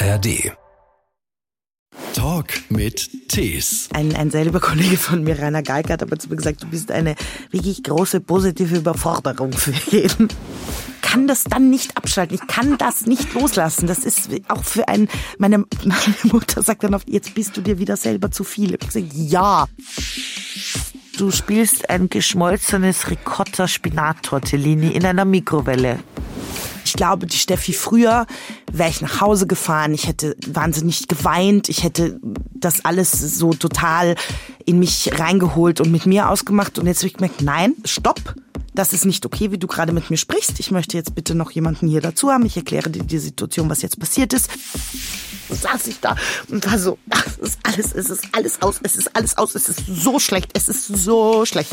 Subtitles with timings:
[0.00, 0.52] ARD.
[2.14, 3.88] Talk mit Tees.
[3.92, 6.68] Ein, ein sehr lieber Kollege von mir, Rainer Geig, hat aber zu mir gesagt, du
[6.68, 7.16] bist eine
[7.50, 10.28] wirklich große positive Überforderung für jeden.
[11.02, 12.38] Kann das dann nicht abschalten.
[12.40, 13.88] Ich kann das nicht loslassen.
[13.88, 15.08] Das ist auch für einen,
[15.38, 18.78] meine, meine Mutter sagt dann oft, jetzt bist du dir wieder selber zu viel.
[18.80, 19.66] Ich sage, ja.
[21.16, 25.98] Du spielst ein geschmolzenes Ricotta-Spinat-Tortellini in einer Mikrowelle.
[26.88, 28.26] Ich glaube, die Steffi früher
[28.72, 32.18] wäre ich nach Hause gefahren, ich hätte wahnsinnig geweint, ich hätte
[32.54, 34.14] das alles so total
[34.64, 36.78] in mich reingeholt und mit mir ausgemacht.
[36.78, 38.34] Und jetzt habe ich gemerkt, nein, stopp.
[38.74, 40.58] Das ist nicht okay, wie du gerade mit mir sprichst.
[40.60, 42.46] Ich möchte jetzt bitte noch jemanden hier dazu haben.
[42.46, 44.48] Ich erkläre dir die Situation, was jetzt passiert ist.
[45.50, 46.16] saß ich da
[46.48, 49.54] und war so, ach, es ist alles, es ist alles aus, es ist alles aus,
[49.54, 51.70] es ist so schlecht, es ist so schlecht.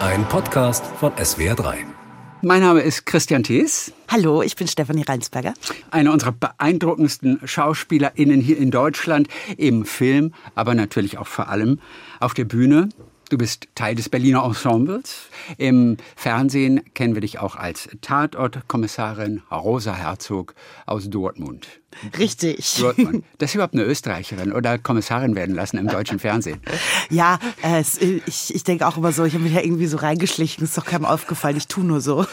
[0.00, 2.01] Ein Podcast von SWR3.
[2.44, 3.92] Mein Name ist Christian Thees.
[4.08, 5.54] Hallo, ich bin Stefanie Reinsberger.
[5.92, 11.78] Eine unserer beeindruckendsten SchauspielerInnen hier in Deutschland, im Film, aber natürlich auch vor allem
[12.18, 12.88] auf der Bühne.
[13.30, 15.28] Du bist Teil des Berliner Ensembles.
[15.56, 21.81] Im Fernsehen kennen wir dich auch als Tatortkommissarin Rosa Herzog aus Dortmund.
[22.18, 22.76] Richtig.
[22.78, 23.24] Dortmund.
[23.38, 26.60] Das ist überhaupt eine Österreicherin oder Kommissarin werden lassen im deutschen Fernsehen.
[27.10, 29.98] Ja, äh, es, ich, ich denke auch immer so, ich habe mich ja irgendwie so
[29.98, 32.24] reingeschlichen, ist doch keinem aufgefallen, ich tue nur so.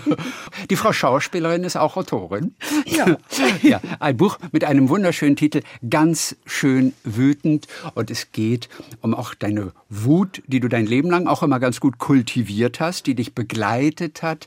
[0.70, 2.54] Die Frau Schauspielerin ist auch Autorin.
[2.86, 3.16] Ja.
[3.62, 3.80] ja.
[4.00, 7.66] Ein Buch mit einem wunderschönen Titel, ganz schön wütend.
[7.94, 8.68] Und es geht
[9.00, 13.06] um auch deine Wut, die du dein Leben lang auch immer ganz gut kultiviert hast,
[13.06, 14.46] die dich begleitet hat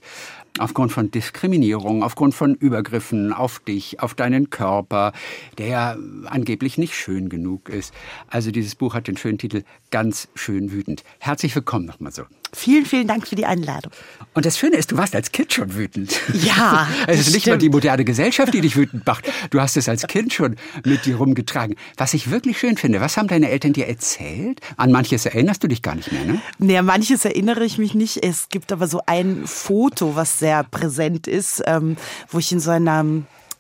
[0.60, 5.14] aufgrund von Diskriminierung, aufgrund von Übergriffen auf dich, auf deinen Körper,
[5.58, 7.94] der angeblich nicht schön genug ist.
[8.28, 11.04] Also dieses Buch hat den schönen Titel Ganz schön wütend.
[11.20, 12.24] Herzlich willkommen nochmal so.
[12.56, 13.92] Vielen, vielen Dank für die Einladung.
[14.34, 16.20] Und das Schöne ist, du warst als Kind schon wütend.
[16.34, 16.88] Ja.
[17.08, 17.48] es ist nicht stimmt.
[17.48, 19.30] nur die moderne Gesellschaft, die dich wütend macht.
[19.50, 21.76] Du hast es als Kind schon mit dir rumgetragen.
[21.98, 24.62] Was ich wirklich schön finde, was haben deine Eltern dir erzählt?
[24.78, 26.42] An manches erinnerst du dich gar nicht mehr, ne?
[26.58, 28.26] Nee, an manches erinnere ich mich nicht.
[28.26, 31.98] Es gibt aber so ein Foto, was sehr präsent ist, ähm,
[32.30, 33.06] wo ich in so einer,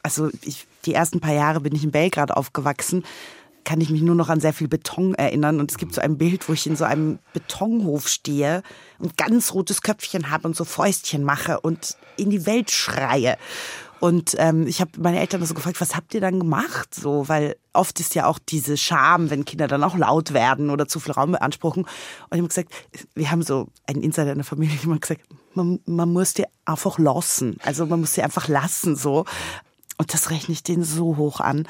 [0.03, 3.03] also ich, die ersten paar Jahre bin ich in Belgrad aufgewachsen
[3.65, 5.59] kann ich mich nur noch an sehr viel Beton erinnern.
[5.59, 8.63] Und es gibt so ein Bild, wo ich in so einem Betonhof stehe
[8.99, 13.37] und ganz rotes Köpfchen habe und so Fäustchen mache und in die Welt schreie.
[13.99, 16.93] Und ähm, ich habe meine Eltern so gefragt, was habt ihr dann gemacht?
[16.93, 20.87] So, weil oft ist ja auch diese Scham, wenn Kinder dann auch laut werden oder
[20.87, 21.83] zu viel Raum beanspruchen.
[21.83, 21.89] Und
[22.31, 22.71] ich habe gesagt,
[23.15, 25.21] wir haben so einen Insider in der Familie, die hat gesagt,
[25.55, 27.57] man, man muss dir einfach lassen.
[27.63, 29.25] Also man muss sie einfach lassen so.
[29.97, 31.67] Und das rechne ich denen so hoch an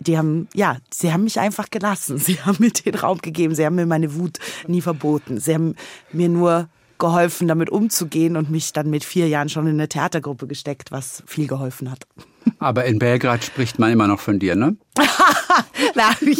[0.00, 2.18] die haben, ja, sie haben mich einfach gelassen.
[2.28, 3.54] Sie haben mir den Raum gegeben.
[3.54, 5.40] Sie haben mir meine Wut nie verboten.
[5.40, 5.74] Sie haben
[6.12, 10.46] mir nur geholfen, damit umzugehen und mich dann mit vier Jahren schon in eine Theatergruppe
[10.48, 12.06] gesteckt, was viel geholfen hat.
[12.58, 14.76] Aber in Belgrad spricht man immer noch von dir, ne?
[15.94, 16.36] Nein,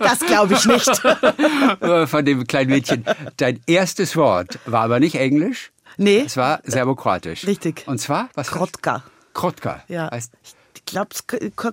[0.00, 2.10] das glaube ich nicht.
[2.10, 3.04] von dem kleinen Mädchen.
[3.36, 5.70] Dein erstes Wort war aber nicht Englisch.
[5.96, 6.22] Nee.
[6.26, 7.46] Es war serbokroatisch.
[7.46, 7.84] Richtig.
[7.86, 8.30] Und zwar?
[8.34, 9.04] Was Krotka.
[9.34, 9.82] Krotka.
[9.88, 10.10] Ja.
[10.10, 10.54] Heißt, ich
[10.90, 11.10] glaube,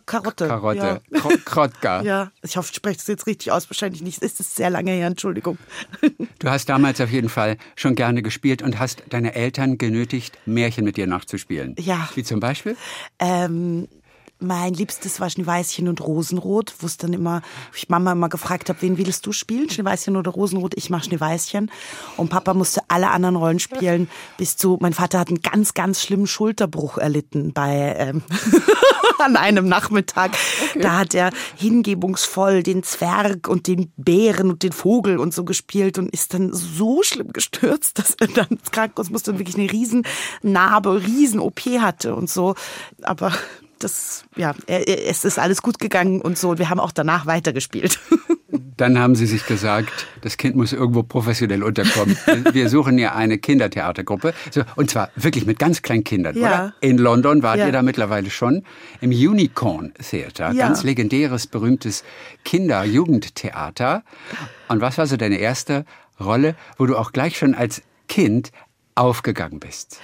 [0.06, 0.48] Karotte.
[0.48, 1.02] Karotte.
[1.12, 1.20] Ja.
[1.46, 2.02] Krotka.
[2.04, 3.70] ja, ich hoffe, ich spreche das jetzt richtig aus.
[3.70, 4.22] Wahrscheinlich nicht.
[4.22, 5.58] Es ist sehr lange her, Entschuldigung.
[6.40, 10.86] Du hast damals auf jeden Fall schon gerne gespielt und hast deine Eltern genötigt, Märchen
[10.86, 11.76] mit dir nachzuspielen.
[11.80, 12.10] Ja.
[12.16, 12.78] Wie zum Beispiel?
[13.20, 13.88] Ähm,
[14.40, 17.42] mein Liebstes war Schneeweißchen und Rosenrot, wo es dann immer,
[17.76, 19.70] ich Mama immer gefragt habe, wen willst du spielen?
[19.70, 20.74] Schneeweißchen oder Rosenrot?
[20.76, 21.72] Ich mache Schneeweißchen.
[22.18, 26.02] Und Papa musste alle anderen Rollen spielen, bis zu, mein Vater hat einen ganz, ganz
[26.02, 28.24] schlimmen Schulterbruch erlitten bei, ähm,
[29.20, 30.32] an einem Nachmittag.
[30.70, 30.82] Okay.
[30.82, 35.98] Da hat er hingebungsvoll den Zwerg und den Bären und den Vogel und so gespielt
[35.98, 39.72] und ist dann so schlimm gestürzt, dass er dann ins Krankenhaus musste und wirklich eine
[39.72, 40.04] riesen
[40.44, 42.56] Narbe, riesen OP hatte und so.
[43.02, 43.34] Aber
[43.80, 46.58] das, ja, es ist alles gut gegangen und so.
[46.58, 48.00] Wir haben auch danach weitergespielt.
[48.78, 52.16] Dann haben Sie sich gesagt, das Kind muss irgendwo professionell unterkommen.
[52.52, 54.34] Wir suchen ja eine Kindertheatergruppe.
[54.76, 56.48] Und zwar wirklich mit ganz kleinen Kindern, ja.
[56.48, 56.74] oder?
[56.80, 57.66] In London wart ja.
[57.66, 58.64] ihr da mittlerweile schon.
[59.02, 60.52] Im Unicorn Theater.
[60.52, 60.68] Ja.
[60.68, 62.04] Ganz legendäres, berühmtes
[62.46, 64.04] Kinder-Jugendtheater.
[64.68, 65.84] Und was war so deine erste
[66.20, 68.52] Rolle, wo du auch gleich schon als Kind
[68.98, 70.00] aufgegangen bist?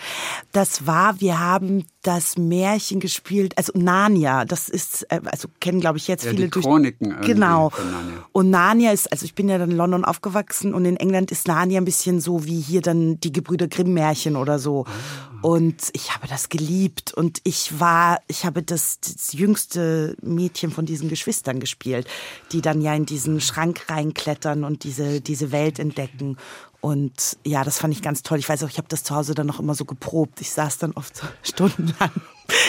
[0.52, 5.98] Das war, wir haben das Märchen gespielt, also Narnia, das ist, äh, also kennen glaube
[5.98, 7.72] ich jetzt ja, viele die durch Chroniken genau.
[7.72, 8.26] Narnia.
[8.32, 11.48] Und Narnia ist, also ich bin ja dann in London aufgewachsen und in England ist
[11.48, 14.86] Narnia ein bisschen so wie hier dann die Gebrüder Grimm Märchen oder so.
[14.86, 15.24] Ah.
[15.44, 20.86] Und ich habe das geliebt und ich war, ich habe das, das jüngste Mädchen von
[20.86, 22.08] diesen Geschwistern gespielt,
[22.54, 26.38] die dann ja in diesen Schrank reinklettern und diese diese Welt entdecken.
[26.84, 28.40] Und ja, das fand ich ganz toll.
[28.40, 30.42] Ich weiß auch, ich habe das zu Hause dann noch immer so geprobt.
[30.42, 32.12] Ich saß dann oft stundenlang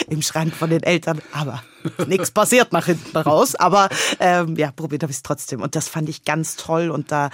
[0.07, 1.21] im Schrank von den Eltern.
[1.31, 1.63] Aber
[2.07, 3.55] nichts passiert nach hinten raus.
[3.55, 3.89] Aber
[4.19, 5.61] ähm, ja, probiert habe ich es trotzdem.
[5.61, 6.89] Und das fand ich ganz toll.
[6.89, 7.29] Und da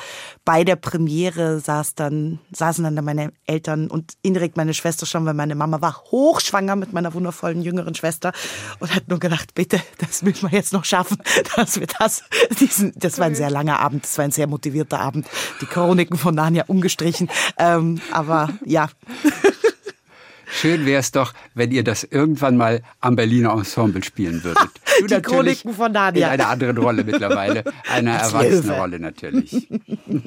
[0.46, 5.34] bei der Premiere saß dann, saßen dann meine Eltern und indirekt meine Schwester schon, weil
[5.34, 8.32] meine Mama war hochschwanger mit meiner wundervollen jüngeren Schwester
[8.80, 11.18] und hat nur gedacht, bitte, das müssen wir jetzt noch schaffen,
[11.56, 12.24] dass wir das,
[12.60, 15.28] diesen, das war ein sehr langer Abend, das war ein sehr motivierter Abend.
[15.62, 17.30] Die Chroniken von Narnia umgestrichen.
[17.58, 18.90] Ähm, aber ja.
[20.53, 24.69] Schön wäre es doch, wenn ihr das irgendwann mal am Berliner Ensemble spielen würdet.
[25.00, 26.27] Du Die Chroniken von Nadia.
[26.27, 27.63] In einer anderen Rolle mittlerweile.
[27.89, 29.68] Einer Erwachsenenrolle natürlich.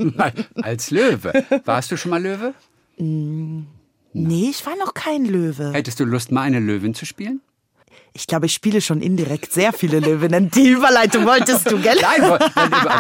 [0.62, 1.32] Als Löwe.
[1.64, 2.54] Warst du schon mal Löwe?
[2.98, 3.60] Mm,
[4.14, 5.72] nee, ich war noch kein Löwe.
[5.72, 7.40] Hättest du Lust, mal eine Löwin zu spielen?
[8.16, 10.48] Ich glaube, ich spiele schon indirekt sehr viele Löwinnen.
[10.48, 11.98] Die Überleitung wolltest du, gell?
[12.00, 12.38] Nein,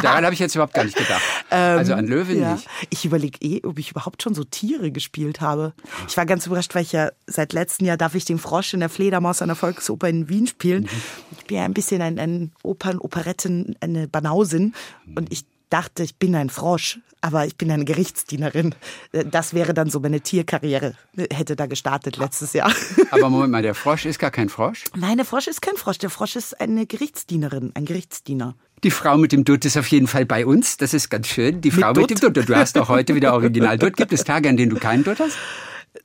[0.02, 1.22] daran habe ich jetzt überhaupt gar nicht gedacht.
[1.52, 2.54] Ähm, also an Löwen ja.
[2.54, 2.66] nicht.
[2.90, 5.72] Ich überlege eh, ob ich überhaupt schon so Tiere gespielt habe.
[6.08, 8.80] Ich war ganz überrascht, weil ich ja seit letztem Jahr darf ich den Frosch in
[8.80, 10.82] der Fledermaus an der Volksoper in Wien spielen.
[10.82, 10.88] Mhm.
[11.38, 14.74] Ich bin ja ein bisschen ein, ein Opern, Operetten, eine Banausin.
[15.14, 18.74] Und ich dachte, ich bin ein Frosch, aber ich bin eine Gerichtsdienerin.
[19.12, 20.92] Das wäre dann so meine Tierkarriere,
[21.32, 22.70] hätte da gestartet letztes Jahr.
[23.10, 24.84] Aber Moment mal, der Frosch ist gar kein Frosch?
[24.94, 25.96] Nein, der Frosch ist kein Frosch.
[25.96, 28.56] Der Frosch ist eine Gerichtsdienerin, ein Gerichtsdiener.
[28.82, 30.76] Die Frau mit dem Dutt ist auf jeden Fall bei uns.
[30.76, 31.62] Das ist ganz schön.
[31.62, 32.46] Die Frau mit, mit dem Dutt.
[32.46, 33.96] Du hast auch heute wieder Original Dutt.
[33.96, 35.38] Gibt es Tage, an denen du keinen Dutt hast?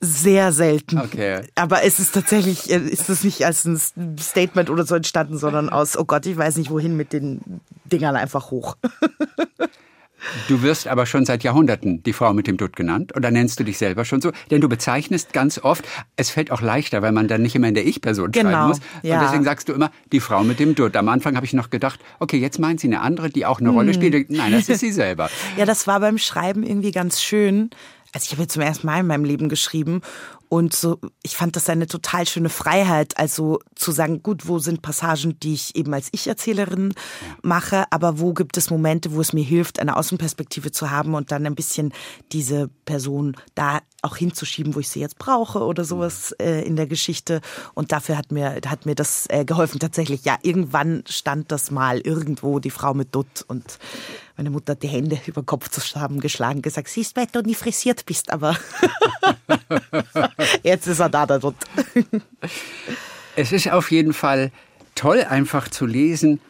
[0.00, 0.98] Sehr selten.
[0.98, 1.42] Okay.
[1.54, 3.78] Aber es ist tatsächlich, äh, ist das nicht als ein
[4.18, 8.16] Statement oder so entstanden, sondern aus, oh Gott, ich weiß nicht wohin mit den Dingern
[8.16, 8.76] einfach hoch.
[10.48, 13.64] Du wirst aber schon seit Jahrhunderten die Frau mit dem Dutt genannt oder nennst du
[13.64, 14.32] dich selber schon so?
[14.50, 15.84] Denn du bezeichnest ganz oft,
[16.16, 18.80] es fällt auch leichter, weil man dann nicht immer in der Ich-Person genau, schreiben muss.
[19.02, 19.18] Ja.
[19.18, 20.96] Und deswegen sagst du immer, die Frau mit dem Dutt.
[20.96, 23.70] Am Anfang habe ich noch gedacht, okay, jetzt meint sie eine andere, die auch eine
[23.70, 23.76] hm.
[23.76, 24.30] Rolle spielt.
[24.30, 25.30] Nein, das ist sie selber.
[25.56, 27.70] ja, das war beim Schreiben irgendwie ganz schön,
[28.12, 30.02] also ich habe jetzt zum ersten Mal in meinem Leben geschrieben
[30.50, 34.82] und so, ich fand das eine total schöne Freiheit, also zu sagen, gut, wo sind
[34.82, 36.92] Passagen, die ich eben als Ich-Erzählerin
[37.40, 41.30] mache, aber wo gibt es Momente, wo es mir hilft, eine Außenperspektive zu haben und
[41.30, 41.92] dann ein bisschen
[42.32, 46.88] diese Person da auch hinzuschieben, wo ich sie jetzt brauche oder sowas äh, in der
[46.88, 47.42] Geschichte.
[47.74, 49.78] Und dafür hat mir, hat mir das äh, geholfen.
[49.78, 53.78] Tatsächlich, ja, irgendwann stand das mal irgendwo, die Frau mit Dutt und
[54.40, 58.06] meine Mutter hat die Hände über den Kopf zusammengeschlagen, gesagt, siehst, weil du nie frisiert
[58.06, 58.56] bist, aber
[60.62, 61.56] jetzt ist er da, der Dutt.
[63.36, 64.50] es ist auf jeden Fall
[64.94, 66.40] toll, einfach zu lesen,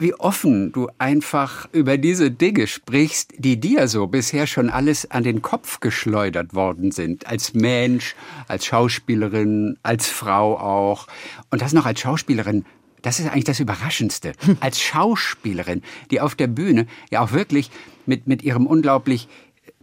[0.00, 5.22] wie offen du einfach über diese Dinge sprichst, die dir so bisher schon alles an
[5.22, 7.28] den Kopf geschleudert worden sind.
[7.28, 8.16] Als Mensch,
[8.48, 11.06] als Schauspielerin, als Frau auch.
[11.50, 12.64] Und das noch als Schauspielerin
[13.02, 14.32] das ist eigentlich das Überraschendste.
[14.60, 17.70] Als Schauspielerin, die auf der Bühne ja auch wirklich
[18.06, 19.28] mit, mit ihrem unglaublich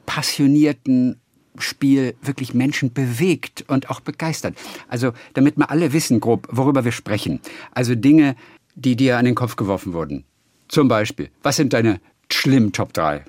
[0.05, 1.19] passionierten
[1.57, 4.55] Spiel wirklich Menschen bewegt und auch begeistert.
[4.87, 7.39] Also, damit wir alle wissen, grob, worüber wir sprechen.
[7.71, 8.35] Also Dinge,
[8.75, 10.25] die dir an den Kopf geworfen wurden.
[10.67, 13.23] Zum Beispiel, was sind deine schlimmen Top 3?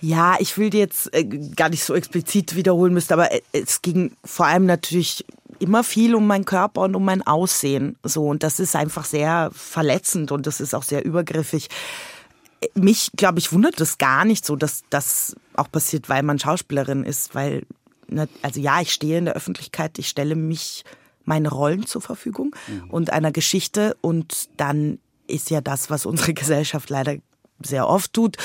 [0.00, 3.82] Ja, ich will dir jetzt äh, gar nicht so explizit wiederholen müssen, aber äh, es
[3.82, 5.24] ging vor allem natürlich
[5.58, 7.96] immer viel um meinen Körper und um mein Aussehen.
[8.02, 11.68] So, und das ist einfach sehr verletzend und das ist auch sehr übergriffig.
[12.74, 17.04] Mich, glaube ich, wundert es gar nicht so, dass das auch passiert, weil man Schauspielerin
[17.04, 17.64] ist, weil,
[18.08, 20.84] ne, also ja, ich stehe in der Öffentlichkeit, ich stelle mich
[21.24, 22.90] meine Rollen zur Verfügung mhm.
[22.90, 24.98] und einer Geschichte und dann
[25.28, 27.16] ist ja das, was unsere Gesellschaft leider
[27.62, 28.36] sehr oft tut.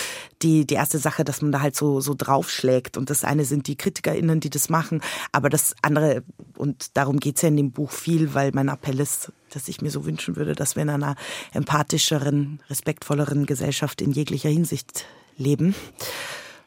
[0.42, 2.98] Die, die erste Sache, dass man da halt so, so draufschlägt.
[2.98, 5.02] Und das eine sind die KritikerInnen, die das machen.
[5.32, 6.24] Aber das andere,
[6.58, 9.92] und darum geht's ja in dem Buch viel, weil mein Appell ist, dass ich mir
[9.92, 11.16] so wünschen würde, dass wir in einer
[11.54, 15.06] empathischeren, respektvolleren Gesellschaft in jeglicher Hinsicht
[15.38, 15.76] leben.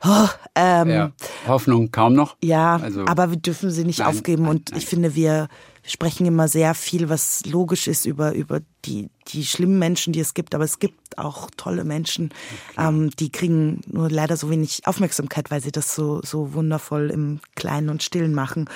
[0.04, 1.12] Oh, ähm, ja,
[1.46, 2.36] Hoffnung kaum noch.
[2.42, 4.42] Ja, also, aber wir dürfen sie nicht nein, aufgeben.
[4.42, 4.78] Nein, und nein.
[4.78, 5.48] ich finde, wir
[5.86, 10.34] sprechen immer sehr viel, was logisch ist über, über die, die schlimmen Menschen, die es
[10.34, 10.54] gibt.
[10.54, 12.30] Aber es gibt auch tolle Menschen,
[12.76, 17.40] ähm, die kriegen nur leider so wenig Aufmerksamkeit, weil sie das so, so wundervoll im
[17.54, 18.68] Kleinen und Stillen machen.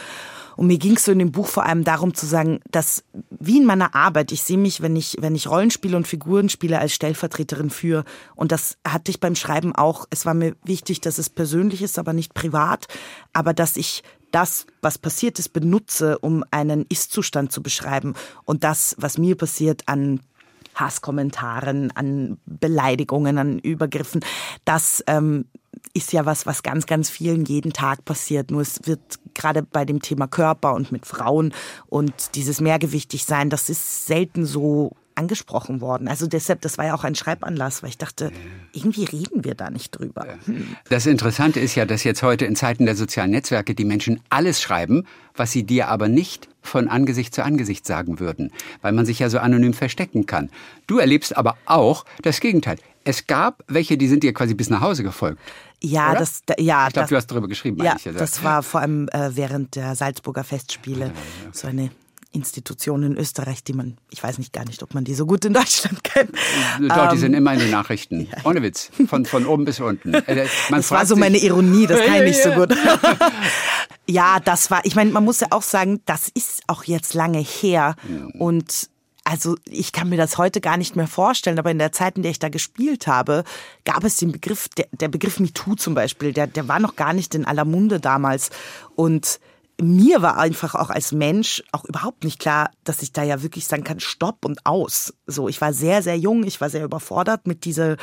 [0.60, 3.56] Und mir ging es so in dem Buch vor allem darum zu sagen, dass wie
[3.56, 6.92] in meiner Arbeit, ich sehe mich, wenn ich, wenn ich Rollenspiele und Figuren spiele, als
[6.92, 8.04] Stellvertreterin für.
[8.36, 10.04] Und das hatte ich beim Schreiben auch.
[10.10, 12.88] Es war mir wichtig, dass es persönlich ist, aber nicht privat.
[13.32, 14.02] Aber dass ich
[14.32, 18.12] das, was passiert ist, benutze, um einen Ist-Zustand zu beschreiben.
[18.44, 20.20] Und das, was mir passiert an
[20.74, 24.20] Hasskommentaren, an Beleidigungen, an Übergriffen,
[24.66, 25.46] das ähm,
[25.92, 28.50] ist ja was, was ganz, ganz vielen jeden Tag passiert.
[28.50, 29.00] Nur es wird
[29.34, 31.52] gerade bei dem Thema Körper und mit Frauen
[31.88, 36.08] und dieses Mehrgewichtig sein, das ist selten so angesprochen worden.
[36.08, 38.32] Also deshalb, das war ja auch ein Schreibanlass, weil ich dachte,
[38.72, 40.26] irgendwie reden wir da nicht drüber.
[40.88, 44.62] Das Interessante ist ja, dass jetzt heute in Zeiten der sozialen Netzwerke die Menschen alles
[44.62, 45.04] schreiben,
[45.36, 49.28] was sie dir aber nicht von Angesicht zu Angesicht sagen würden, weil man sich ja
[49.28, 50.50] so anonym verstecken kann.
[50.86, 52.78] Du erlebst aber auch das Gegenteil.
[53.04, 55.40] Es gab welche, die sind dir quasi bis nach Hause gefolgt.
[55.82, 56.20] Ja, Oder?
[56.20, 56.86] das, ja.
[56.88, 57.82] Ich glaube, du hast darüber geschrieben.
[57.82, 58.12] Ja, ja.
[58.12, 61.12] das war vor allem äh, während der Salzburger Festspiele
[61.52, 61.90] so eine
[62.32, 65.44] Institution in Österreich, die man, ich weiß nicht gar nicht, ob man die so gut
[65.44, 66.30] in Deutschland kennt.
[66.88, 68.28] Doch, die Ähm, sind immer in den Nachrichten.
[68.44, 68.90] Ohne Witz.
[69.08, 70.14] Von, von oben bis unten.
[70.14, 72.56] Äh, Man das war so meine Ironie, das kann ich Ja, nicht so ja.
[72.56, 72.76] gut.
[74.06, 77.38] ja, das war, ich meine, man muss ja auch sagen, das ist auch jetzt lange
[77.40, 77.96] her
[78.38, 78.90] und
[79.30, 82.24] also ich kann mir das heute gar nicht mehr vorstellen, aber in der Zeit, in
[82.24, 83.44] der ich da gespielt habe,
[83.84, 87.12] gab es den Begriff, der, der Begriff MeToo zum Beispiel, der, der war noch gar
[87.12, 88.50] nicht in aller Munde damals
[88.96, 89.38] und
[89.80, 93.68] mir war einfach auch als Mensch auch überhaupt nicht klar, dass ich da ja wirklich
[93.68, 95.14] sagen kann, stopp und aus.
[95.26, 97.96] So, ich war sehr, sehr jung, ich war sehr überfordert mit dieser,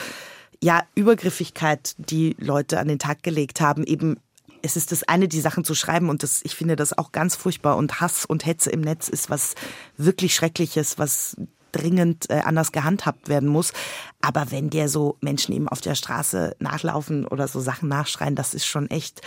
[0.63, 4.17] ja, Übergriffigkeit, die Leute an den Tag gelegt haben, eben
[4.61, 7.35] es ist das eine, die Sachen zu schreiben und das, ich finde das auch ganz
[7.35, 9.55] furchtbar und Hass und Hetze im Netz ist was
[9.97, 11.35] wirklich Schreckliches, was
[11.71, 13.73] dringend äh, anders gehandhabt werden muss.
[14.21, 18.53] Aber wenn dir so Menschen eben auf der Straße nachlaufen oder so Sachen nachschreien, das
[18.53, 19.21] ist schon echt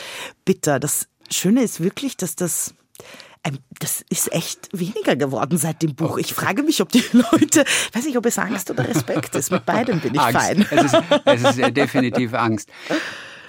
[0.44, 0.80] bitter.
[0.80, 2.75] Das Schöne ist wirklich, dass das
[3.42, 6.18] ähm, das ist echt weniger geworden seit dem Buch.
[6.18, 9.50] Ich frage mich, ob die Leute, weiß nicht, ob es Angst oder Respekt ist.
[9.50, 10.38] Mit beidem bin ich Angst.
[10.38, 10.66] fein.
[10.70, 12.68] Es ist, es ist äh, definitiv Angst.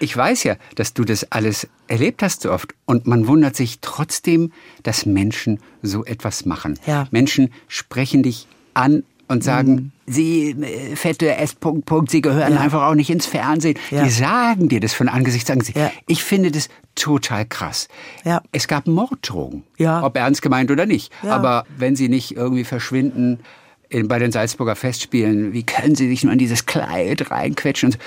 [0.01, 2.73] Ich weiß ja, dass du das alles erlebt hast so oft.
[2.85, 4.51] Und man wundert sich trotzdem,
[4.83, 6.79] dass Menschen so etwas machen.
[6.85, 7.07] Ja.
[7.11, 11.53] Menschen sprechen dich an und sagen, Sie, äh, fette S.
[11.55, 12.59] Punkt, Punkt, Sie gehören Ja.
[12.59, 13.77] einfach auch nicht ins Fernsehen.
[13.91, 14.03] Ja.
[14.03, 15.77] Die sagen dir das von Angesicht zu Angesicht.
[15.77, 15.89] Ja.
[16.07, 17.87] Ich finde das total krass.
[18.25, 18.41] Ja.
[18.51, 19.63] Es gab Morddrohungen.
[19.79, 21.13] Ob ernst gemeint oder nicht.
[21.23, 23.39] Aber wenn sie nicht irgendwie verschwinden
[23.87, 27.87] in, bei den Salzburger Festspielen, wie können sie sich nur in dieses Kleid reinquetschen?
[27.87, 27.99] Und so.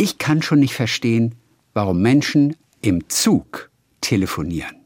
[0.00, 1.34] Ich kann schon nicht verstehen,
[1.74, 3.68] warum Menschen im Zug
[4.00, 4.77] telefonieren.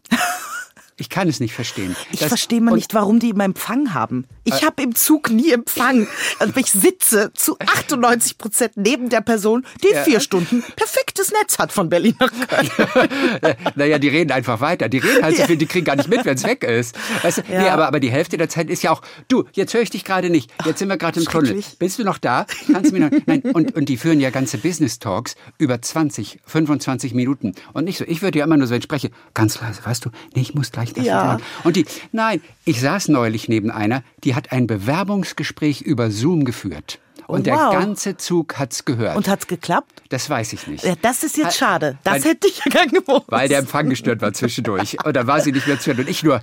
[1.03, 1.97] Ich kann es nicht verstehen.
[2.13, 4.25] Ich Das- verstehe mal nicht, warum die immer Empfang haben.
[4.45, 6.07] Ich habe im Zug nie Empfang.
[6.39, 11.73] Also ich sitze zu 98 Prozent neben der Person, die vier Stunden perfektes Netz hat
[11.73, 12.71] von Berlin nach Köln.
[13.75, 14.89] naja, die reden einfach weiter.
[14.89, 15.47] Die reden halt so Ja.
[15.49, 16.97] viel, die kriegen gar nicht mit, wenn es weg ist.
[17.23, 17.43] Weißt du?
[17.53, 17.63] Ja.
[17.63, 20.05] Nee, aber, aber die Hälfte der Zeit ist ja auch, du, jetzt höre ich dich
[20.05, 20.53] gerade nicht.
[20.65, 21.61] Jetzt sind wir gerade im Tunnel.
[21.81, 22.47] Bist du noch da?
[22.71, 26.39] Kannst du mir noch, nein, und, und die führen ja ganze Business Talks über 20,
[26.47, 27.55] 25 Minuten.
[27.73, 30.05] Und nicht so, ich würde ja immer nur so, wenn ich spreche, ganz leise, weißt
[30.05, 31.39] du, nee, ich muss gleich das Ja.
[31.65, 36.99] Und die, nein, ich saß neulich neben einer, die hat ein Bewerbungsgespräch über Zoom geführt.
[37.27, 37.73] Und Oh, der wow.
[37.73, 39.17] ganze Zug hat's gehört.
[39.17, 40.03] Und hat's geklappt?
[40.11, 40.85] das weiß ich nicht.
[40.85, 41.99] Ja, das ist jetzt Weil- schade.
[42.05, 43.25] Das weil- hätte ich ja gern gewusst.
[43.29, 44.97] weil der Empfang gestört war zwischendurch.
[45.05, 46.01] Und da war sie nicht mehr zu hören.
[46.01, 46.43] Und ich nur,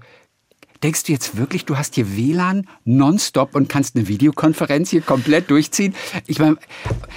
[0.84, 5.50] denkst du jetzt wirklich, du hast hier WLAN nonstop und kannst eine Videokonferenz hier komplett
[5.50, 5.96] durchziehen?
[6.28, 6.58] Ich meine,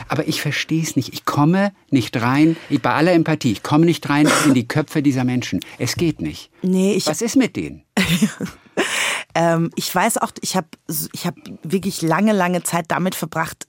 [0.08, 1.12] aber ich verstehe es nicht.
[1.12, 5.02] Ich komme nicht rein, ich, bei aller Empathie, ich komme nicht rein in die Köpfe
[5.02, 5.60] dieser Menschen.
[5.78, 6.50] Es geht nicht.
[6.62, 7.84] Nee, ich, Was ist mit denen?
[9.34, 10.68] ähm, ich weiß auch, ich habe
[11.12, 13.66] ich hab wirklich lange, lange Zeit damit verbracht,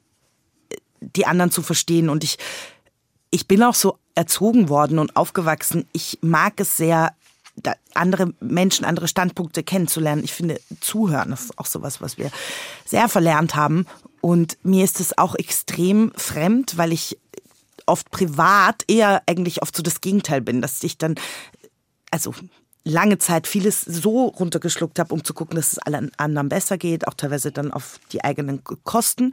[1.01, 2.09] die anderen zu verstehen.
[2.09, 2.37] Und ich,
[3.29, 5.87] ich bin auch so erzogen worden und aufgewachsen.
[5.91, 7.15] Ich mag es sehr,
[7.93, 10.23] andere Menschen, andere Standpunkte kennenzulernen.
[10.23, 12.31] Ich finde, zuhören das ist auch sowas, was wir
[12.85, 13.85] sehr verlernt haben.
[14.21, 17.19] Und mir ist es auch extrem fremd, weil ich
[17.85, 21.15] oft privat eher eigentlich oft so das Gegenteil bin, dass ich dann
[22.11, 22.33] also
[22.85, 27.07] lange Zeit vieles so runtergeschluckt habe, um zu gucken, dass es allen anderen besser geht,
[27.07, 29.31] auch teilweise dann auf die eigenen Kosten.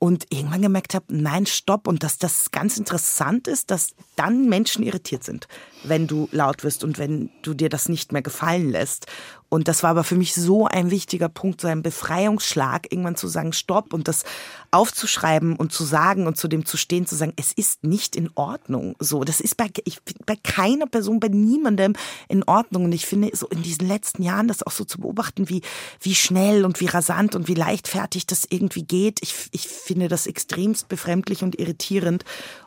[0.00, 1.88] Und irgendwann gemerkt habe, nein, stopp.
[1.88, 5.48] Und dass das ganz interessant ist, dass dann Menschen irritiert sind,
[5.82, 9.06] wenn du laut wirst und wenn du dir das nicht mehr gefallen lässt.
[9.50, 13.28] Und das war aber für mich so ein wichtiger Punkt, so ein Befreiungsschlag, irgendwann zu
[13.28, 14.24] sagen, stopp und das
[14.70, 18.30] aufzuschreiben und zu sagen und zu dem zu stehen, zu sagen, es ist nicht in
[18.34, 18.94] Ordnung.
[18.98, 21.94] So, das ist bei, ich, bei keiner Person, bei niemandem
[22.28, 22.84] in Ordnung.
[22.84, 25.62] Und ich finde, so in diesen letzten Jahren das auch so zu beobachten, wie,
[26.00, 29.20] wie schnell und wie rasant und wie leichtfertig das irgendwie geht.
[29.22, 32.24] Ich, ich finde das extremst befremdlich und irritierend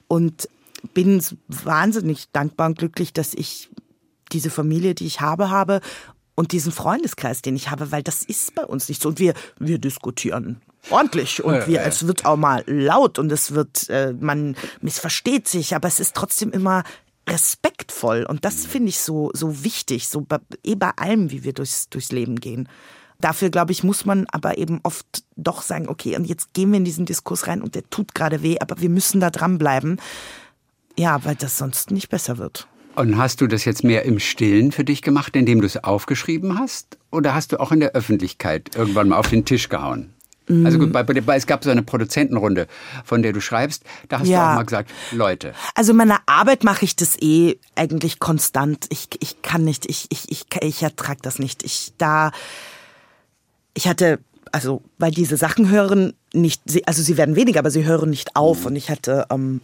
[0.08, 0.50] und
[0.96, 3.70] bin wahnsinnig dankbar und glücklich, dass ich
[4.32, 5.82] diese Familie, die ich habe, habe
[6.36, 9.10] und diesen Freundeskreis, den ich habe, weil das ist bei uns nicht so.
[9.10, 13.90] Und wir, wir diskutieren ordentlich und wir, es wird auch mal laut und es wird,
[13.90, 16.84] äh, man missversteht sich, aber es ist trotzdem immer
[17.30, 21.54] respektvoll und das finde ich so, so wichtig, so bei, eh bei allem, wie wir
[21.54, 22.68] durchs, durchs Leben gehen.
[23.20, 26.78] Dafür, glaube ich, muss man aber eben oft doch sagen, okay, und jetzt gehen wir
[26.78, 30.02] in diesen Diskurs rein und der tut gerade weh, aber wir müssen da dranbleiben.
[30.98, 32.68] Ja, weil das sonst nicht besser wird.
[32.96, 36.60] Und hast du das jetzt mehr im Stillen für dich gemacht, indem du es aufgeschrieben
[36.60, 36.98] hast?
[37.12, 40.14] Oder hast du auch in der Öffentlichkeit irgendwann mal auf den Tisch gehauen?
[40.66, 42.68] Also gut, bei, bei, es gab so eine Produzentenrunde,
[43.06, 43.84] von der du schreibst.
[44.10, 44.40] Da hast Ja.
[44.48, 48.86] du auch mal gesagt, Leute, Also in meiner Arbeit mache ich das eh eigentlich konstant.
[48.90, 51.64] Ich, ich kann nicht, ich, ich, ich, ich ertrag das nicht.
[51.64, 52.32] Ich da,
[53.76, 54.20] ich hatte,
[54.52, 58.66] also weil diese Sachen hören nicht, also sie werden weniger, aber sie hören nicht auf.
[58.66, 59.62] Und ich hatte, ähm,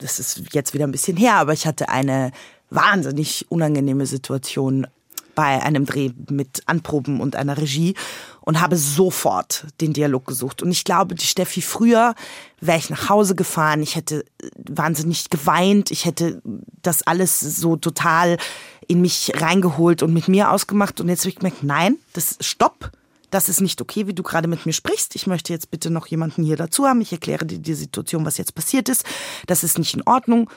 [0.00, 2.32] das ist jetzt wieder ein bisschen her, aber ich hatte eine
[2.70, 4.86] wahnsinnig unangenehme Situation
[5.34, 7.94] bei einem Dreh mit Anproben und einer Regie
[8.40, 10.62] und habe sofort den Dialog gesucht.
[10.62, 12.14] Und ich glaube, die Steffi früher
[12.60, 14.24] wäre ich nach Hause gefahren, ich hätte
[14.56, 16.40] wahnsinnig geweint, ich hätte
[16.82, 18.38] das alles so total
[18.86, 21.00] in mich reingeholt und mit mir ausgemacht.
[21.00, 22.92] Und jetzt habe ich gemerkt, nein, das stopp.
[23.34, 25.16] Das ist nicht okay, wie du gerade mit mir sprichst.
[25.16, 27.00] Ich möchte jetzt bitte noch jemanden hier dazu haben.
[27.00, 29.04] Ich erkläre dir die Situation, was jetzt passiert ist.
[29.48, 30.48] Das ist nicht in Ordnung.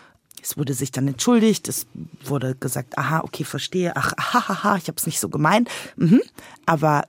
[0.43, 1.67] Es wurde sich dann entschuldigt.
[1.69, 1.87] Es
[2.23, 3.93] wurde gesagt, aha, okay, verstehe.
[3.95, 5.71] Ach, aha, aha, ich habe es nicht so gemeint.
[5.95, 6.21] Mhm.
[6.67, 7.05] Aber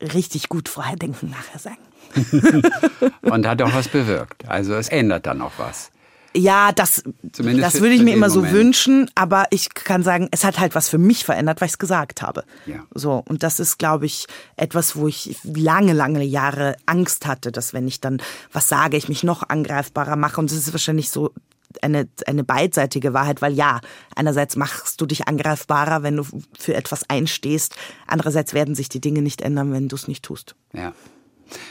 [0.00, 2.70] richtig gut vorher denken, nachher sagen.
[3.22, 4.48] und hat auch was bewirkt.
[4.48, 5.90] Also es ändert dann auch was.
[6.34, 8.54] Ja, das, Zumindest das würde ich mir immer so Moment.
[8.54, 11.78] wünschen, aber ich kann sagen, es hat halt was für mich verändert, weil ich es
[11.78, 12.44] gesagt habe.
[12.66, 12.84] Ja.
[12.94, 17.74] So, und das ist, glaube ich, etwas, wo ich lange, lange Jahre Angst hatte, dass
[17.74, 18.22] wenn ich dann
[18.52, 20.40] was sage, ich mich noch angreifbarer mache.
[20.40, 21.32] Und es ist wahrscheinlich so
[21.80, 23.80] eine, eine beidseitige Wahrheit, weil ja,
[24.14, 26.26] einerseits machst du dich angreifbarer, wenn du
[26.58, 30.54] für etwas einstehst, andererseits werden sich die Dinge nicht ändern, wenn du es nicht tust.
[30.72, 30.92] Ja.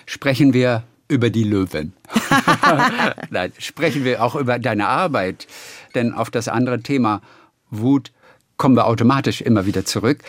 [0.05, 1.93] Sprechen wir über die Löwen.
[3.29, 5.45] Nein, sprechen wir auch über deine Arbeit.
[5.93, 7.21] Denn auf das andere Thema
[7.69, 8.11] Wut
[8.57, 10.19] kommen wir automatisch immer wieder zurück.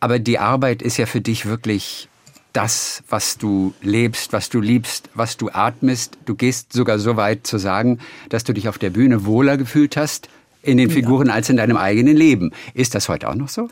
[0.00, 2.08] Aber die Arbeit ist ja für dich wirklich
[2.54, 6.18] das, was du lebst, was du liebst, was du atmest.
[6.24, 7.98] Du gehst sogar so weit zu sagen,
[8.30, 10.28] dass du dich auf der Bühne wohler gefühlt hast
[10.62, 12.52] in den Figuren als in deinem eigenen Leben.
[12.72, 13.68] Ist das heute auch noch so?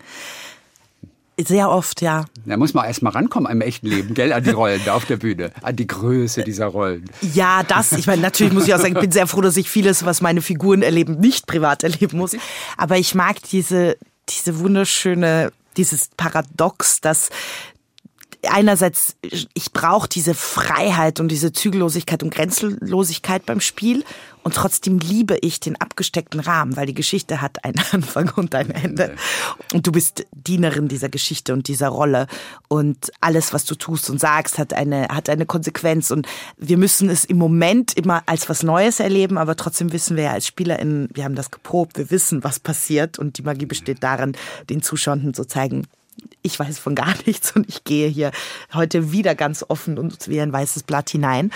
[1.47, 2.25] Sehr oft, ja.
[2.45, 5.05] Da muss man erst mal rankommen im echten Leben, gell, an die Rollen da auf
[5.05, 7.11] der Bühne, an die Größe dieser Rollen.
[7.35, 7.93] Ja, das.
[7.93, 10.21] Ich meine, natürlich muss ich auch sagen, ich bin sehr froh, dass ich vieles, was
[10.21, 12.37] meine Figuren erleben, nicht privat erleben muss.
[12.77, 13.97] Aber ich mag diese,
[14.29, 17.31] diese wunderschöne, dieses Paradox, dass
[18.49, 24.05] einerseits, ich brauche diese Freiheit und diese Zügellosigkeit und Grenzenlosigkeit beim Spiel
[24.43, 28.71] und trotzdem liebe ich den abgesteckten Rahmen, weil die Geschichte hat einen Anfang und ein
[28.71, 29.15] Ende.
[29.73, 32.27] Und du bist Dienerin dieser Geschichte und dieser Rolle.
[32.69, 36.11] Und alles, was du tust und sagst, hat eine, hat eine Konsequenz.
[36.11, 36.27] Und
[36.57, 40.33] wir müssen es im Moment immer als was Neues erleben, aber trotzdem wissen wir ja
[40.33, 43.19] als SpielerInnen, wir haben das geprobt, wir wissen, was passiert.
[43.19, 44.37] Und die Magie besteht darin,
[44.69, 45.87] den Zuschauern zu zeigen,
[46.43, 48.33] ich weiß von gar nichts und ich gehe hier
[48.73, 51.51] heute wieder ganz offen und wie ein weißes Blatt hinein.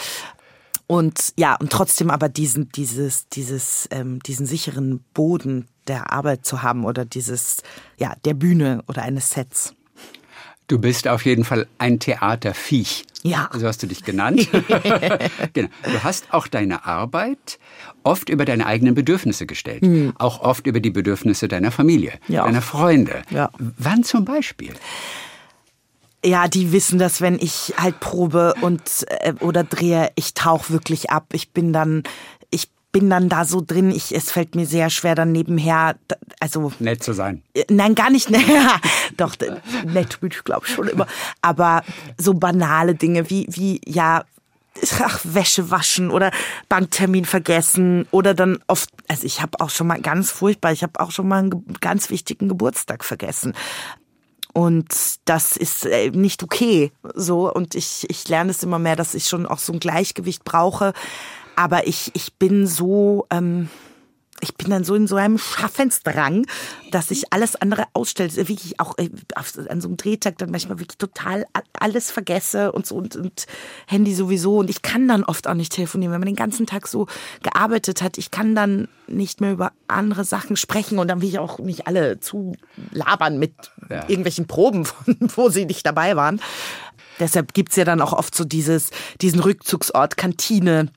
[0.87, 6.62] Und ja, und trotzdem aber diesen, dieses, dieses, ähm, diesen sicheren Boden der Arbeit zu
[6.62, 7.62] haben oder dieses,
[7.99, 9.75] ja, der Bühne oder eines Sets.
[10.66, 13.05] Du bist auf jeden Fall ein Theaterviech.
[13.23, 13.51] Ja.
[13.53, 14.49] So hast du dich genannt.
[15.53, 15.68] genau.
[15.83, 17.59] Du hast auch deine Arbeit
[18.03, 19.83] oft über deine eigenen Bedürfnisse gestellt.
[20.18, 22.12] Auch oft über die Bedürfnisse deiner Familie.
[22.29, 22.44] Ja.
[22.44, 23.23] deiner Freunde.
[23.31, 23.51] Ja.
[23.59, 24.73] Wann zum Beispiel?
[26.24, 31.10] Ja, die wissen das, wenn ich halt probe und äh, oder drehe, ich tauche wirklich
[31.10, 31.26] ab.
[31.32, 32.02] Ich bin dann,
[32.50, 33.90] ich bin dann da so drin.
[33.90, 35.96] Ich, es fällt mir sehr schwer dann nebenher,
[36.40, 37.42] also Nett zu sein.
[37.52, 38.30] Äh, Nein, gar nicht.
[39.18, 39.50] Doch, d-
[39.87, 41.06] nett bin ich, glaube schon immer.
[41.42, 41.82] Aber
[42.16, 44.24] so banale Dinge wie, wie ja,
[45.02, 46.30] ach, Wäsche waschen oder
[46.70, 51.00] Banktermin vergessen oder dann oft, also ich habe auch schon mal ganz furchtbar, ich habe
[51.00, 53.52] auch schon mal einen ganz wichtigen Geburtstag vergessen.
[54.54, 54.86] Und
[55.24, 56.92] das ist äh, nicht okay.
[57.14, 60.44] So, und ich, ich lerne es immer mehr, dass ich schon auch so ein Gleichgewicht
[60.44, 60.92] brauche.
[61.56, 63.68] Aber ich, ich bin so, ähm,
[64.44, 66.46] ich bin dann so in so einem Schaffensdrang,
[66.90, 68.30] dass ich alles andere ausstelle.
[68.37, 69.11] Wirklich auch äh,
[69.68, 71.46] an so einem Drehtag dann manchmal wirklich total
[71.78, 73.46] alles vergesse und so und, und
[73.87, 74.59] Handy sowieso.
[74.59, 77.07] Und ich kann dann oft auch nicht telefonieren, wenn man den ganzen Tag so
[77.42, 78.18] gearbeitet hat.
[78.18, 81.87] Ich kann dann nicht mehr über andere Sachen sprechen und dann will ich auch nicht
[81.87, 82.54] alle zu
[82.92, 83.52] labern mit
[83.90, 84.00] Ja.
[84.09, 86.40] irgendwelchen Proben, von, wo sie nicht dabei waren.
[87.20, 90.88] Deshalb gibt's ja dann auch oft so dieses, diesen Rückzugsort Kantine,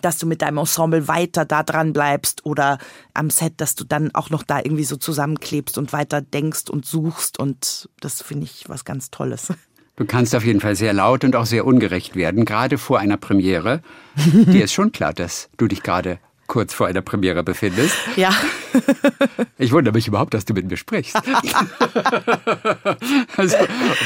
[0.00, 2.78] dass du mit deinem Ensemble weiter da dran bleibst oder
[3.14, 6.86] am Set, dass du dann auch noch da irgendwie so zusammenklebst und weiter denkst und
[6.86, 9.52] suchst und das finde ich was ganz Tolles.
[9.96, 13.18] Du kannst auf jeden Fall sehr laut und auch sehr ungerecht werden, gerade vor einer
[13.18, 13.82] Premiere.
[14.16, 17.94] Dir ist schon klar, dass du dich gerade kurz vor einer Premiere befindest.
[18.16, 18.34] Ja.
[19.58, 21.14] Ich wundere mich überhaupt, dass du mit mir sprichst.
[23.36, 23.56] also,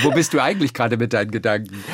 [0.03, 1.85] wo bist du eigentlich gerade mit deinen Gedanken?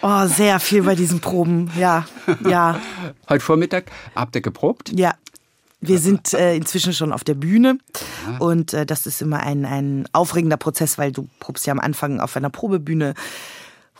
[0.00, 1.70] Oh, sehr viel bei diesen Proben.
[1.76, 2.06] Ja,
[2.48, 2.80] ja,
[3.28, 4.90] Heute Vormittag habt ihr geprobt?
[4.94, 5.14] ja.
[5.80, 7.78] Wir sind äh, inzwischen schon auf der Bühne
[8.40, 12.18] und äh, das ist immer ein, ein aufregender Prozess, weil du probst ja am Anfang
[12.18, 13.14] auf einer Probebühne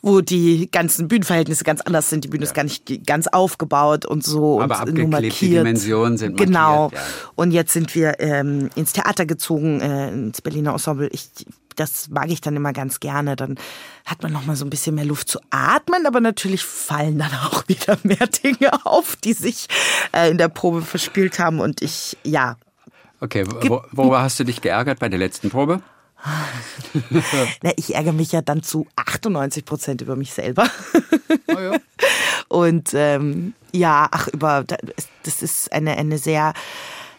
[0.02, 2.24] wo die ganzen Bühnenverhältnisse ganz anders sind.
[2.24, 5.40] Die Bühne ist gar nicht ganz aufgebaut und so Aber und nur markiert.
[5.40, 6.48] die Dimensionen sind markiert.
[6.48, 6.90] Genau.
[6.92, 7.00] Ja.
[7.34, 11.08] Und jetzt sind wir ähm, ins Theater gezogen, äh, ins Berliner Ensemble.
[11.08, 11.28] Ich,
[11.76, 13.36] das mag ich dann immer ganz gerne.
[13.36, 13.56] Dann
[14.04, 17.30] hat man noch mal so ein bisschen mehr Luft zu atmen, aber natürlich fallen dann
[17.46, 19.66] auch wieder mehr Dinge auf, die sich
[20.12, 21.60] äh, in der Probe verspielt haben.
[21.60, 22.56] Und ich, ja,
[23.20, 25.82] Okay, wo, worüber hast du dich geärgert bei der letzten Probe?
[27.62, 30.68] Na, ich ärgere mich ja dann zu 98 Prozent über mich selber.
[31.48, 31.76] Oh ja.
[32.48, 34.64] Und ähm, ja, ach, über
[35.22, 36.54] das ist eine, eine sehr,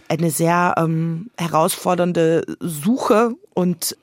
[0.07, 3.95] eine sehr ähm, herausfordernde Suche und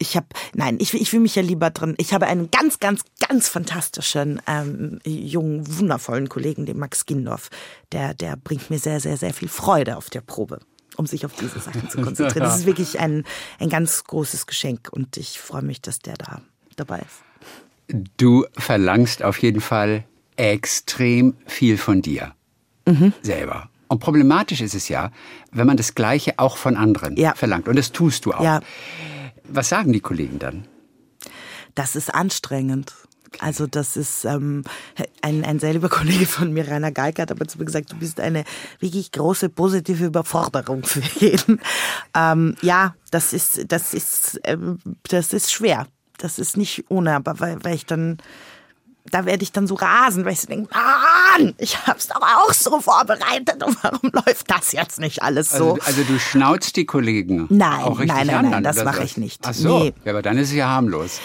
[0.00, 1.94] ich habe, nein, ich, ich will mich ja lieber drin.
[1.98, 7.50] Ich habe einen ganz, ganz, ganz fantastischen, ähm, jungen, wundervollen Kollegen, den Max Gindorf.
[7.92, 10.60] Der, der bringt mir sehr, sehr, sehr viel Freude auf der Probe,
[10.96, 12.44] um sich auf diese Sachen zu konzentrieren.
[12.44, 13.24] Das ist wirklich ein,
[13.58, 16.42] ein ganz großes Geschenk und ich freue mich, dass der da
[16.76, 18.04] dabei ist.
[18.16, 20.04] Du verlangst auf jeden Fall
[20.36, 22.34] extrem viel von dir
[22.86, 23.12] Mhm.
[23.22, 23.68] selber.
[23.88, 25.10] Und problematisch ist es ja,
[25.52, 27.34] wenn man das Gleiche auch von anderen Ja.
[27.34, 27.68] verlangt.
[27.68, 28.42] Und das tust du auch.
[28.42, 28.60] Ja.
[29.44, 30.66] Was sagen die Kollegen dann?
[31.74, 32.94] Das ist anstrengend.
[33.38, 34.64] Also das ist ähm,
[35.22, 38.20] ein, ein sehr Kollege von mir, Rainer Geig, hat aber zu mir gesagt, du bist
[38.20, 38.44] eine
[38.80, 41.60] wirklich große positive Überforderung für jeden.
[42.14, 45.86] Ähm, ja, das ist, das ist, ähm, das ist schwer.
[46.18, 48.18] Das ist nicht ohne, aber weil, weil ich dann,
[49.10, 52.52] da werde ich dann so rasen, weil ich so denke, Mann, ich hab's doch auch
[52.52, 55.74] so vorbereitet und warum läuft das jetzt nicht alles so?
[55.74, 59.16] Also, also du schnauzt die Kollegen Nein, auch nein, nein, an, nein, das mache ich
[59.16, 59.40] nicht.
[59.46, 59.94] Ach so, Nee.
[60.04, 61.20] ja, aber dann ist es ja harmlos.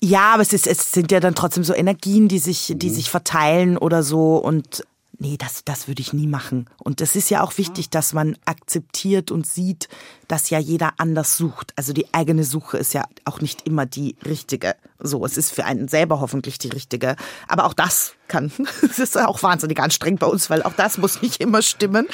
[0.00, 2.78] Ja, aber es, ist, es sind ja dann trotzdem so Energien, die sich, Mhm.
[2.78, 4.36] die sich verteilen oder so.
[4.36, 4.84] Und
[5.20, 6.68] nee, das, das würde ich nie machen.
[6.78, 9.88] Und es ist ja auch wichtig, dass man akzeptiert und sieht,
[10.28, 11.72] dass ja jeder anders sucht.
[11.76, 14.74] Also die eigene Suche ist ja auch nicht immer die richtige.
[14.98, 17.16] So, es ist für einen selber hoffentlich die richtige.
[17.48, 18.50] Aber auch das kann,
[18.82, 22.08] es ist auch wahnsinnig anstrengend bei uns, weil auch das muss nicht immer stimmen.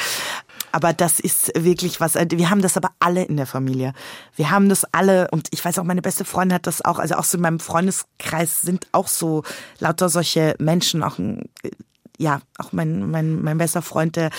[0.72, 3.92] Aber das ist wirklich was, wir haben das aber alle in der Familie.
[4.34, 7.14] Wir haben das alle und ich weiß auch, meine beste Freundin hat das auch, also
[7.14, 9.44] auch so in meinem Freundeskreis sind auch so
[9.78, 11.48] lauter solche Menschen, auch ein,
[12.18, 14.30] ja, auch mein, mein, mein bester Freund, der,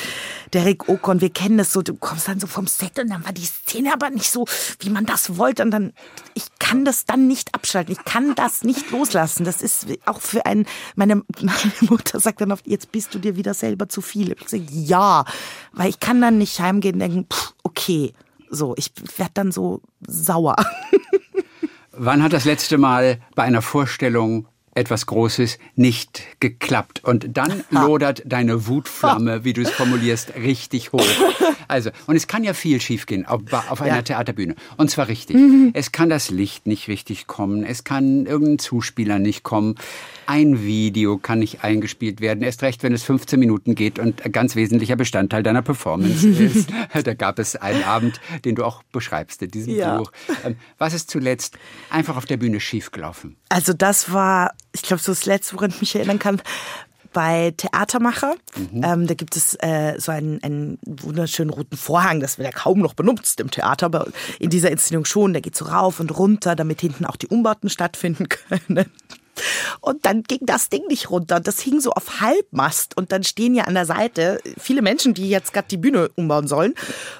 [0.53, 3.25] der Rick Okon, wir kennen das so, du kommst dann so vom Set und dann
[3.25, 4.45] war die Szene aber nicht so,
[4.79, 5.93] wie man das wollte und dann,
[6.33, 10.45] ich kann das dann nicht abschalten, ich kann das nicht loslassen, das ist auch für
[10.45, 14.35] einen, meine, meine Mutter sagt dann oft, jetzt bist du dir wieder selber zu viel.
[14.39, 15.25] Ich sage, ja,
[15.73, 18.13] weil ich kann dann nicht heimgehen und denken, pff, okay,
[18.49, 20.55] so, ich werde dann so sauer.
[21.91, 27.03] Wann hat das letzte Mal bei einer Vorstellung etwas Großes nicht geklappt?
[27.03, 31.01] Und dann lodert deine Wutflamme, wie du es formulierst, richtig hoch.
[31.69, 34.01] Also, und es kann ja viel schiefgehen auf, auf einer Ja.
[34.01, 34.55] Theaterbühne.
[34.77, 35.35] Und zwar richtig.
[35.73, 37.65] Es kann das Licht nicht richtig kommen.
[37.65, 39.75] Es kann irgendein Zuspieler nicht kommen.
[40.27, 42.43] Ein Video kann nicht eingespielt werden.
[42.43, 46.69] Erst recht, wenn es 15 Minuten geht und ein ganz wesentlicher Bestandteil deiner Performance ist.
[47.03, 49.97] Da gab es einen Abend, den du auch beschreibst in diesem Ja.
[49.97, 50.11] Buch.
[50.43, 51.57] Ähm, Was ist zuletzt
[51.89, 53.37] einfach auf der Bühne schiefgelaufen?
[53.49, 56.41] Also das war, ich glaube, so das Letzte, woran ich mich erinnern kann,
[57.13, 58.35] bei Theatermacher.
[58.83, 62.79] Ähm, da gibt es äh, so einen, einen wunderschönen roten Vorhang, das wird ja kaum
[62.79, 64.07] noch benutzt im Theater, aber
[64.39, 65.31] in dieser Inszenierung schon.
[65.33, 68.85] Der geht so rauf und runter, damit hinten auch die Umbauten stattfinden können.
[69.81, 71.39] Und dann ging das Ding nicht runter.
[71.39, 72.97] Das hing so auf Halbmast.
[72.97, 76.47] Und dann stehen ja an der Seite viele Menschen, die jetzt gerade die Bühne umbauen
[76.47, 76.73] sollen.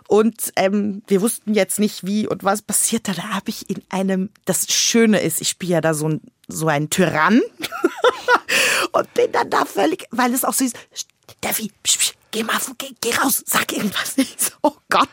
[0.08, 3.08] Und ähm, wir wussten jetzt nicht, wie und was passiert.
[3.08, 6.68] Da habe ich in einem, das Schöne ist, ich spiele ja da so ein, so
[6.68, 7.42] einen Tyrann.
[8.92, 10.76] und bin dann da völlig, weil es auch so ist,
[11.40, 14.14] Steffi, psch, psch, geh mal, geh, geh raus, sag irgendwas.
[14.18, 15.10] Ich so, oh Gott.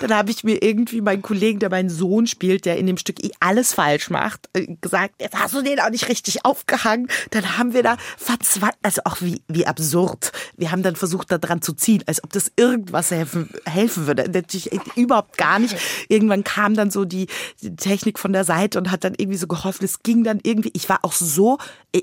[0.00, 3.22] Dann habe ich mir irgendwie meinen Kollegen, der meinen Sohn spielt, der in dem Stück
[3.24, 7.08] eh alles falsch macht, äh, gesagt, jetzt hast du den auch nicht richtig aufgehangen.
[7.30, 10.32] Dann haben wir da verzweifelt, also auch wie, wie absurd.
[10.56, 14.30] Wir haben dann versucht, da dran zu ziehen, als ob das irgendwas helfen, helfen würde.
[14.30, 15.76] Natürlich überhaupt gar nicht.
[16.08, 17.26] Irgendwann kam dann so die,
[17.62, 19.84] die Technik von der Seite und hat dann irgendwie so geholfen.
[19.84, 21.58] Es ging dann irgendwie, ich war auch so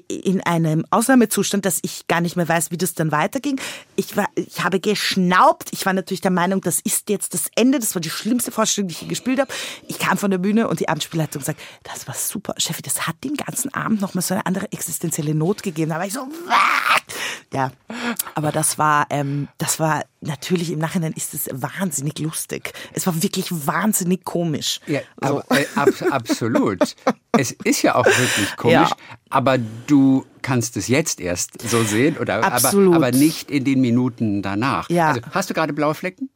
[0.07, 3.59] in einem Ausnahmezustand, dass ich gar nicht mehr weiß, wie das dann weiterging.
[3.95, 5.69] Ich war, ich habe geschnaubt.
[5.71, 7.79] Ich war natürlich der Meinung, das ist jetzt das Ende.
[7.79, 9.51] Das war die schlimmste Vorstellung, die ich je gespielt habe.
[9.87, 12.53] Ich kam von der Bühne und die Abendspielleitung sagt, das war super.
[12.57, 15.91] Steffi, das hat den ganzen Abend noch mal so eine andere existenzielle Not gegeben.
[15.91, 17.01] Da war ich so, was?
[17.53, 17.71] Ja,
[18.33, 22.71] aber das war, ähm, das war natürlich im Nachhinein ist es wahnsinnig lustig.
[22.93, 24.79] Es war wirklich wahnsinnig komisch.
[24.87, 25.41] Ja, So.
[25.41, 26.95] aber, äh, ab, absolut.
[27.37, 28.95] es ist ja auch wirklich komisch, Ja.
[29.29, 32.95] aber du kannst es jetzt erst so sehen oder aber, Absolut.
[32.95, 34.89] aber nicht in den Minuten danach.
[34.89, 35.09] Ja.
[35.09, 36.29] Also, hast du gerade blaue Flecken?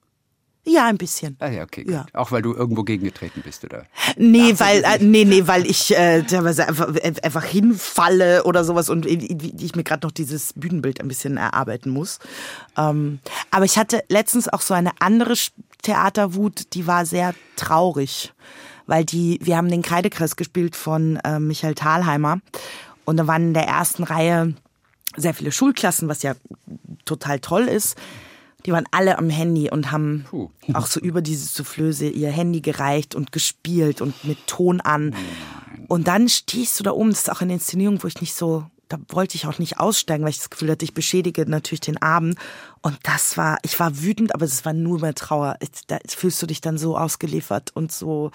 [0.68, 1.38] Ja, ein bisschen.
[1.40, 1.84] Ah ja, okay.
[1.84, 1.94] Gut.
[1.94, 2.06] Ja.
[2.14, 3.86] Auch weil du irgendwo gegengetreten bist, oder?
[4.18, 8.90] Nee, weil äh, nee, nee, weil ich äh, teilweise einfach, äh, einfach hinfalle oder sowas
[8.90, 9.30] und ich,
[9.62, 12.20] ich mir gerade noch dieses Bühnenbild ein bisschen erarbeiten muss.
[12.78, 13.20] Ähm,
[13.52, 15.36] aber ich hatte letztens auch so eine andere
[15.84, 18.34] Theaterwut, die war sehr traurig,
[18.88, 22.40] weil die wir haben den Kreidekreis gespielt von äh, Michael Thalheimer
[23.06, 24.56] und da waren in der ersten Reihe
[25.16, 26.34] sehr viele Schulklassen, was ja
[27.06, 27.96] total toll ist.
[28.66, 30.50] Die waren alle am Handy und haben Puh.
[30.74, 35.16] auch so über diese Soufflöse ihr Handy gereicht und gespielt und mit Ton an.
[35.88, 38.66] Und dann stehst du da oben, das ist auch eine Inszenierung, wo ich nicht so,
[38.88, 42.02] da wollte ich auch nicht aussteigen, weil ich das Gefühl hatte, ich beschädige natürlich den
[42.02, 42.40] Abend.
[42.82, 45.58] Und das war, ich war wütend, aber es war nur mehr Trauer.
[45.88, 48.32] Da fühlst du dich dann so ausgeliefert und so,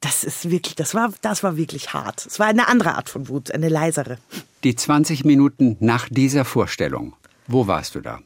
[0.00, 2.26] das ist wirklich, das war, das war wirklich hart.
[2.26, 4.18] Es war eine andere Art von Wut, eine leisere.
[4.64, 7.14] Die 20 Minuten nach dieser Vorstellung,
[7.46, 8.20] wo warst du da?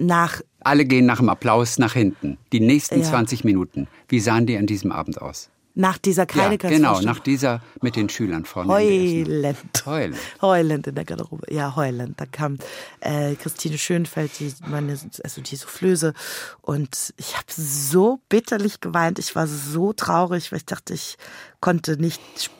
[0.00, 2.38] Nach Alle gehen nach dem Applaus nach hinten.
[2.52, 3.04] Die nächsten Ja.
[3.06, 3.86] 20 Minuten.
[4.08, 5.50] Wie sahen die an diesem Abend aus?
[5.74, 6.72] Nach dieser Ja, Kreidekreis.
[6.72, 8.72] genau, nach dieser mit den Schülern vorne.
[8.72, 9.58] Heulend.
[9.86, 10.16] Heulend.
[10.42, 11.46] Heulend in der Garderobe.
[11.52, 12.18] Ja, heulend.
[12.20, 12.58] Da kam
[13.00, 16.12] äh, Christine Schönfeld, die, meine, also die Soufflöse.
[16.60, 19.18] Und ich habe so bitterlich geweint.
[19.18, 21.16] Ich war so traurig, weil ich dachte, ich
[21.60, 22.59] konnte nicht spielen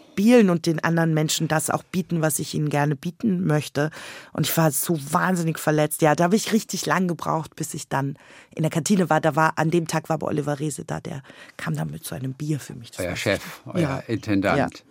[0.51, 3.91] und den anderen Menschen das auch bieten, was ich ihnen gerne bieten möchte.
[4.33, 6.03] Und ich war so wahnsinnig verletzt.
[6.03, 8.17] Ja, da habe ich richtig lang gebraucht, bis ich dann
[8.55, 9.21] in der Kantine war.
[9.21, 11.23] Da war, an dem Tag war aber Oliver Rese da, der
[11.57, 12.91] kam dann mit so einem Bier für mich.
[12.91, 13.99] Das Euer Chef, euer Ja.
[14.07, 14.85] Intendant.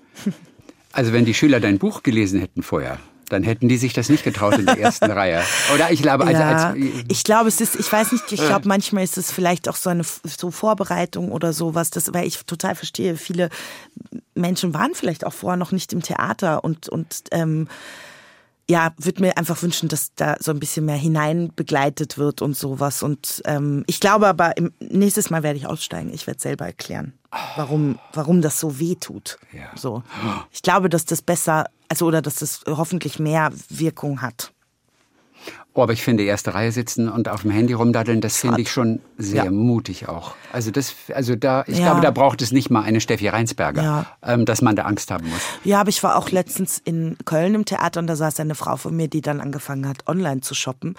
[0.92, 4.24] Also wenn die Schüler dein Buch gelesen hätten vorher, dann hätten die sich das nicht
[4.24, 5.44] getraut in der ersten Reihe.
[5.74, 8.68] Oder ich glaube, also ja, als, ich glaube, es ist, ich weiß nicht, ich glaube,
[8.68, 12.76] manchmal ist es vielleicht auch so eine so Vorbereitung oder sowas, das, weil ich total
[12.76, 13.50] verstehe, viele
[14.36, 17.68] Menschen waren vielleicht auch vorher noch nicht im Theater und, und ähm,
[18.70, 22.56] ja, würde mir einfach wünschen, dass da so ein bisschen mehr hinein begleitet wird und
[22.56, 23.02] sowas.
[23.02, 26.14] Und ähm, ich glaube aber, im, nächstes Mal werde ich aussteigen.
[26.14, 27.14] Ich werde selber erklären,
[27.56, 29.40] warum, warum das so weh tut.
[29.52, 29.76] Ja.
[29.76, 30.04] So.
[30.52, 34.54] Ich glaube, dass das besser, also oder dass das hoffentlich mehr Wirkung hat.
[35.74, 38.70] Oh, aber ich finde, erste Reihe sitzen und auf dem Handy rumdaddeln, das finde ich
[38.72, 39.52] schon sehr Ja.
[39.52, 40.36] mutig auch.
[40.52, 41.86] Also das, also da, ich Ja.
[41.86, 44.06] glaube, da braucht es nicht mal eine Steffi Reinsberger, Ja.
[44.24, 45.42] ähm, dass man da Angst haben muss.
[45.64, 48.76] Ja, aber ich war auch letztens in Köln im Theater und da saß eine Frau
[48.76, 50.96] von mir, die dann angefangen hat, online zu shoppen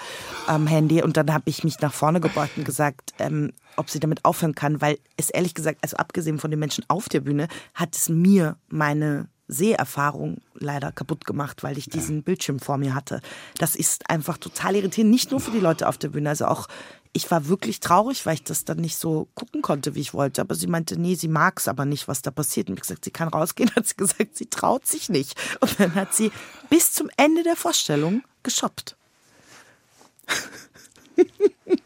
[0.47, 1.03] am Handy.
[1.03, 4.55] Und dann habe ich mich nach vorne gebeugt und gesagt, ähm, ob sie damit aufhören
[4.55, 8.09] kann, weil es ehrlich gesagt, also abgesehen von den Menschen auf der Bühne, hat es
[8.09, 13.21] mir meine Seherfahrung leider kaputt gemacht, weil ich diesen Bildschirm vor mir hatte.
[13.59, 16.69] Das ist einfach total irritierend, nicht nur für die Leute auf der Bühne, also auch
[17.13, 20.41] ich war wirklich traurig, weil ich das dann nicht so gucken konnte, wie ich wollte.
[20.41, 22.69] Aber sie meinte, nee, sie mag es aber nicht, was da passiert.
[22.69, 23.71] Und ich gesagt, sie kann rausgehen.
[23.75, 25.35] Hat sie gesagt, sie traut sich nicht.
[25.61, 26.31] Und dann hat sie
[26.69, 28.97] bis zum Ende der Vorstellung geshoppt.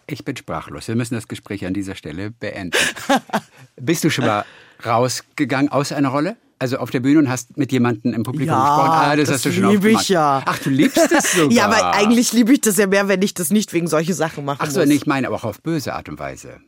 [0.06, 0.88] Ich bin sprachlos.
[0.88, 2.78] Wir müssen das Gespräch an dieser Stelle beenden.
[3.76, 4.44] Bist du schon mal
[4.84, 6.36] rausgegangen aus einer Rolle?
[6.64, 8.90] Also auf der Bühne und hast mit jemandem im Publikum Ja, gesprochen?
[8.90, 10.02] Ah, das, das hast du schon lieb oft gemacht.
[10.04, 10.42] ich ja.
[10.46, 11.52] Ach, du liebst es sogar.
[11.52, 14.46] Ja, aber eigentlich liebe ich das ja mehr, wenn ich das nicht wegen solche Sachen
[14.46, 14.88] machen Ach so, muss.
[14.88, 16.60] nee, ich meine aber auch auf böse Art und Weise.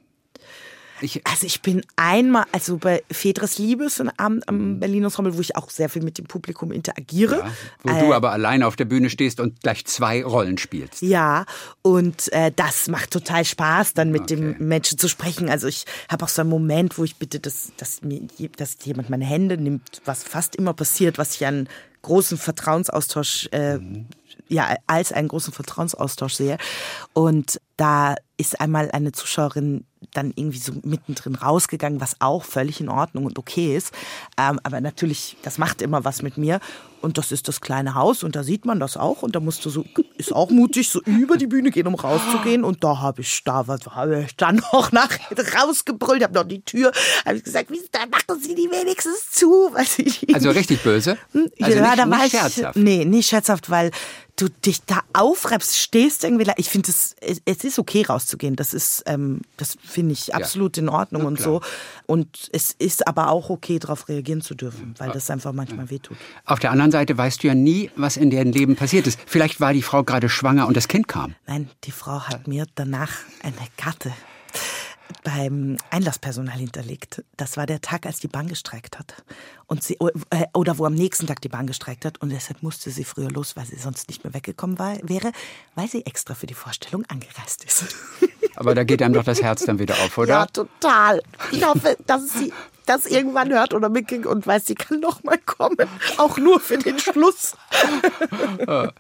[1.01, 5.37] Ich, Also ich bin einmal, also bei Fedres Liebe ist ein Abend am Berliner Ensemble,
[5.37, 7.37] wo ich auch sehr viel mit dem Publikum interagiere.
[7.39, 11.03] ja, wo du aber alleine auf der Bühne stehst und gleich zwei Rollen spielst.
[11.03, 11.45] Ja,
[11.83, 14.37] und äh, das macht total Spaß, dann mit Okay.
[14.37, 15.49] dem Menschen zu sprechen.
[15.51, 18.23] Also ich habe auch so einen Moment, wo ich bitte, dass, dass, mir,
[18.57, 21.69] dass jemand meine Hände nimmt, was fast immer passiert, was ich einen
[22.03, 23.79] großen Vertrauensaustausch, äh,
[24.49, 26.57] ja, als einen großen Vertrauensaustausch sehe.
[27.13, 32.89] Und da ist einmal eine Zuschauerin dann irgendwie so mittendrin rausgegangen, was auch völlig in
[32.89, 33.93] Ordnung und okay ist.
[34.39, 36.61] Ähm, aber natürlich, das macht immer was mit mir.
[37.03, 39.23] Und das ist das kleine Haus und da sieht man das auch.
[39.23, 39.85] Und da musst du so,
[40.17, 42.65] ist auch mutig, so über die Bühne gehen, um rauszugehen.
[42.65, 45.11] Und da habe ich, da was habe ich dann noch nach
[45.57, 46.91] rausgebrüllt, habe noch die Tür,
[47.25, 49.71] habe ich gesagt, wie, da machen Sie die wenigstens zu.
[50.33, 51.19] Also richtig böse?
[51.33, 52.77] Also ja, nicht, da war nicht ich, scherzhaft.
[52.77, 53.91] Nee, nicht scherzhaft, weil
[54.37, 56.51] du dich da aufreibst, stehst irgendwie.
[56.57, 58.55] Ich finde es, es ist okay rauszugehen.
[58.55, 61.63] Das ist, ähm, das finde ich absolut in Ordnung Na und so.
[62.07, 66.17] Und es ist aber auch okay, darauf reagieren zu dürfen, weil das einfach manchmal wehtut.
[66.45, 69.19] Auf der anderen Seite weißt du ja nie, was in deren Leben passiert ist.
[69.27, 71.35] Vielleicht war die Frau gerade schwanger und das Kind kam.
[71.47, 73.11] Nein, die Frau hat mir danach
[73.43, 74.13] eine Karte
[75.23, 77.25] beim Einlasspersonal hinterlegt.
[77.37, 79.25] Das war der Tag, als die Bahn gestreikt hat.
[79.67, 79.97] Und sie,
[80.31, 82.21] äh, oder wo am nächsten Tag die Bahn gestreikt hat.
[82.21, 85.33] Und deshalb musste sie früher los, weil sie sonst nicht mehr weggekommen war, wäre,
[85.75, 87.97] weil sie extra für die Vorstellung angereist ist.
[88.57, 90.29] Aber da geht einem doch das Herz dann wieder auf, oder?
[90.29, 91.23] Ja, total.
[91.53, 92.53] Ich hoffe, dass sie
[92.87, 95.89] das irgendwann hört oder mitkriegt und weiß, sie kann noch mal kommen.
[96.17, 97.57] Auch nur für den Schluss.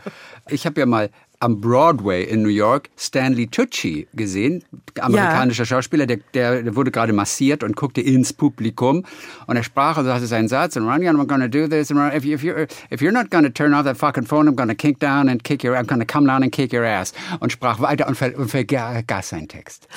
[0.49, 4.65] Ich habe ja mal am Broadway in New York Stanley Tucci gesehen,
[5.01, 5.67] amerikanischer ja.
[5.67, 9.05] Schauspieler, der, der, wurde gerade massiert und guckte ins Publikum
[9.47, 12.25] und er sprach und sagte seinen Satz und Ronnie, I'm gonna do this and if,
[12.25, 14.99] you, if, you're, if you're not gonna turn off that fucking phone, I'm gonna kick
[14.99, 18.07] down and kick your, I'm gonna come down and kick your ass und sprach weiter
[18.07, 19.89] und, ver, und vergaß seinen Text.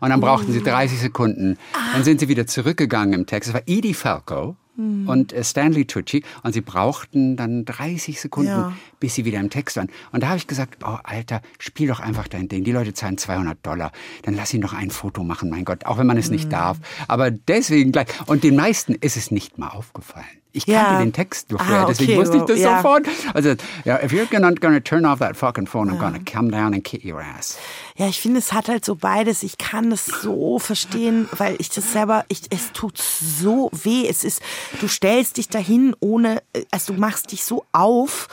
[0.00, 1.58] Und dann brauchten sie 30 Sekunden.
[1.92, 3.48] Dann sind sie wieder zurückgegangen im Text.
[3.48, 5.08] Es war Edie Falco, mhm.
[5.08, 6.24] und äh, Stanley Tucci.
[6.42, 8.72] Und sie brauchten dann 30 Sekunden, ja.
[8.98, 9.88] bis sie wieder im Text waren.
[10.12, 12.64] Und da habe ich gesagt, oh Alter, spiel doch einfach dein Ding.
[12.64, 13.92] Die Leute zahlen 200 Dollar.
[14.22, 15.86] Dann lass ihn doch ein Foto machen, mein Gott.
[15.86, 16.36] Auch wenn man es mhm.
[16.36, 16.78] nicht darf.
[17.08, 18.08] Aber deswegen gleich.
[18.26, 20.39] Und den meisten ist es nicht mal aufgefallen.
[20.52, 20.98] Ich kannte ja.
[20.98, 21.94] den Text vorher, ah, okay.
[21.98, 22.76] deswegen wusste ich das ja.
[22.76, 23.06] sofort.
[23.34, 26.74] Also, ja, if you're gonna, gonna turn off that fucking phone, I'm gonna come down
[26.74, 27.58] and kick your ass.
[27.96, 29.42] Ja, ich finde, es hat halt so beides.
[29.42, 34.06] Ich kann es so verstehen, weil ich das selber, ich, es tut so weh.
[34.08, 34.42] Es ist,
[34.80, 38.28] du stellst dich dahin ohne, also du machst dich so auf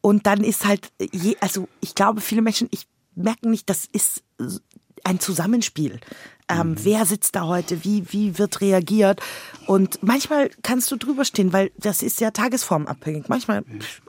[0.00, 4.22] und dann ist halt, je, also ich glaube, viele Menschen, ich merken nicht, das ist
[5.04, 6.00] ein Zusammenspiel.
[6.48, 6.76] Ähm, mhm.
[6.84, 7.84] Wer sitzt da heute?
[7.84, 9.20] Wie, wie wird reagiert?
[9.66, 13.28] Und manchmal kannst du drüber stehen, weil das ist ja tagesformabhängig.
[13.28, 13.64] Manchmal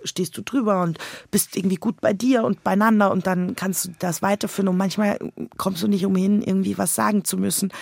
[0.05, 0.97] stehst du drüber und
[1.31, 5.19] bist irgendwie gut bei dir und beieinander und dann kannst du das weiterführen und manchmal
[5.57, 7.73] kommst du nicht umhin, irgendwie was sagen zu müssen.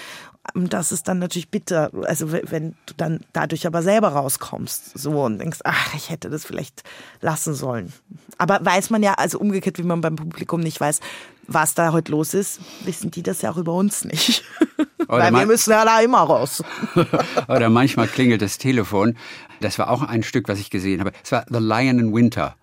[0.55, 5.23] Ähm, das ist dann natürlich bitter, also wenn du dann dadurch aber selber rauskommst, so
[5.23, 6.83] und denkst, ach, ich hätte das vielleicht
[7.21, 7.93] lassen sollen.
[8.37, 10.99] Aber weiß man ja, also umgekehrt, wie man beim Publikum nicht weiß,
[11.47, 14.43] was da heute los ist, wissen die das ja auch über uns nicht.
[15.07, 16.63] Weil wir müssen ja da immer raus.
[17.47, 19.17] Oder manchmal klingelt das Telefon.
[19.61, 21.13] Das war auch ein Stück, was ich gesehen habe.
[21.23, 22.55] Es war The Lion in Winter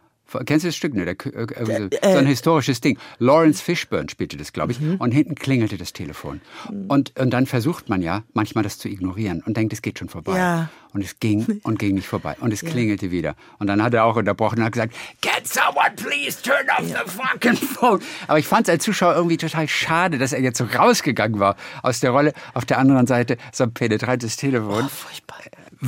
[0.47, 0.95] Kennst du das Stück?
[0.95, 1.05] Ne?
[1.05, 2.99] Der, äh, äh, so ein historisches Ding.
[3.19, 4.81] Lawrence Fishburne spielte das, glaube ich.
[4.81, 4.97] Mhm.
[4.97, 6.41] Und hinten klingelte das Telefon.
[6.71, 6.87] Mhm.
[6.89, 10.09] Und, und dann versucht man ja manchmal das zu ignorieren und denkt, es geht schon
[10.09, 10.39] vorbei.
[10.39, 10.71] Ja.
[10.93, 12.37] Und es ging und ging nicht vorbei.
[12.41, 12.71] Und es ja.
[12.71, 13.37] klingelte wieder.
[13.59, 17.03] Und dann hat er auch unterbrochen und hat gesagt, Can someone please turn off ja.
[17.05, 18.01] the fucking phone?
[18.27, 21.57] Aber ich fand es als Zuschauer irgendwie total schade, dass er jetzt so rausgegangen war
[21.83, 22.33] aus der Rolle.
[22.55, 24.85] Auf der anderen Seite so ein penetrantes Telefon.
[24.85, 25.39] Oh, furchtbar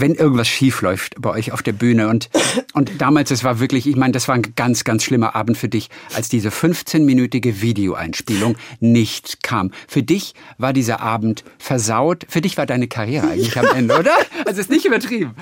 [0.00, 2.08] wenn irgendwas schief läuft bei euch auf der Bühne.
[2.08, 2.28] Und,
[2.74, 5.68] und damals, es war wirklich, ich meine, das war ein ganz, ganz schlimmer Abend für
[5.68, 9.70] dich, als diese 15-minütige Videoeinspielung nicht kam.
[9.88, 12.26] Für dich war dieser Abend versaut.
[12.28, 14.14] Für dich war deine Karriere eigentlich am Ende, oder?
[14.44, 15.34] Also es ist nicht übertrieben.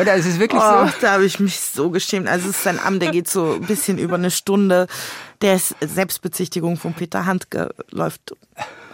[0.00, 0.92] Oder es ist wirklich oh, so.
[1.00, 2.28] Da habe ich mich so geschämt.
[2.28, 4.86] Also es ist ein Abend, der geht so ein bisschen über eine Stunde.
[5.42, 8.34] Der ist Selbstbezichtigung von Peter Handke, läuft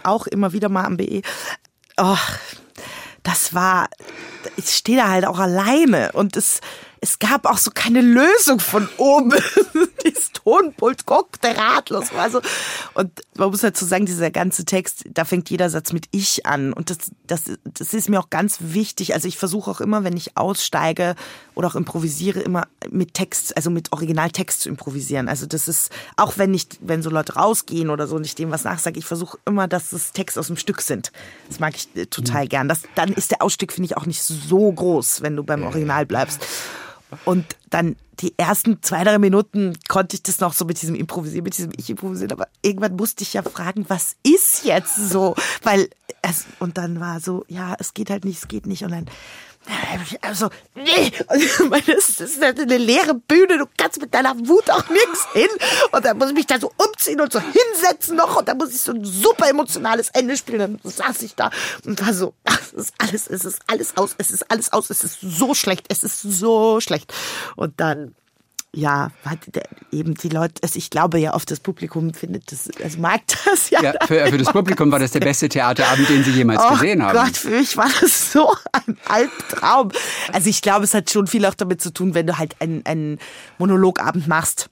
[0.03, 1.21] auch immer wieder mal am BE.
[1.97, 2.17] Oh,
[3.25, 3.89] das war,
[4.55, 6.61] ich stehe da halt auch alleine und es,
[7.01, 9.33] es gab auch so keine Lösung von oben.
[10.05, 12.11] Dieses Tonpult guckte ratlos.
[12.13, 12.41] Also,
[12.93, 16.73] und man muss dazu sagen, dieser ganze Text, da fängt jeder Satz mit Ich an.
[16.73, 19.13] Und das, das, das ist mir auch ganz wichtig.
[19.13, 21.15] Also ich versuche auch immer, wenn ich aussteige
[21.53, 25.27] oder auch improvisiere, immer mit Text, also mit Originaltext zu improvisieren.
[25.27, 28.51] Also das ist, auch wenn nicht, wenn so Leute rausgehen oder so und ich dem
[28.51, 31.11] was nachsage, ich versuche immer, dass es Text aus dem Stück sind.
[31.47, 32.49] Das mag ich äh, total mhm.
[32.49, 32.69] gern.
[32.69, 36.05] Das, dann ist der Ausstieg, finde ich, auch nicht so groß, wenn du beim Original
[36.05, 36.41] bleibst.
[37.25, 41.43] Und dann die ersten zwei, drei Minuten konnte ich das noch so mit diesem Improvisieren,
[41.43, 45.35] mit diesem Ich improvisieren, aber irgendwann musste ich ja fragen, was ist jetzt so?
[45.63, 45.89] Weil
[46.21, 48.83] es, und dann war so, ja, es geht halt nicht, es geht nicht.
[48.83, 49.05] Und dann
[50.21, 51.11] also, nee,
[51.87, 55.49] das ist eine leere Bühne, du kannst mit deiner Wut auch nirgends hin.
[55.91, 58.69] Und dann muss ich mich da so umziehen und so hinsetzen noch und dann muss
[58.69, 60.59] ich so ein super emotionales Ende spielen.
[60.59, 61.49] Dann saß ich da
[61.85, 64.89] und war so, ach, es ist alles, es ist alles aus, es ist alles aus,
[64.89, 67.13] es ist so schlecht, es ist so schlecht.
[67.55, 68.15] Und dann
[68.75, 69.09] ja,
[69.91, 73.69] eben die Leute, also ich glaube ja oft das Publikum findet das, also mag das
[73.69, 73.81] ja.
[73.81, 77.01] ja für, für das Publikum war das der beste Theaterabend, den Sie jemals oh gesehen
[77.01, 77.17] haben.
[77.17, 79.91] Gott, für mich war das so ein Albtraum.
[80.33, 82.85] Also ich glaube, es hat schon viel auch damit zu tun, wenn du halt einen,
[82.85, 83.19] einen
[83.57, 84.69] Monologabend machst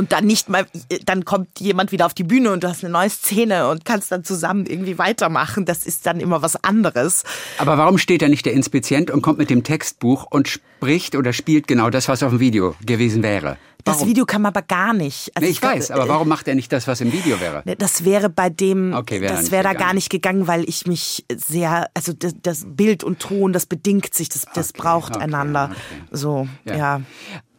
[0.00, 0.64] und dann nicht mal,
[1.04, 4.10] dann kommt jemand wieder auf die Bühne und du hast eine neue Szene und kannst
[4.10, 5.66] dann zusammen irgendwie weitermachen.
[5.66, 7.22] Das ist dann immer was anderes.
[7.58, 11.34] Aber warum steht da nicht der Inspizient und kommt mit dem Textbuch und spricht oder
[11.34, 13.58] spielt genau das, was auf dem Video gewesen wäre?
[13.84, 15.30] Das Video kann man aber gar nicht.
[15.34, 17.62] Also nee, ich, ich weiß, aber warum macht er nicht das, was im Video wäre?
[17.78, 21.24] Das wäre bei dem, okay, wär das wäre da gar nicht gegangen, weil ich mich
[21.34, 25.24] sehr, also das, das Bild und Ton, das bedingt sich, das, das okay, braucht okay,
[25.24, 25.70] einander.
[26.10, 26.76] So, ja.
[26.76, 27.00] ja.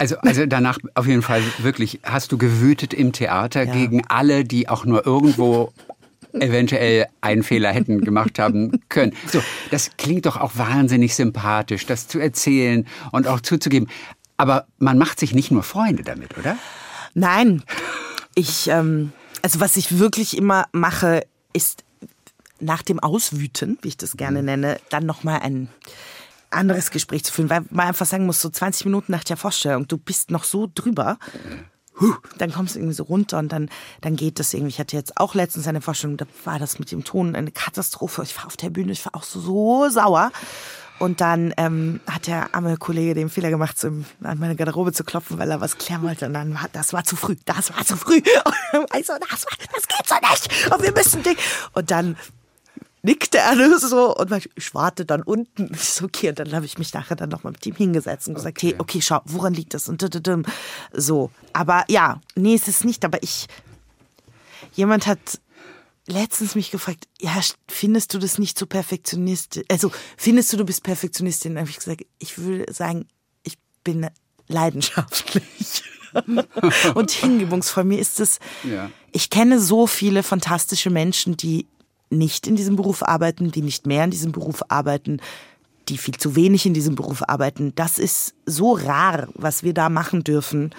[0.02, 3.72] Also, also danach auf jeden Fall wirklich hast du gewütet im Theater ja.
[3.72, 5.72] gegen alle, die auch nur irgendwo
[6.34, 9.14] eventuell einen Fehler hätten gemacht haben können.
[9.32, 13.90] So, das klingt doch auch wahnsinnig sympathisch, das zu erzählen und auch zuzugeben.
[14.38, 16.58] Aber man macht sich nicht nur Freunde damit, oder?
[17.14, 17.62] Nein.
[18.34, 19.12] Ich, ähm,
[19.44, 21.84] also was ich wirklich immer mache, ist
[22.60, 24.46] nach dem Auswüten, wie ich das gerne mhm.
[24.46, 25.70] nenne, dann nochmal ein
[26.52, 29.88] anderes Gespräch zu führen, weil man einfach sagen muss, so 20 Minuten nach der Vorstellung,
[29.88, 31.18] du bist noch so drüber.
[32.00, 33.70] huh, dann kommst du irgendwie so runter und dann,
[34.02, 34.70] dann geht das irgendwie.
[34.70, 38.24] Ich hatte jetzt auch letztens eine Vorstellung, da war das mit dem Ton eine Katastrophe.
[38.24, 40.32] Ich war auf der Bühne, ich war auch so, so sauer.
[41.00, 45.04] Und dann ähm, hat der arme Kollege den Fehler gemacht, so an meine Garderobe zu
[45.04, 46.28] klopfen, weil er was klären wollte.
[46.28, 48.22] Und dann war das war zu früh, das war zu früh.
[48.74, 50.72] Und ich so, das, das geht so nicht.
[50.72, 51.38] Und wir müssen Ding.
[51.74, 52.18] Und dann
[53.04, 55.72] nickte er nur so und ich warte dann unten.
[55.82, 58.36] Ich so, okay, und dann habe ich mich nachher dann nochmal mit ihm hingesetzt und
[58.36, 58.68] gesagt, okay.
[58.70, 59.90] hey, okay, schau, woran liegt das?
[59.90, 60.06] Und
[60.94, 61.32] so.
[61.54, 63.48] Aber ja, nee, es ist nicht, aber ich,
[64.74, 65.40] jemand hat
[66.08, 69.64] letztens mich gefragt, ja, findest du das nicht so perfektionistisch?
[69.70, 71.56] Also, findest du, du bist Perfektionistin?
[71.56, 73.08] Dann habe ich gesagt, ich würde sagen,
[73.44, 74.08] ich bin
[74.48, 75.84] leidenschaftlich.
[76.94, 77.86] und hingebungsvoll.
[77.86, 78.92] Mir ist es, ja.
[79.14, 81.68] ich kenne so viele fantastische Menschen, die
[82.12, 85.20] nicht in diesem Beruf arbeiten, die nicht mehr in diesem Beruf arbeiten,
[85.90, 87.74] die viel zu wenig in diesem Beruf arbeiten.
[87.76, 90.72] Das ist so rar, was wir da machen dürfen.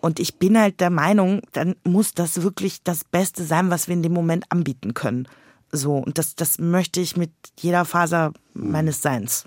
[0.00, 3.94] Und ich bin halt der Meinung, dann muss das wirklich das Beste sein, was wir
[3.94, 5.28] in dem Moment anbieten können.
[5.70, 9.46] So, und das, das möchte ich mit jeder Faser meines Seins.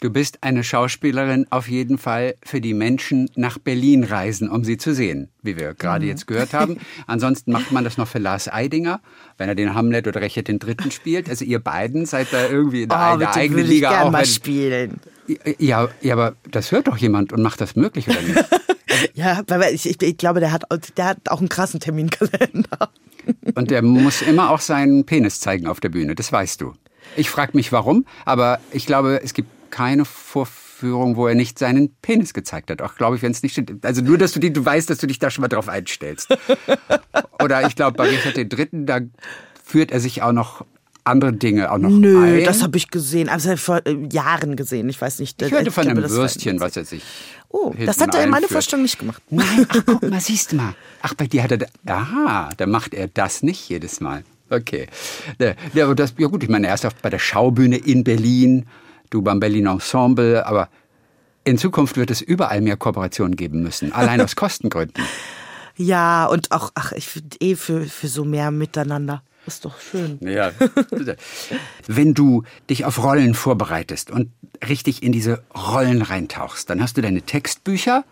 [0.00, 4.76] Du bist eine Schauspielerin auf jeden Fall für die Menschen nach Berlin reisen, um sie
[4.76, 6.10] zu sehen, wie wir gerade mhm.
[6.10, 6.78] jetzt gehört haben.
[7.06, 9.00] Ansonsten macht man das noch für Lars Eidinger,
[9.38, 11.28] wenn er den Hamlet oder Richard den Dritten spielt.
[11.28, 14.10] Also ihr beiden seid da irgendwie in der, oh, der eigenen Liga ich auch.
[14.10, 15.00] Mal spielen.
[15.58, 18.44] Ja, ja, aber das hört doch jemand und macht das möglich oder nicht?
[19.14, 20.64] ja, weil ich, ich, ich glaube, der hat,
[20.96, 22.90] der hat auch einen krassen Terminkalender.
[23.54, 26.72] Und der muss immer auch seinen Penis zeigen auf der Bühne, das weißt du.
[27.16, 31.92] Ich frage mich warum, aber ich glaube, es gibt keine Vorführung, wo er nicht seinen
[32.02, 32.80] Penis gezeigt hat.
[32.80, 33.84] Auch glaube ich, wenn es nicht stimmt.
[33.84, 36.28] Also nur, dass du, die, du weißt, dass du dich da schon mal drauf einstellst.
[37.42, 39.00] Oder ich glaube, bei Richard III., da
[39.64, 40.64] führt er sich auch noch
[41.04, 42.44] andere Dinge auch noch Nö, ein.
[42.44, 43.28] das habe ich gesehen.
[43.28, 44.88] Also vor äh, Jahren gesehen.
[44.88, 45.42] Ich weiß nicht.
[45.42, 47.02] Ich hörte ich von glaube, einem Würstchen, was er sich.
[47.48, 49.20] Oh, das hat er in meiner Vorstellung nicht gemacht.
[49.30, 50.74] Nein, ach, guck mal, siehst du mal.
[51.00, 51.66] Ach, bei dir hat er.
[51.86, 54.22] Aha, da macht er das nicht jedes Mal.
[54.48, 54.86] Okay.
[55.74, 58.66] Ja, aber das, ja gut, ich meine, er ist bei der Schaubühne in Berlin
[59.12, 60.68] du beim Berlin Ensemble, aber
[61.44, 65.04] in Zukunft wird es überall mehr Kooperationen geben müssen, allein aus Kostengründen.
[65.76, 69.22] Ja, und auch, ach, ich finde eh für, für so mehr Miteinander.
[69.46, 70.18] Ist doch schön.
[70.20, 70.52] Ja.
[71.88, 74.30] Wenn du dich auf Rollen vorbereitest und
[74.68, 78.04] richtig in diese Rollen reintauchst, dann hast du deine Textbücher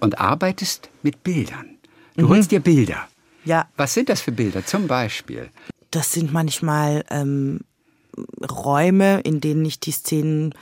[0.00, 1.76] und arbeitest mit Bildern.
[2.16, 2.28] Du mhm.
[2.30, 3.06] holst dir Bilder.
[3.44, 3.68] Ja.
[3.76, 5.50] Was sind das für Bilder zum Beispiel?
[5.90, 7.60] Das sind manchmal ähm,
[8.50, 10.54] Räume, in denen ich die Szenen,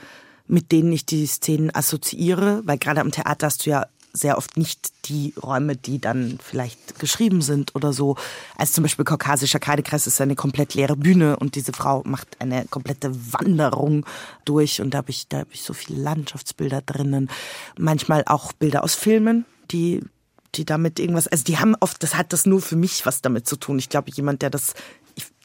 [0.47, 4.57] mit denen ich die Szenen assoziiere, weil gerade am Theater hast du ja sehr oft
[4.57, 8.15] nicht die Räume, die dann vielleicht geschrieben sind oder so.
[8.57, 12.65] Als zum Beispiel Kaukasischer Kreidekreis ist eine komplett leere Bühne und diese Frau macht eine
[12.65, 14.05] komplette Wanderung
[14.45, 17.29] durch und da habe ich, da habe ich so viele Landschaftsbilder drinnen.
[17.77, 20.01] Manchmal auch Bilder aus Filmen, die
[20.55, 23.45] die damit irgendwas, also die haben oft, das hat das nur für mich was damit
[23.45, 23.77] zu tun.
[23.77, 24.73] Ich glaube, jemand, der das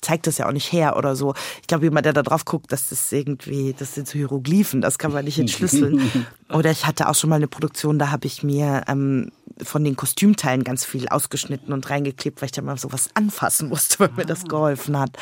[0.01, 1.35] zeigt das ja auch nicht her oder so.
[1.61, 4.99] Ich glaube, jemand, der da drauf guckt, das ist irgendwie, das sind so Hieroglyphen, das
[4.99, 6.01] kann man nicht entschlüsseln.
[6.49, 9.31] oder ich hatte auch schon mal eine Produktion, da habe ich mir ähm,
[9.63, 13.99] von den Kostümteilen ganz viel ausgeschnitten und reingeklebt, weil ich da mal sowas anfassen musste,
[14.01, 14.49] weil mir das ah.
[14.49, 15.17] geholfen hat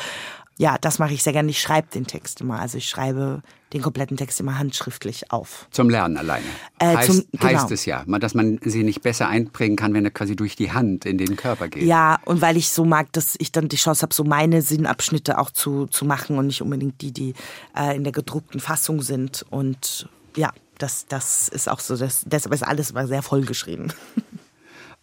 [0.59, 1.49] ja, das mache ich sehr gerne.
[1.49, 2.59] Ich schreibe den Text immer.
[2.59, 3.41] Also ich schreibe
[3.71, 5.67] den kompletten Text immer handschriftlich auf.
[5.71, 6.43] Zum Lernen alleine.
[6.79, 7.45] Äh, heißt, zum, genau.
[7.45, 10.73] heißt es ja, dass man sie nicht besser einprägen kann, wenn er quasi durch die
[10.73, 11.83] Hand in den Körper geht.
[11.83, 15.37] Ja, und weil ich so mag, dass ich dann die Chance habe, so meine Sinnabschnitte
[15.37, 17.35] auch zu, zu machen und nicht unbedingt die, die
[17.73, 19.45] äh, in der gedruckten Fassung sind.
[19.49, 21.95] Und ja, das, das ist auch so.
[21.95, 23.93] Das, deshalb ist alles immer sehr vollgeschrieben.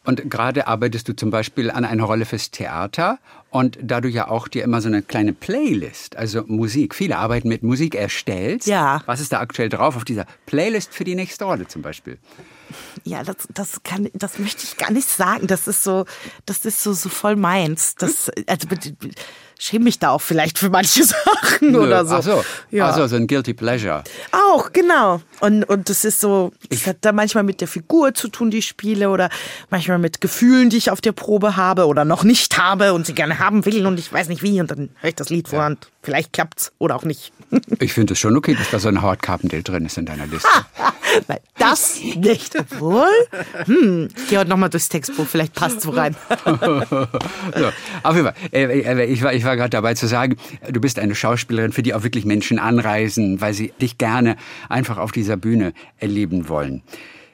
[0.07, 3.19] Und gerade arbeitest du zum Beispiel an einer Rolle fürs Theater
[3.51, 7.49] und da du ja auch dir immer so eine kleine Playlist, also Musik, viele arbeiten
[7.49, 8.69] mit Musik erstellst.
[8.69, 9.03] Ja.
[9.07, 12.19] Was ist da aktuell drauf auf dieser Playlist für die nächste Rolle zum Beispiel?
[13.05, 15.49] Ja, das, das kann, das möchte ich gar nicht sagen.
[15.49, 16.05] Das ist so,
[16.45, 17.97] das ist so, so voll meins.
[17.97, 18.69] Das, also,
[19.59, 22.15] schäme mich da auch vielleicht für manche Sachen Nö, oder so.
[22.17, 22.87] Ach so, ja.
[22.87, 24.05] also so ein Guilty Pleasure.
[24.33, 25.21] Auch, genau.
[25.41, 28.59] Und, und das ist so, das hat da manchmal mit der Figur zu tun, die
[28.59, 29.31] ich spiele oder
[29.71, 33.15] manchmal mit Gefühlen, die ich auf der Probe habe oder noch nicht habe und sie
[33.15, 35.65] gerne haben will und ich weiß nicht wie und dann höre ich das Lied vor
[35.67, 37.33] und vielleicht klappt's oder auch nicht.
[37.79, 40.27] Ich finde es schon okay, dass da so ein Howard Carpendale drin ist in deiner
[40.27, 40.49] Liste.
[41.29, 42.59] Nein, das nicht.
[42.59, 43.09] Obwohl,
[43.65, 46.17] hm, ich gehe heute nochmal durchs Textbuch, vielleicht passt es wo rein.
[46.61, 47.71] so,
[48.03, 50.37] auf jeden Fall, äh, äh, ich war, ich war gerade dabei zu sagen,
[50.71, 54.37] du bist eine Schauspielerin, für die auch wirklich Menschen anreisen, weil sie dich gerne
[54.69, 56.83] einfach auf dieser Bühne erleben wollen.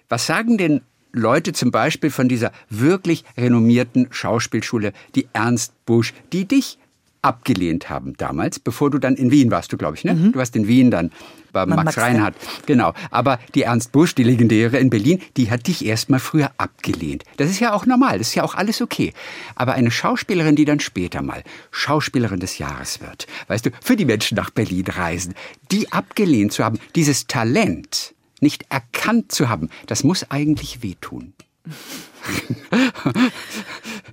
[0.09, 0.83] Was sagen denn
[1.13, 6.79] Leute zum Beispiel von dieser wirklich renommierten Schauspielschule, die Ernst Busch, die dich
[7.23, 10.15] abgelehnt haben damals, bevor du dann in Wien warst, du glaube ich, ne?
[10.15, 11.11] Du warst in Wien dann
[11.53, 12.35] bei Max, Max Reinhardt.
[12.67, 12.93] Genau.
[13.11, 17.25] Aber die Ernst Busch, die legendäre in Berlin, die hat dich erst mal früher abgelehnt.
[17.37, 19.13] Das ist ja auch normal, das ist ja auch alles okay.
[19.55, 24.05] Aber eine Schauspielerin, die dann später mal Schauspielerin des Jahres wird, weißt du, für die
[24.05, 25.35] Menschen nach Berlin reisen,
[25.71, 31.33] die abgelehnt zu haben, dieses Talent nicht erkannt zu haben, das muss eigentlich wehtun.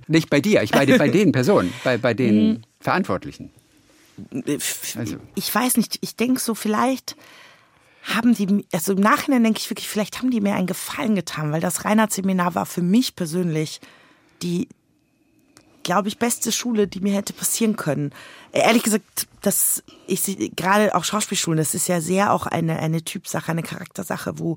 [0.06, 3.50] nicht bei dir, ich meine bei den Personen, bei, bei den Verantwortlichen.
[4.96, 5.16] Also.
[5.34, 7.16] Ich weiß nicht, ich denke so, vielleicht
[8.02, 11.52] haben die, also im Nachhinein denke ich wirklich, vielleicht haben die mir einen Gefallen getan,
[11.52, 13.80] weil das Reinhardt-Seminar war für mich persönlich
[14.42, 14.68] die,
[15.82, 18.12] glaube ich, beste Schule, die mir hätte passieren können.
[18.52, 23.52] Ehrlich gesagt, dass ich gerade auch Schauspielschulen, das ist ja sehr auch eine, eine Typsache,
[23.52, 24.56] eine Charaktersache, wo,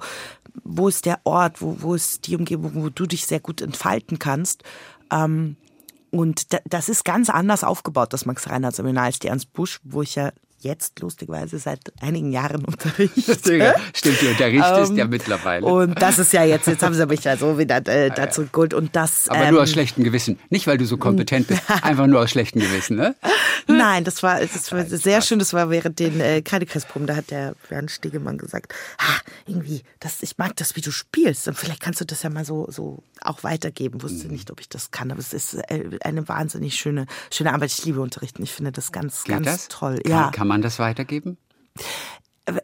[0.63, 4.19] wo ist der Ort, wo, wo ist die Umgebung, wo du dich sehr gut entfalten
[4.19, 4.63] kannst.
[5.11, 5.57] Ähm,
[6.13, 10.31] und das ist ganz anders aufgebaut, das Max-Reinhardt-Seminar, als die Ernst Busch, wo ich ja
[10.63, 13.75] jetzt lustigerweise seit einigen Jahren unterrichte.
[13.93, 15.65] Stimmt, du unterrichtest um, ja ähm, mittlerweile.
[15.65, 18.73] Und das ist ja jetzt, jetzt haben sie mich ja so wieder äh, dazu geholt.
[18.73, 20.39] Und das, Aber ähm, nur aus schlechtem Gewissen.
[20.49, 23.15] Nicht, weil du so kompetent bist, einfach nur aus schlechtem Gewissen, ne?
[23.67, 25.39] Nein, das war, das war sehr schön.
[25.39, 27.07] Das war während den äh, Kreidekreisproben.
[27.07, 31.47] Da hat der Bernd Stegemann gesagt, ah, irgendwie, das, ich mag das, wie du spielst.
[31.47, 34.01] Und vielleicht kannst du das ja mal so, so auch weitergeben.
[34.01, 34.33] Wusste mhm.
[34.33, 37.71] nicht, ob ich das kann, aber es ist äh, eine wahnsinnig schöne, schöne Arbeit.
[37.71, 38.43] Ich liebe Unterrichten.
[38.43, 39.67] Ich finde das ganz, Geht ganz das?
[39.69, 39.99] toll.
[40.03, 40.31] Kann, ja.
[40.31, 41.37] Kann man das weitergeben?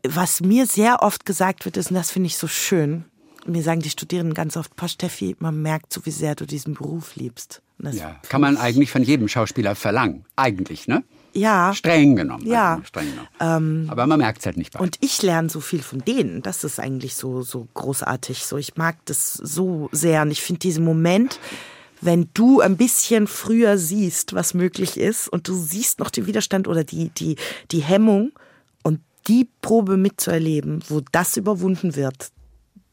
[0.07, 3.05] Was mir sehr oft gesagt wird, ist, und das finde ich so schön,
[3.45, 6.75] mir sagen die Studierenden ganz oft, Poh Steffi, man merkt so, wie sehr du diesen
[6.75, 7.61] Beruf liebst.
[7.79, 10.25] ja, kann man eigentlich von jedem Schauspieler verlangen.
[10.35, 11.03] Eigentlich, ne?
[11.33, 11.73] Ja.
[11.73, 12.45] Streng genommen.
[12.45, 12.73] Ja.
[12.73, 13.27] Also streng genommen.
[13.39, 14.79] Ähm, Aber man merkt es halt nicht bei.
[14.79, 16.41] Und ich lerne so viel von denen.
[16.41, 18.45] Das ist eigentlich so, so großartig.
[18.45, 20.23] So, ich mag das so sehr.
[20.23, 21.39] Und ich finde diesen Moment,
[22.01, 26.67] wenn du ein bisschen früher siehst, was möglich ist und du siehst noch den Widerstand
[26.67, 27.35] oder die, die,
[27.71, 28.31] die Hemmung
[28.83, 32.31] und die Probe mitzuerleben, wo das überwunden wird,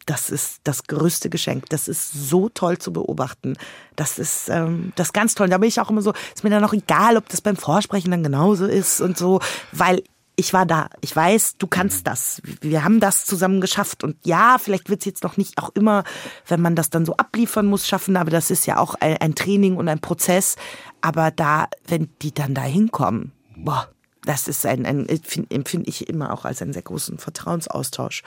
[0.06, 1.68] das ist das größte Geschenk.
[1.68, 3.56] Das ist so toll zu beobachten.
[3.96, 5.48] Das ist ähm, das ist ganz toll.
[5.48, 8.12] Da bin ich auch immer so, ist mir dann auch egal, ob das beim Vorsprechen
[8.12, 9.40] dann genauso ist und so,
[9.72, 10.02] weil
[10.36, 10.90] ich war da.
[11.00, 12.42] Ich weiß, du kannst das.
[12.60, 14.04] Wir haben das zusammen geschafft.
[14.04, 16.04] Und ja, vielleicht wird es jetzt noch nicht auch immer,
[16.46, 18.16] wenn man das dann so abliefern muss, schaffen.
[18.16, 20.56] Aber das ist ja auch ein, ein Training und ein Prozess.
[21.00, 23.88] Aber da, wenn die dann da hinkommen, boah,
[24.24, 25.06] das ist ein, ein
[25.48, 28.22] empfinde ich immer auch als einen sehr großen Vertrauensaustausch.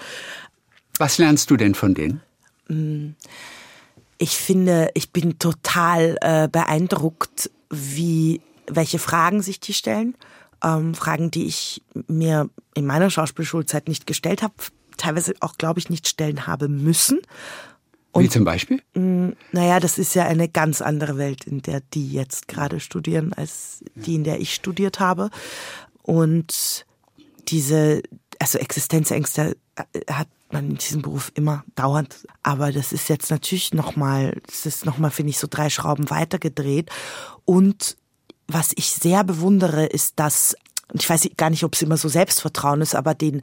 [0.97, 2.22] Was lernst du denn von denen?
[2.68, 3.10] Mm,
[4.18, 10.16] ich finde, ich bin total äh, beeindruckt, wie welche Fragen sich die stellen
[10.64, 14.53] ähm, Fragen, die ich mir in meiner Schauspielschulzeit nicht gestellt habe,
[14.97, 17.20] teilweise auch, glaube ich, nicht stellen habe müssen.
[18.12, 18.82] Und, Wie zum Beispiel?
[18.95, 22.80] Mh, mm, naja, das ist ja eine ganz andere Welt, in der die jetzt gerade
[22.80, 25.30] studieren, als die, in der ich studiert habe.
[26.01, 26.86] Und
[27.47, 28.01] diese,
[28.39, 32.28] also Existenzängste äh, hat man in diesem Beruf immer dauernd.
[32.41, 36.89] Aber das ist jetzt natürlich nochmal, das ist nochmal, finde ich, so drei Schrauben weitergedreht.
[37.45, 37.97] Und
[38.50, 40.56] was ich sehr bewundere, ist dass,
[40.91, 43.41] und ich weiß gar nicht, ob es immer so Selbstvertrauen ist, aber den,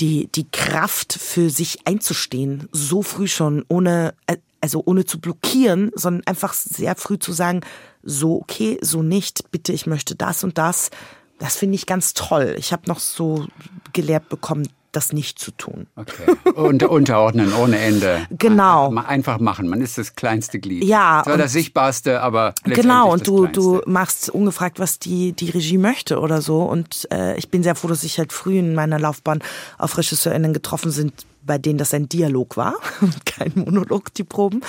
[0.00, 4.14] die, die Kraft für sich einzustehen, so früh schon, ohne,
[4.60, 7.60] also ohne zu blockieren, sondern einfach sehr früh zu sagen,
[8.02, 10.90] so okay, so nicht, bitte, ich möchte das und das.
[11.38, 12.54] Das finde ich ganz toll.
[12.58, 13.46] Ich habe noch so
[13.92, 15.86] gelehrt bekommen, das nicht zu tun.
[15.96, 16.52] Okay.
[16.54, 18.26] Und unterordnen ohne Ende.
[18.30, 18.94] Genau.
[18.94, 19.68] Einfach machen.
[19.68, 20.84] Man ist das kleinste Glied.
[20.84, 21.22] Ja.
[21.24, 23.10] Zwar das sichtbarste, aber genau.
[23.12, 26.62] Und du du machst ungefragt, was die die Regie möchte oder so.
[26.62, 29.42] Und äh, ich bin sehr froh, dass ich halt früh in meiner Laufbahn
[29.78, 34.60] auf RegisseurInnen getroffen sind, bei denen das ein Dialog war und kein Monolog, die Proben.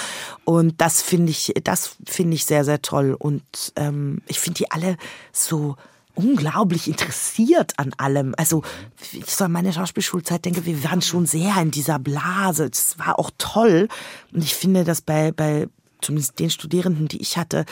[0.46, 3.16] Und das finde ich, das finde ich sehr, sehr toll.
[3.18, 3.44] Und
[3.76, 4.98] ähm, ich finde die alle
[5.32, 5.76] so
[6.16, 8.34] unglaublich interessiert an allem.
[8.38, 8.64] Also
[9.12, 12.70] ich so an meine Schauspielschulzeit denke, wir waren schon sehr in dieser Blase.
[12.72, 13.88] Es war auch toll.
[14.32, 15.68] Und ich finde, dass bei, bei
[16.02, 17.66] zumindest den Studierenden, die ich hatte,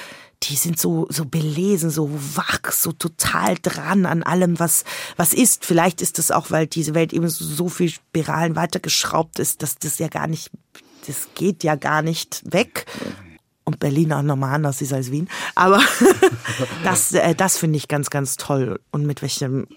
[0.44, 4.86] die sind so, so belesen, so wach, so total dran an allem, was,
[5.18, 5.66] was ist.
[5.66, 9.78] Vielleicht ist es auch, weil diese Welt eben so, so viel Spiralen weitergeschraubt ist, dass
[9.78, 10.50] das ja gar nicht,
[11.06, 12.88] das geht ja gar nicht weg
[13.72, 15.28] und Berlin auch nochmal anders ist als Wien.
[15.56, 15.82] Aber
[16.84, 18.80] das, äh, das finde ich ganz, ganz toll.
[18.92, 19.68] Und mit welchem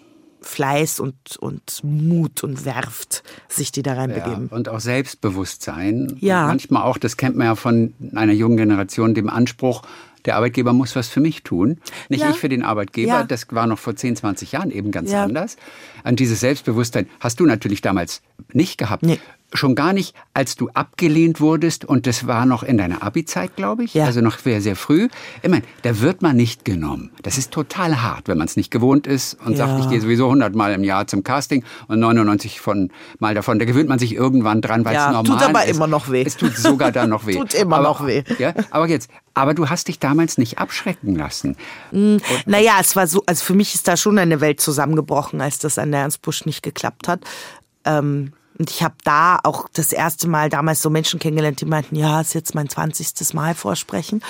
[0.40, 4.48] Fleiß und, und Mut und Werft sich die da reinbegeben.
[4.50, 6.16] Ja, und auch Selbstbewusstsein.
[6.20, 6.42] Ja.
[6.42, 9.82] Und manchmal auch, das kennt man ja von einer jungen Generation, dem Anspruch,
[10.24, 11.78] der Arbeitgeber muss was für mich tun.
[12.08, 12.30] Nicht ja.
[12.30, 13.08] ich für den Arbeitgeber.
[13.08, 13.24] Ja.
[13.24, 15.24] Das war noch vor 10, 20 Jahren eben ganz ja.
[15.24, 15.56] anders.
[16.02, 18.22] An dieses Selbstbewusstsein hast du natürlich damals
[18.52, 19.02] nicht gehabt.
[19.02, 19.20] Nee.
[19.54, 23.84] Schon gar nicht, als du abgelehnt wurdest und das war noch in deiner Abi-Zeit, glaube
[23.84, 24.04] ich, Ja.
[24.04, 25.08] also noch sehr, sehr früh.
[25.42, 27.10] Ich meine, da wird man nicht genommen.
[27.22, 29.66] Das ist total hart, wenn man es nicht gewohnt ist und Ja.
[29.68, 32.90] sagt, ich gehe sowieso 100 Mal im Jahr zum Casting und 99 von
[33.20, 33.58] Mal davon.
[33.58, 35.76] Da gewöhnt man sich irgendwann dran, weil Ja, es tut normal aber ist.
[35.76, 36.24] immer noch weh.
[36.26, 37.34] Es tut sogar dann noch weh.
[37.36, 38.24] Tut immer aber, noch weh.
[38.38, 41.56] Ja, aber jetzt, aber du hast dich damals nicht abschrecken lassen.
[42.46, 45.78] Naja, es war so, also für mich ist da schon eine Welt zusammengebrochen, als das
[45.78, 47.20] an der Ernst Busch nicht geklappt hat.
[47.84, 51.96] Ähm, und ich habe da auch das erste Mal damals so Menschen kennengelernt, die meinten,
[51.96, 53.34] ja, ist jetzt mein 20.
[53.34, 54.22] Mal vorsprechen.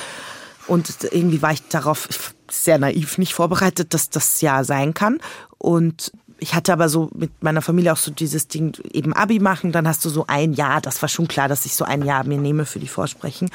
[0.66, 5.20] Und irgendwie war ich darauf sehr naiv nicht vorbereitet, dass das ja sein kann.
[5.58, 9.72] Und ich hatte aber so mit meiner Familie auch so dieses Ding, eben Abi machen,
[9.72, 12.24] dann hast du so ein Jahr, das war schon klar, dass ich so ein Jahr
[12.24, 13.50] mir nehme für die Vorsprechen.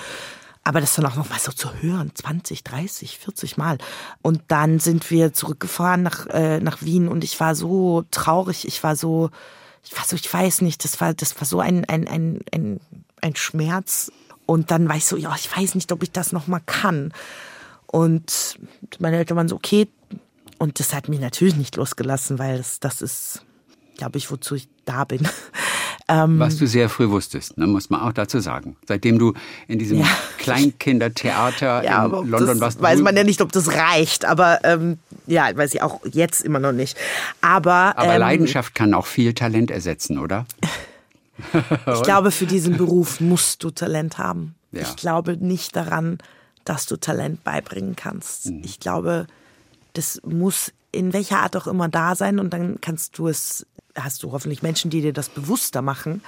[0.64, 3.78] Aber das dann auch noch mal so zu hören, 20, 30, 40 Mal.
[4.22, 8.84] Und dann sind wir zurückgefahren nach, äh, nach Wien und ich war so traurig, ich
[8.84, 9.32] war so,
[9.84, 12.80] ich war so, ich weiß nicht, das war, das war so ein, ein, ein, ein,
[13.22, 14.12] ein Schmerz.
[14.46, 17.14] Und dann war ich so, ja, ich weiß nicht, ob ich das noch mal kann.
[17.86, 18.60] Und
[19.00, 19.88] meine Eltern waren so, okay.
[20.58, 23.46] Und das hat mich natürlich nicht losgelassen, weil das, das ist,
[23.98, 25.28] glaube ich, wozu ich da bin.
[26.10, 28.76] Ähm, Was du sehr früh wusstest, ne, muss man auch dazu sagen.
[28.88, 29.34] Seitdem du
[29.68, 30.08] in diesem Ja.
[30.40, 32.82] Kleinkindertheater Ja, in London warst.
[32.82, 34.26] weiß man ja nicht, ob das reicht.
[34.26, 34.98] Aber ähm,
[35.28, 36.98] ja, weiß ich auch jetzt immer noch nicht.
[37.42, 40.46] Aber, Aber ähm, Leidenschaft kann auch viel Talent ersetzen, oder?
[41.54, 44.56] ich glaube, für diesen Beruf musst du Talent haben.
[44.72, 44.82] Ja.
[44.82, 46.18] Ich glaube nicht daran,
[46.66, 48.48] dass du Talent beibringen kannst.
[48.48, 48.62] Mhm.
[48.64, 49.28] Ich glaube,
[49.94, 53.66] das muss in welcher Art auch immer da sein und dann kannst du es,
[54.04, 56.22] hast du hoffentlich Menschen, die dir das bewusster machen.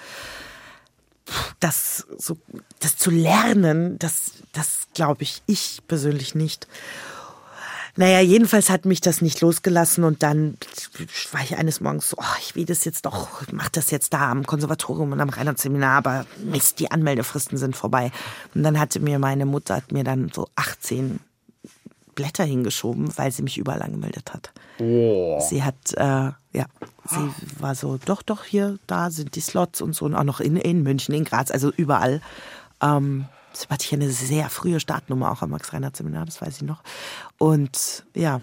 [1.59, 2.38] Das, so,
[2.80, 6.67] das zu lernen, das, das glaube ich, ich persönlich nicht.
[7.95, 10.57] Naja, jedenfalls hat mich das nicht losgelassen und dann
[11.32, 14.32] war ich eines Morgens so, oh, ich will das jetzt doch, mach das jetzt da
[14.32, 18.11] am Konservatorium und am Rheinland-Seminar, aber Mist, die Anmeldefristen sind vorbei.
[18.55, 21.19] Und dann hatte mir meine Mutter, hat mir dann so 18
[22.16, 24.51] Blätter hingeschoben, weil sie mich überall angemeldet hat.
[25.41, 26.66] Sie hat, äh, ja,
[27.05, 30.39] sie war so, doch, doch, hier, da sind die Slots und so und auch noch
[30.39, 32.22] in, in München, in Graz, also überall.
[32.82, 36.84] Ähm, das hatte ich eine sehr frühe Startnummer auch am Max-Reinhardt-Seminar, das weiß ich noch.
[37.38, 38.41] Und ja,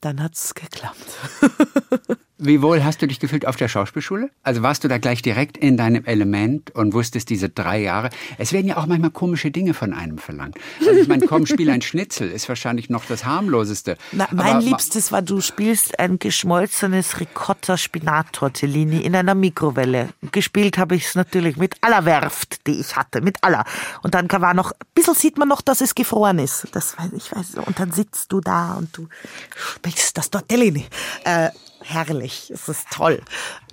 [0.00, 0.96] dann hat's geklappt.
[2.42, 4.30] Wie wohl hast du dich gefühlt auf der Schauspielschule?
[4.42, 8.08] Also warst du da gleich direkt in deinem Element und wusstest diese drei Jahre?
[8.38, 10.56] Es werden ja auch manchmal komische Dinge von einem verlangt.
[10.80, 13.98] Also ich meine, komm, spiel ein Schnitzel ist wahrscheinlich noch das harmloseste.
[14.12, 20.08] Na, Aber mein ma- Liebstes war, du spielst ein geschmolzenes Ricotta-Spinat-Tortellini in einer Mikrowelle.
[20.32, 23.64] Gespielt habe ich es natürlich mit aller Werft, die ich hatte, mit aller.
[24.02, 26.68] Und dann war noch, ein bisschen sieht man noch, dass es gefroren ist.
[26.72, 27.54] Das weiß ich weiß.
[27.66, 29.08] Und dann sitzt du da und du
[29.54, 30.86] spielst das Tortellini.
[31.24, 31.50] Äh,
[31.82, 33.20] herrlich, es ist toll.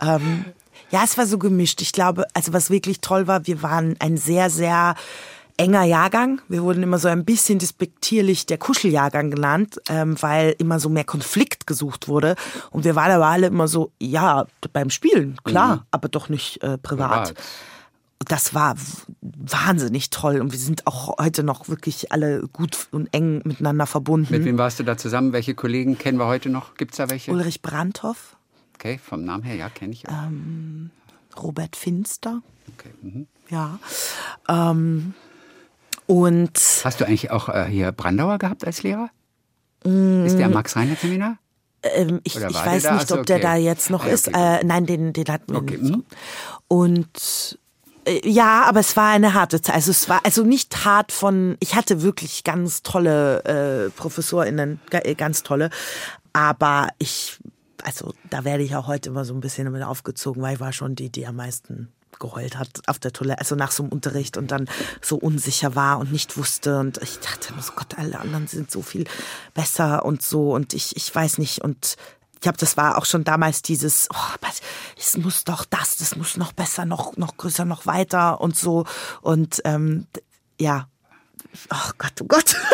[0.01, 0.45] Ähm,
[0.89, 1.81] ja, es war so gemischt.
[1.81, 4.95] Ich glaube, also was wirklich toll war, wir waren ein sehr, sehr
[5.57, 6.41] enger Jahrgang.
[6.47, 11.03] Wir wurden immer so ein bisschen despektierlich der Kuscheljahrgang genannt, ähm, weil immer so mehr
[11.03, 12.35] Konflikt gesucht wurde.
[12.69, 16.77] Und wir waren aber alle immer so, ja, beim Spielen, klar, aber doch nicht äh,
[16.77, 17.33] privat.
[17.33, 17.33] Privat.
[18.25, 18.75] Das war
[19.21, 24.33] wahnsinnig toll und wir sind auch heute noch wirklich alle gut und eng miteinander verbunden.
[24.33, 25.33] Mit wem warst du da zusammen?
[25.33, 26.75] Welche Kollegen kennen wir heute noch?
[26.75, 27.31] Gibt's da welche?
[27.31, 28.35] Ulrich Brandhoff,
[28.75, 30.07] Okay, vom Namen her, ja, kenne ich.
[30.09, 31.41] auch.
[31.41, 32.41] Robert Finster,
[32.73, 32.89] Okay.
[33.01, 33.27] Mhm.
[33.49, 33.79] ja.
[34.49, 35.13] Ähm,
[36.07, 39.09] und Hast du eigentlich auch äh, hier Brandauer gehabt als Lehrer?
[39.83, 41.37] Ist der Max-Reinhardt-Seminar?
[41.83, 43.43] Ähm, ich, ich der weiß nicht, ob der okay.
[43.43, 44.27] da jetzt noch Ah, ja, ist.
[44.27, 45.95] okay, Äh, nein, den, den hatten wir Okay, nicht.
[45.95, 46.03] mhm.
[46.67, 47.59] Und
[48.23, 49.75] ja, aber es war eine harte Zeit.
[49.75, 51.57] Also es war also nicht hart von.
[51.59, 55.69] Ich hatte wirklich ganz tolle äh, ProfessorInnen, äh, ganz tolle.
[56.33, 57.39] Aber ich,
[57.83, 60.73] also da werde ich auch heute immer so ein bisschen damit aufgezogen, weil ich war
[60.73, 61.89] schon die, die am meisten
[62.19, 64.67] geheult hat auf der Toilette, also nach so einem Unterricht und dann
[65.01, 68.81] so unsicher war und nicht wusste und ich dachte so Gott, alle anderen sind so
[68.81, 69.05] viel
[69.53, 71.95] besser und so und ich, ich weiß nicht und
[72.37, 74.47] ich glaube, das war auch schon damals dieses, oh,
[74.95, 78.85] es muss doch das, das muss noch besser, noch, noch größer, noch weiter und so
[79.21, 80.05] und ähm,
[80.59, 80.87] ja,
[81.71, 82.55] oh Gott, oh Gott.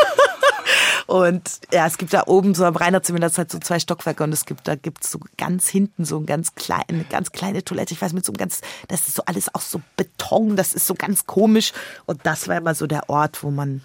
[1.06, 4.46] Und ja, es gibt da oben so am zumindest halt so zwei Stockwerke und es
[4.46, 7.94] gibt, da gibt's so ganz hinten so ein ganz kleine, eine ganz kleine Toilette.
[7.94, 10.88] Ich weiß mit so einem ganz, das ist so alles aus so Beton, das ist
[10.88, 11.74] so ganz komisch.
[12.06, 13.82] Und das war immer so der Ort, wo man,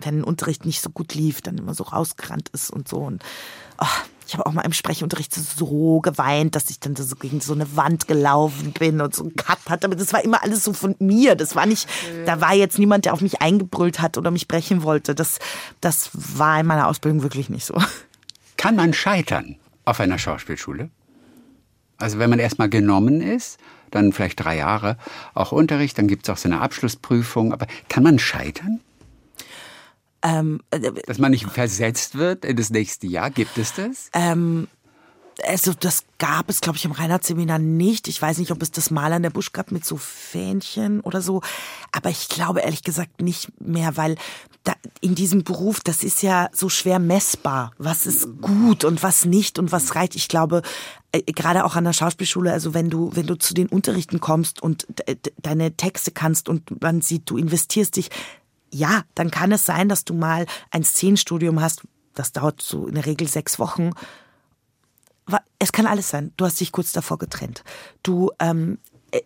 [0.00, 2.98] wenn ein Unterricht nicht so gut lief, dann immer so rausgerannt ist und so.
[2.98, 3.24] Und
[3.80, 3.86] oh,
[4.26, 7.76] ich habe auch mal im Sprechunterricht so geweint, dass ich dann so gegen so eine
[7.76, 9.86] Wand gelaufen bin und so einen Cut hatte.
[9.86, 11.34] Aber das war immer alles so von mir.
[11.34, 11.88] Das war nicht,
[12.26, 15.14] da war jetzt niemand, der auf mich eingebrüllt hat oder mich brechen wollte.
[15.14, 15.38] Das,
[15.80, 17.74] das war in meiner Ausbildung wirklich nicht so.
[18.56, 20.90] Kann man scheitern auf einer Schauspielschule?
[21.98, 23.58] Also wenn man erstmal genommen ist,
[23.90, 24.96] dann vielleicht drei Jahre
[25.34, 27.52] auch Unterricht, dann gibt es auch so eine Abschlussprüfung.
[27.52, 28.80] Aber kann man scheitern?
[30.24, 34.10] Ähm, äh, Dass man nicht versetzt wird in das nächste Jahr, gibt es das?
[34.14, 34.68] Ähm,
[35.46, 38.08] also das gab es, glaube ich, im Reinhardt-Seminar nicht.
[38.08, 41.20] Ich weiß nicht, ob es das mal an der Busch gab mit so Fähnchen oder
[41.20, 41.42] so.
[41.92, 44.16] Aber ich glaube ehrlich gesagt nicht mehr, weil
[44.62, 47.72] da, in diesem Beruf, das ist ja so schwer messbar.
[47.78, 50.14] Was ist gut und was nicht und was reicht.
[50.14, 50.62] Ich glaube,
[51.12, 54.62] äh, gerade auch an der Schauspielschule, also wenn du, wenn du zu den Unterrichten kommst
[54.62, 54.86] und
[55.42, 58.08] deine Texte kannst und man sieht, du investierst dich,
[58.74, 61.82] ja, dann kann es sein, dass du mal ein Szenenstudium hast.
[62.14, 63.90] Das dauert so in der Regel sechs Wochen
[65.58, 66.32] es kann alles sein.
[66.36, 67.64] Du hast dich kurz davor getrennt.
[68.02, 68.78] Du, ähm,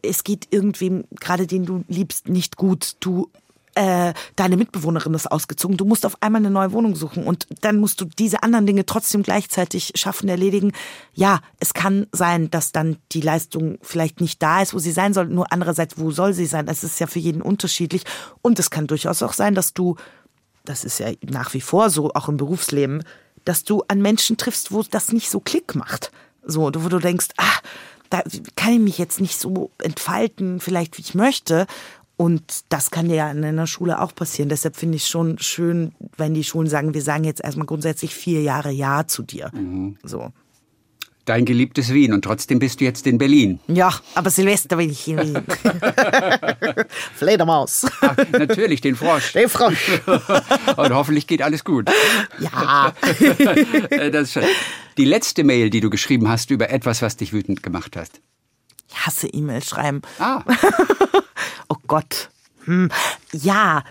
[0.03, 2.96] es geht irgendwem, gerade den du liebst, nicht gut.
[3.01, 3.30] Du,
[3.78, 5.76] äh, deine Mitbewohnerin ist ausgezogen.
[5.76, 8.84] Du musst auf einmal eine neue Wohnung suchen und dann musst du diese anderen Dinge
[8.84, 10.72] trotzdem gleichzeitig schaffen, erledigen.
[11.14, 15.14] Ja, es kann sein, dass dann die Leistung vielleicht nicht da ist, wo sie sein
[15.14, 15.26] soll.
[15.26, 16.66] Nur andererseits, wo soll sie sein?
[16.66, 18.02] Es ist ja für jeden unterschiedlich.
[18.42, 19.94] Und es kann durchaus auch sein, dass du,
[20.64, 23.04] das ist ja nach wie vor so, auch im Berufsleben,
[23.44, 26.10] dass du an Menschen triffst, wo das nicht so Klick macht.
[26.42, 27.58] So, wo du denkst, ah,
[28.10, 28.22] da
[28.56, 31.66] kann ich mich jetzt nicht so entfalten, vielleicht wie ich möchte.
[32.18, 34.50] Und das kann ja in einer Schule auch passieren.
[34.50, 38.42] Deshalb finde ich schon schön, wenn die Schulen sagen, wir sagen jetzt erstmal grundsätzlich vier
[38.42, 39.50] Jahre Ja zu dir.
[39.54, 39.96] Mhm.
[40.02, 40.32] So
[41.28, 43.60] dein geliebtes Wien und trotzdem bist du jetzt in Berlin.
[43.68, 45.42] Ja, aber Silvester bin ich in Wien.
[47.14, 47.86] Fledermaus.
[48.00, 49.32] Ach, natürlich, den Frosch.
[49.32, 50.00] Den Frosch.
[50.76, 51.90] und hoffentlich geht alles gut.
[52.38, 52.92] Ja.
[54.10, 54.46] das ist
[54.96, 58.20] die letzte Mail, die du geschrieben hast über etwas, was dich wütend gemacht hast.
[58.88, 60.00] Ich hasse E-Mails schreiben.
[60.18, 60.42] Ah.
[61.68, 62.30] Oh Gott.
[62.64, 62.90] Hm.
[63.32, 63.82] Ja,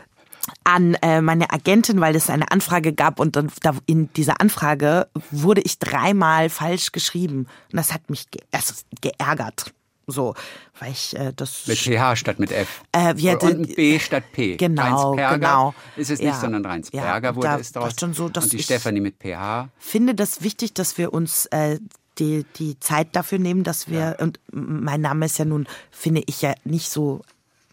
[0.63, 5.07] an äh, meine Agentin, weil es eine Anfrage gab und dann da in dieser Anfrage
[5.31, 9.73] wurde ich dreimal falsch geschrieben und das hat mich ge also geärgert.
[10.09, 10.35] So,
[10.79, 14.23] weil ich äh, das mit PH statt mit F äh, wie und ein B statt
[14.31, 14.55] P.
[14.55, 15.73] Genau, genau.
[15.97, 16.39] Ist es nicht, ja.
[16.39, 17.93] sondern Reinsperger ja, wurde da es daraus.
[17.99, 19.67] Schon so, dass und die Stefanie mit PH.
[19.77, 21.79] Finde das wichtig, dass wir uns äh,
[22.19, 24.11] die, die Zeit dafür nehmen, dass wir ja.
[24.19, 27.21] und mein Name ist ja nun finde ich ja nicht so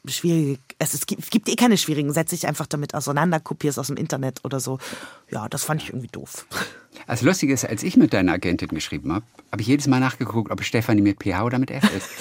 [0.06, 3.78] schwierige, es, es, gibt, es gibt eh keine schwierigen, setz dich einfach damit auseinander, kopierst
[3.78, 4.78] aus dem Internet oder so.
[5.30, 6.46] Ja, das fand ich irgendwie doof.
[7.06, 10.50] Das Lustige ist, als ich mit deiner Agentin geschrieben habe, habe ich jedes Mal nachgeguckt,
[10.50, 12.08] ob Stefanie mit PH oder mit F ist.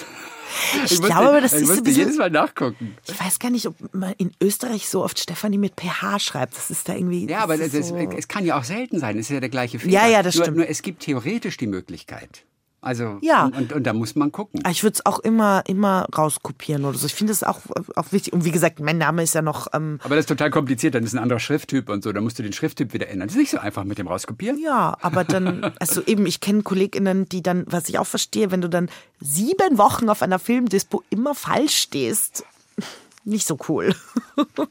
[0.86, 2.95] Ich, ich glaube, aber das ich ist musste bisschen, jedes Mal nachgucken.
[3.07, 6.55] Ich weiß gar nicht, ob man in Österreich so oft Stefanie mit PH schreibt.
[6.55, 7.27] Das ist da irgendwie.
[7.27, 9.17] Ja, aber so es kann ja auch selten sein.
[9.17, 9.93] Es ist ja der gleiche Fehler.
[9.93, 10.57] Ja, ja, das nur, stimmt.
[10.57, 12.45] Nur es gibt theoretisch die Möglichkeit.
[12.84, 13.45] Also, ja.
[13.45, 14.59] und, und, und, da muss man gucken.
[14.65, 17.07] Ah, ich würde es auch immer, immer rauskopieren oder so.
[17.07, 17.59] Ich finde es auch,
[17.95, 18.34] auch wichtig.
[18.34, 19.67] Und wie gesagt, mein Name ist ja noch.
[19.73, 22.11] Ähm aber das ist total kompliziert, dann ist ein anderer Schrifttyp und so.
[22.11, 23.29] Da musst du den Schrifttyp wieder ändern.
[23.29, 24.59] Das ist nicht so einfach mit dem Rauskopieren.
[24.59, 28.59] Ja, aber dann, also eben, ich kenne KollegInnen, die dann, was ich auch verstehe, wenn
[28.59, 28.89] du dann
[29.21, 32.43] sieben Wochen auf einer Filmdispo immer falsch stehst,
[33.23, 33.95] nicht so cool.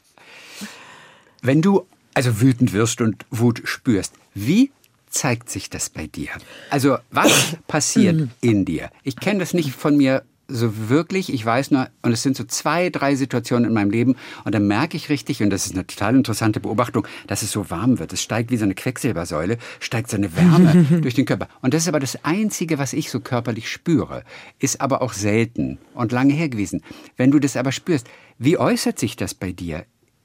[1.42, 4.70] wenn du also wütend wirst und Wut spürst, wie
[5.12, 6.30] zeigt sich das bei dir?
[6.70, 8.90] Also was passiert in dir?
[9.02, 11.32] Ich kenne das nicht von mir so wirklich.
[11.32, 14.66] Ich weiß nur, und es sind so zwei, drei Situationen in meinem Leben, und dann
[14.66, 18.12] merke ich richtig, und das ist eine total interessante Beobachtung, dass es so warm wird.
[18.12, 21.48] Es steigt wie so eine Quecksilbersäule, steigt so eine Wärme durch den Körper.
[21.60, 24.24] Und das ist aber das Einzige, was ich so körperlich spüre,
[24.58, 26.82] ist aber auch selten und lange her gewesen.
[27.16, 28.06] Wenn du das aber spürst,
[28.38, 29.84] wie äußert sich das bei dir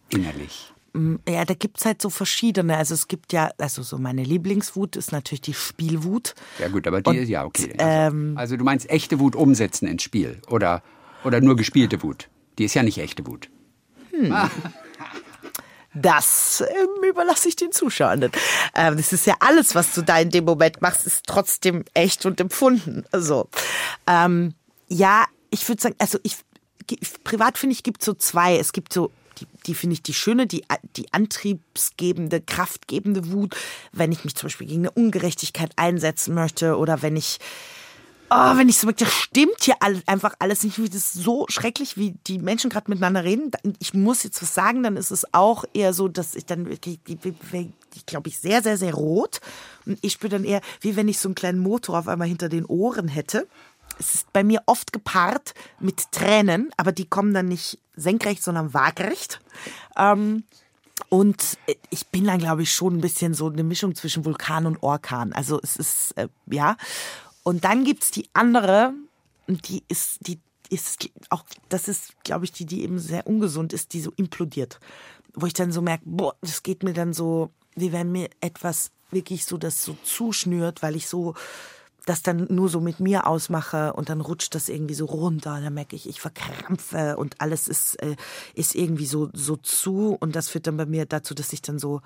[0.09, 0.73] innerlich?
[1.27, 2.77] Ja, da gibt es halt so verschiedene.
[2.77, 6.35] Also es gibt ja, also so meine Lieblingswut ist natürlich die Spielwut.
[6.59, 7.73] Ja gut, aber die ist ja okay.
[7.77, 10.83] Also, ähm, also, du meinst echte Wut umsetzen ins Spiel oder,
[11.23, 12.29] oder nur gespielte Wut?
[12.57, 13.49] Die ist ja nicht echte Wut.
[14.11, 14.33] Hm.
[16.01, 18.29] Das ähm, überlasse ich den Zuschauern.
[18.75, 22.25] Ähm, das ist ja alles, was du da in dem Moment machst, ist trotzdem echt
[22.25, 23.05] und empfunden.
[23.11, 23.49] Also,
[24.05, 24.53] ähm,
[24.87, 26.37] ja, ich würde sagen, also ich,
[27.23, 28.57] privat finde ich, gibt so zwei.
[28.57, 30.63] Es gibt so die, die finde ich die schöne, die,
[30.95, 33.55] die antriebsgebende, kraftgebende Wut,
[33.91, 37.39] wenn ich mich zum Beispiel gegen eine Ungerechtigkeit einsetzen möchte oder wenn ich
[38.29, 40.77] Oh, wenn ich so merke, das stimmt hier einfach alles nicht.
[40.77, 43.51] Das ist so schrecklich, wie die Menschen gerade miteinander reden.
[43.79, 46.99] Ich muss jetzt was sagen, dann ist es auch eher so, dass ich dann wirklich,
[47.07, 49.39] ich glaube ich, sehr, sehr, sehr rot.
[49.85, 52.49] Und ich spüre dann eher, wie wenn ich so einen kleinen Motor auf einmal hinter
[52.49, 53.47] den Ohren hätte
[53.99, 58.73] es ist bei mir oft gepaart mit Tränen, aber die kommen dann nicht senkrecht, sondern
[58.73, 59.39] waagerecht.
[59.97, 60.43] Ähm,
[61.09, 61.57] und
[61.89, 65.33] ich bin dann, glaube ich, schon ein bisschen so eine Mischung zwischen Vulkan und Orkan.
[65.33, 66.75] Also es ist, äh, ja.
[67.43, 68.93] Und dann gibt es die andere,
[69.47, 70.39] die ist, die
[70.69, 74.79] ist auch, das ist, glaube ich, die, die eben sehr ungesund ist, die so implodiert.
[75.33, 78.91] Wo ich dann so merke, boah, das geht mir dann so, wie wenn mir etwas
[79.11, 81.35] wirklich so das so zuschnürt, weil ich so
[82.08, 85.74] das dann nur so mit mir ausmache und dann rutscht das irgendwie so runter, dann
[85.74, 88.16] merke ich, ich verkrampfe und alles ist, äh,
[88.55, 91.80] ist irgendwie so, so zu und das führt dann bei mir dazu, dass ich dann
[91.80, 92.01] so,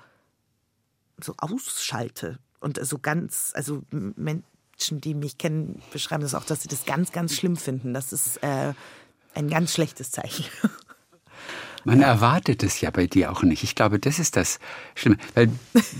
[1.20, 6.68] so ausschalte und so ganz, also Menschen, die mich kennen, beschreiben das auch, dass sie
[6.68, 7.94] das ganz, ganz schlimm finden.
[7.94, 8.74] Das ist äh,
[9.34, 10.46] ein ganz schlechtes Zeichen.
[11.84, 12.08] Man ja.
[12.08, 13.62] erwartet es ja bei dir auch nicht.
[13.62, 14.58] Ich glaube, das ist das
[14.94, 15.16] Schlimme.
[15.34, 15.50] Weil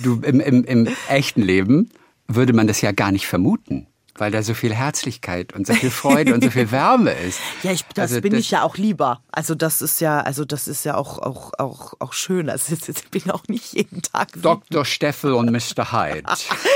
[0.03, 1.91] du im, im, im echten Leben
[2.29, 5.91] würde man das ja gar nicht vermuten weil da so viel Herzlichkeit und so viel
[5.91, 7.41] Freude und so viel Wärme ist.
[7.63, 9.23] Ja, ich, das also, bin das ich ja auch lieber.
[9.31, 12.51] Also das ist ja, also das ist ja auch auch auch auch schön.
[12.51, 14.29] Also ich bin auch nicht jeden Tag.
[14.37, 14.85] Dr.
[14.85, 15.93] Steffel und Mr.
[15.93, 16.25] Hyde.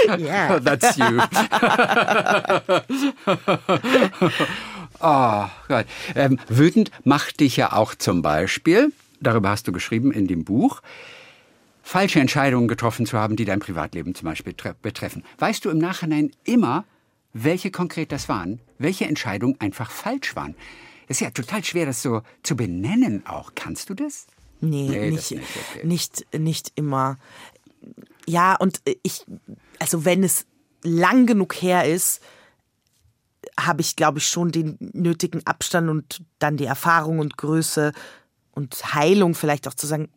[0.19, 0.59] yeah.
[0.65, 1.21] That's you.
[5.01, 5.87] oh Gott.
[6.15, 8.93] Ähm, wütend macht dich ja auch zum Beispiel.
[9.21, 10.83] Darüber hast du geschrieben in dem Buch
[11.87, 15.23] falsche Entscheidungen getroffen zu haben, die dein Privatleben zum Beispiel betreffen.
[15.39, 16.85] Weißt du im Nachhinein immer,
[17.45, 20.55] welche konkret das waren, welche Entscheidungen einfach falsch waren.
[21.09, 23.53] Es ist ja total schwer, das so zu benennen auch.
[23.55, 24.27] Kannst du das?
[24.61, 25.87] Nee, nee nicht, nicht, okay.
[25.87, 27.19] nicht, nicht immer.
[28.27, 29.25] Ja, und ich,
[29.79, 30.47] also wenn es
[30.83, 32.23] lang genug her ist,
[33.61, 37.93] habe ich, glaube ich, schon den nötigen Abstand und dann die Erfahrung und Größe
[38.53, 40.09] und Heilung vielleicht auch zu sagen,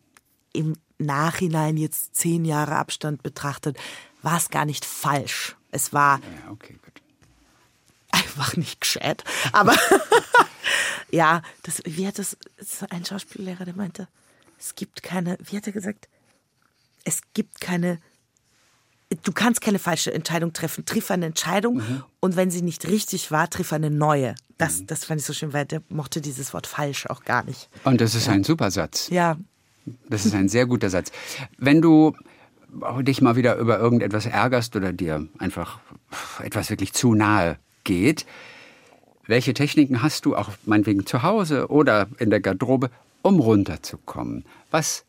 [0.54, 3.78] im Nachhinein jetzt zehn Jahre Abstand betrachtet,
[4.22, 5.56] war es gar nicht falsch.
[5.72, 6.76] Es war ja, okay,
[8.20, 9.24] einfach nicht gescheit.
[9.52, 9.76] Aber
[11.12, 14.08] ja, das, wie hat das, das ein Schauspiellehrer, der meinte,
[14.60, 16.10] es gibt keine, wie hat er gesagt,
[17.06, 18.00] es gibt keine,
[19.24, 20.86] du kannst keine falsche Entscheidung treffen.
[20.86, 22.04] Triff eine Entscheidung mhm.
[22.20, 24.36] und wenn sie nicht richtig war, triff eine neue.
[24.58, 24.88] Das, mhm.
[24.88, 27.70] das fand ich so schön, weil der mochte dieses Wort falsch auch gar nicht.
[27.86, 28.34] Und das ist ja.
[28.34, 29.10] ein super Satz.
[29.10, 29.38] Ja.
[30.10, 31.12] Das ist ein sehr guter Satz.
[31.58, 32.16] Wenn du
[33.02, 35.80] dich mal wieder über irgendetwas ärgerst oder dir einfach
[36.44, 37.58] etwas wirklich zu nahe
[37.90, 38.28] geht.
[39.26, 42.92] Welche Techniken hast du, auch meinetwegen zu Hause oder in der Garderobe,
[43.24, 44.46] um runterzukommen?
[44.70, 45.06] Was,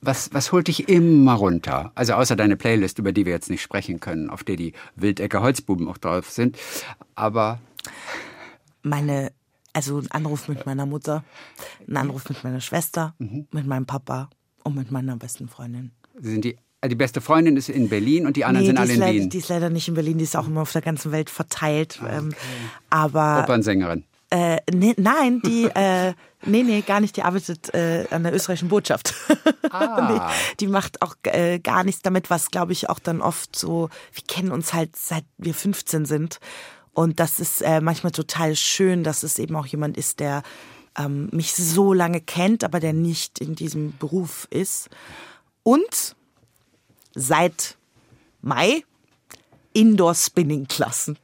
[0.00, 1.92] was, was holt dich immer runter?
[1.94, 5.40] Also außer deine Playlist, über die wir jetzt nicht sprechen können, auf der die Wildecker
[5.40, 6.58] Holzbuben auch drauf sind.
[7.14, 7.60] Aber.
[8.82, 9.30] Meine,
[9.72, 11.22] also ein Anruf mit meiner Mutter,
[11.86, 13.46] ein Anruf mit meiner Schwester, mhm.
[13.52, 14.30] mit meinem Papa
[14.64, 15.92] und mit meiner besten Freundin.
[16.18, 16.56] Sind die
[16.88, 19.30] die beste Freundin ist in Berlin und die anderen nee, sind alle in leider, Wien.
[19.30, 21.98] Die ist leider nicht in Berlin, die ist auch immer auf der ganzen Welt verteilt.
[22.02, 22.16] Okay.
[22.18, 22.34] Ähm,
[22.88, 24.04] aber Opernsängerin.
[24.30, 26.14] Äh, nee, nein, die, äh,
[26.46, 27.16] nee, nee, gar nicht.
[27.16, 29.14] Die arbeitet äh, an der österreichischen Botschaft.
[29.72, 30.10] Ah.
[30.10, 33.88] nee, die macht auch äh, gar nichts damit, was, glaube ich, auch dann oft so,
[34.12, 36.40] wir kennen uns halt seit wir 15 sind.
[36.92, 40.42] Und das ist äh, manchmal total schön, dass es eben auch jemand ist, der
[40.98, 44.90] ähm, mich so lange kennt, aber der nicht in diesem Beruf ist.
[45.62, 46.16] Und
[47.20, 47.76] seit
[48.42, 48.84] Mai
[49.72, 51.18] Indoor-Spinning-Klassen.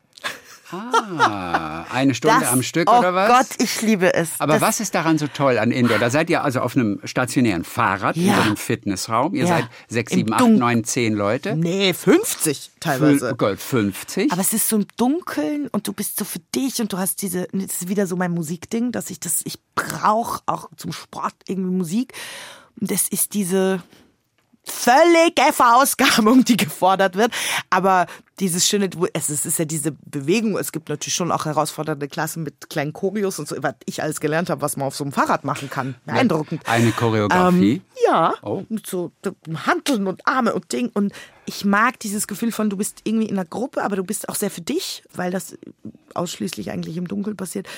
[0.73, 3.31] Ah, eine Stunde das, am Stück oder was?
[3.31, 4.31] Oh Gott, ich liebe es.
[4.39, 5.99] Aber das, was ist daran so toll an Indoor?
[5.99, 8.35] Da seid ihr also auf einem stationären Fahrrad ja.
[8.35, 9.35] in einem Fitnessraum.
[9.35, 9.49] Ihr ja.
[9.49, 11.55] seid sechs, sieben, acht, neun, zehn Leute.
[11.55, 13.31] Nee, 50 teilweise.
[13.33, 14.33] Oh Gott, 50.
[14.33, 17.23] Aber es ist so im Dunkeln und du bist so für dich und du hast
[17.23, 21.35] diese, das ist wieder so mein Musikding, dass ich das, ich brauche auch zum Sport
[21.47, 22.13] irgendwie Musik.
[22.81, 23.83] Und das ist diese,
[24.67, 27.33] völlige Verausgabung, die gefordert wird.
[27.71, 28.07] Aber
[28.41, 30.59] dieses schöne, es ist ja diese Bewegung.
[30.59, 34.21] Es gibt natürlich schon auch herausfordernde Klassen mit kleinen Choreos und so, was ich alles
[34.21, 35.95] gelernt habe, was man auf so einem Fahrrad machen kann.
[36.05, 36.63] Beeindruckend.
[36.67, 37.73] Eine Choreografie?
[37.73, 38.35] Ähm, ja.
[38.43, 38.65] Oh.
[38.69, 39.13] Mit so
[39.67, 40.91] Handeln und Arme und Ding.
[40.93, 41.13] Und
[41.47, 44.35] ich mag dieses Gefühl von, du bist irgendwie in einer Gruppe, aber du bist auch
[44.35, 45.57] sehr für dich, weil das
[46.15, 47.69] ausschließlich eigentlich im Dunkeln passiert.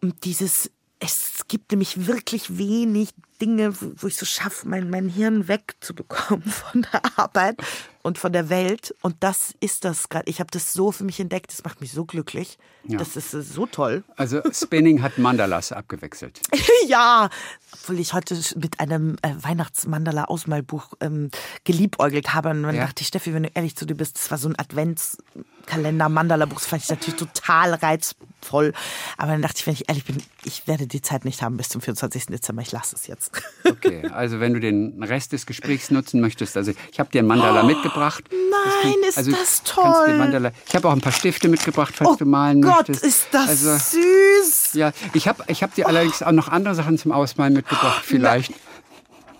[0.00, 0.70] Und dieses
[1.04, 6.86] es gibt nämlich wirklich wenig Dinge, wo ich so schaffe, mein, mein Hirn wegzubekommen von
[6.92, 7.56] der Arbeit
[8.04, 8.94] und von der Welt.
[9.00, 10.28] Und das ist das gerade.
[10.28, 11.50] Ich habe das so für mich entdeckt.
[11.50, 12.58] Das macht mich so glücklich.
[12.86, 12.98] Ja.
[12.98, 14.04] Das ist so toll.
[14.16, 16.38] Also Spinning hat Mandalas abgewechselt.
[16.86, 17.30] ja,
[17.72, 21.30] obwohl ich heute mit einem äh, Weihnachtsmandala-Ausmalbuch ähm,
[21.64, 22.50] geliebäugelt habe.
[22.50, 22.84] Und dann ja.
[22.84, 26.56] dachte ich, Steffi, wenn du ehrlich zu dir bist, das war so ein Adventskalender-Mandala-Buch.
[26.56, 28.74] Das fand ich natürlich total reizvoll.
[29.16, 31.70] Aber dann dachte ich, wenn ich ehrlich bin, ich werde die Zeit nicht haben bis
[31.70, 32.26] zum 24.
[32.26, 32.60] Dezember.
[32.60, 33.32] Ich lasse es jetzt.
[33.66, 37.26] Okay, also wenn du den Rest des Gesprächs nutzen möchtest, also ich habe dir ein
[37.26, 37.93] Mandala oh, mitgebracht.
[37.96, 40.52] Nein, ist also das toll.
[40.68, 43.02] Ich habe auch ein paar Stifte mitgebracht, falls oh du malen Gott, möchtest.
[43.02, 44.74] Gott, ist das also, süß.
[44.74, 48.52] Ja, ich habe ich hab dir allerdings auch noch andere Sachen zum Ausmalen mitgebracht, vielleicht.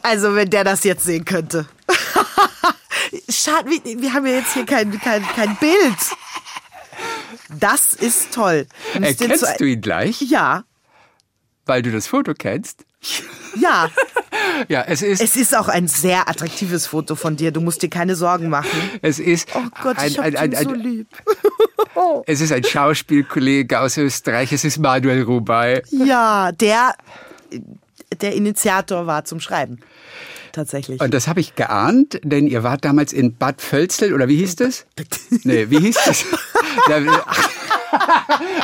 [0.02, 1.66] Also wenn der das jetzt sehen könnte.
[3.28, 5.98] Schade, wir, wir haben ja jetzt hier kein, kein, kein Bild.
[7.48, 8.66] Das ist toll.
[8.94, 10.20] Erkennst du ihn gleich?
[10.20, 10.64] Ja.
[11.66, 12.84] Weil du das Foto kennst?
[13.56, 13.88] Ja.
[14.68, 15.22] ja, es ist.
[15.22, 17.52] Es ist auch ein sehr attraktives Foto von dir.
[17.52, 18.90] Du musst dir keine Sorgen machen.
[19.02, 19.48] Es ist.
[19.54, 21.08] Oh Gott, ein, ich hab ein, ein, ein, so lieb.
[22.26, 25.80] Es ist ein Schauspielkollege aus Österreich, es ist Manuel Rubey.
[25.90, 26.94] Ja, der,
[28.20, 29.78] der Initiator war zum Schreiben.
[30.54, 31.00] Tatsächlich.
[31.00, 34.56] Und das habe ich geahnt, denn ihr wart damals in Bad Völzel, oder wie hieß
[34.56, 34.86] das?
[35.44, 36.24] Nee, wie hieß das?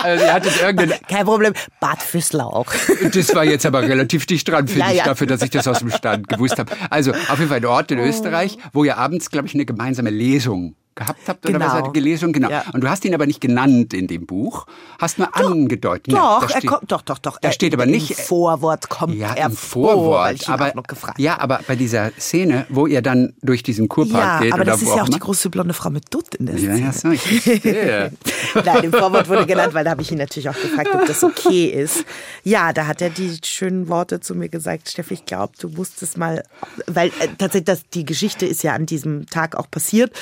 [0.02, 1.52] Also ihr hattet irgendeinen Kein Problem.
[1.80, 2.64] Bad Füßler
[3.12, 5.04] Das war jetzt aber relativ dicht dran, finde Ja, ich, ja.
[5.04, 6.72] dafür, dass ich das aus dem Stand gewusst habe.
[6.90, 10.10] Also auf jeden Fall ein Ort in Österreich, wo ihr abends, glaube ich, eine gemeinsame
[10.10, 11.66] Lesung gehabt habt oder Genau.
[11.66, 12.32] was hattet gelesen?
[12.32, 12.50] Genau.
[12.50, 12.64] Ja.
[12.72, 14.66] Und du hast ihn aber nicht genannt in dem Buch,
[14.98, 16.12] hast nur angedeutet.
[16.14, 17.38] Doch, er steht- kommt, doch, doch, doch.
[17.38, 18.10] Da Er- steht aber nicht.
[18.10, 20.46] Im Vorwort kommt ja, er im vor, Vorwort.
[20.48, 20.72] ihn aber,
[21.18, 24.72] ja, aber bei dieser Szene, wo ihr dann durch diesen Kurpark Ja, geht aber oder
[24.72, 26.80] das ist ja auch die große blonde Frau mit Dutt in der Ja, Szene.
[26.86, 27.60] ja, so, ich.
[28.64, 31.22] Nein, im Vorwort wurde genannt, weil da habe ich ihn natürlich auch gefragt, ob das
[31.24, 32.04] okay ist.
[32.44, 36.02] Ja, da hat er die schönen Worte zu mir gesagt, Steffi, ich glaube, du musst
[36.02, 36.42] es mal,
[36.86, 40.12] weil äh, tatsächlich das, die Geschichte ist ja an diesem Tag auch passiert.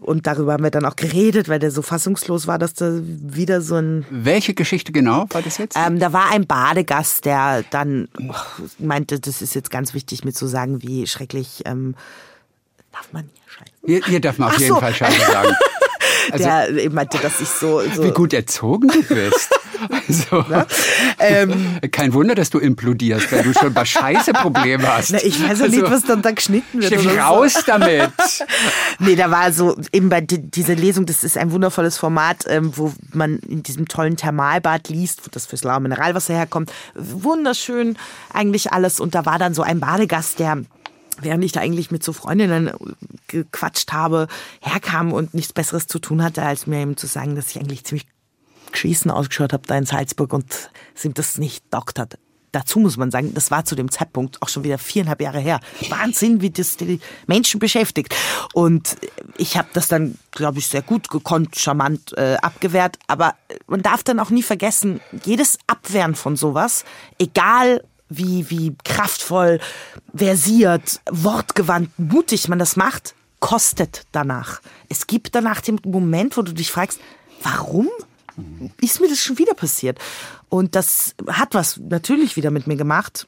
[0.00, 3.60] Und darüber haben wir dann auch geredet, weil der so fassungslos war, dass da wieder
[3.60, 5.76] so ein Welche Geschichte genau war das jetzt?
[5.76, 8.34] ähm, da war ein Badegast, der dann oh,
[8.78, 11.94] meinte, das ist jetzt ganz wichtig mit zu sagen, wie schrecklich ähm,
[12.92, 13.74] darf man hier scheißen.
[13.84, 14.80] Hier, hier darf man auf Ach jeden so.
[14.80, 15.54] Fall Scheiße sagen.
[16.30, 19.48] Also, der meinte, dass ich so, so wie gut erzogen du bist.
[20.08, 20.44] Also,
[21.18, 25.10] ähm, kein Wunder, dass du implodierst, wenn du schon bei Scheiße Probleme hast.
[25.12, 26.92] Na, ich weiß ja nicht, was dann da geschnitten wird.
[26.92, 27.18] Oder so.
[27.18, 28.10] raus damit.
[29.00, 32.72] Nee, da war so, eben bei di- dieser Lesung, das ist ein wundervolles Format, ähm,
[32.76, 36.72] wo man in diesem tollen Thermalbad liest, wo das fürs laue Mineralwasser herkommt.
[36.96, 37.96] Wunderschön
[38.32, 38.98] eigentlich alles.
[39.00, 40.58] Und da war dann so ein Badegast, der
[41.20, 42.70] während ich da eigentlich mit so Freundinnen
[43.26, 44.28] gequatscht habe,
[44.60, 47.84] herkam und nichts Besseres zu tun hatte, als mir eben zu sagen, dass ich eigentlich
[47.84, 48.06] ziemlich
[48.72, 52.18] geschissen ausgeschaut habe da in Salzburg und sie ihm das nicht dockt hat.
[52.52, 55.60] Dazu muss man sagen, das war zu dem Zeitpunkt auch schon wieder viereinhalb Jahre her.
[55.90, 58.14] Wahnsinn, wie das die Menschen beschäftigt.
[58.54, 58.96] Und
[59.36, 62.98] ich habe das dann, glaube ich, sehr gut gekonnt, charmant äh, abgewehrt.
[63.06, 63.34] Aber
[63.66, 66.84] man darf dann auch nie vergessen, jedes Abwehren von sowas,
[67.18, 69.60] egal wie, wie kraftvoll,
[70.14, 74.60] versiert, wortgewandt, mutig man das macht, kostet danach.
[74.88, 76.98] Es gibt danach den Moment, wo du dich fragst,
[77.42, 77.88] warum
[78.80, 79.98] ist mir das schon wieder passiert?
[80.48, 83.26] Und das hat was natürlich wieder mit mir gemacht.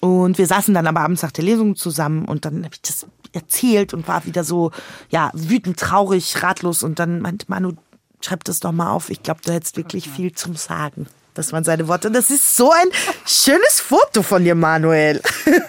[0.00, 3.06] Und wir saßen dann aber abends nach der Lesung zusammen und dann habe ich das
[3.32, 4.72] erzählt und war wieder so,
[5.10, 6.82] ja, wütend, traurig, ratlos.
[6.82, 7.72] Und dann meinte Manu,
[8.20, 9.10] schreib das doch mal auf.
[9.10, 11.06] Ich glaube, du hättest wirklich viel zum Sagen.
[11.34, 12.08] Das waren seine Worte.
[12.08, 12.88] Und das ist so ein
[13.24, 15.22] schönes Foto von dir, Manuel.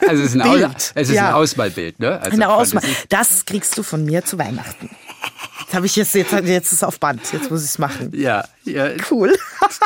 [0.07, 0.65] Also es ist ein, Bild.
[0.65, 1.29] Aus, es ist Ja.
[1.29, 2.19] ein Ausmalbild, ne?
[2.19, 4.89] Also das ist- Das kriegst du von mir zu Weihnachten.
[5.59, 7.21] Jetzt habe ich jetzt, jetzt, jetzt ist es auf Band.
[7.31, 8.11] Jetzt muss ich es machen.
[8.15, 9.33] Ja, ja, Cool.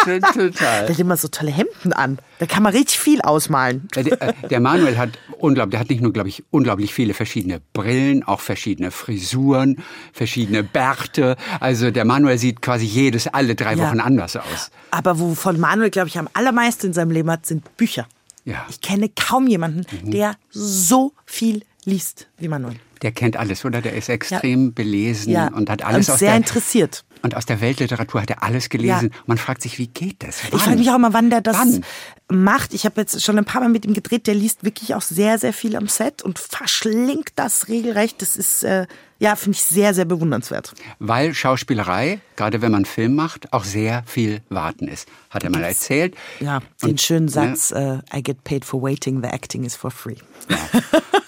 [0.06, 0.88] t- Der total.
[0.90, 2.20] hat immer so tolle Hemden an.
[2.40, 3.88] Da kann man richtig viel ausmalen.
[3.96, 5.10] Ja, Der, äh, der Manuel hat
[5.40, 10.64] unglaublich, der hat nicht nur, glaube ich, unglaublich viele verschiedene Brillen, auch verschiedene Frisuren, verschiedene
[10.64, 11.36] Bärte.
[11.60, 13.88] Also der Manuel sieht quasi jedes, alle drei Ja.
[13.90, 14.72] Wochen anders aus.
[14.92, 18.08] Aber wovon Manuel, glaube ich, am allermeisten in seinem Leben hat, sind Bücher.
[18.46, 18.66] Ja.
[18.70, 22.78] Ich kenne kaum jemanden, der so viel liest wie Manuel.
[23.02, 23.82] Der kennt alles, oder?
[23.82, 25.48] Der ist extrem belesen Ja.
[25.50, 27.04] und hat alles und aus sehr der interessiert.
[27.22, 29.12] und aus der Weltliteratur hat er alles gelesen.
[29.26, 30.44] Man fragt sich, wie geht das?
[30.44, 31.84] Ich frage mich auch immer, wann der das Wann?
[32.30, 32.74] macht.
[32.74, 34.28] Ich habe jetzt schon ein paar Mal mit ihm gedreht.
[34.28, 38.22] Der liest wirklich auch sehr, sehr viel am Set und verschlingt das regelrecht.
[38.22, 38.88] Das ist, äh,
[39.20, 40.74] ja, finde ich sehr, sehr bewundernswert.
[41.00, 45.08] Weil Schauspielerei, gerade wenn man Film macht, auch sehr viel Warten ist.
[45.30, 46.16] Hat er mal erzählt.
[46.40, 49.76] Ja, den Und, schönen ne, Satz, äh, I get paid for waiting, the acting is
[49.76, 50.16] for free.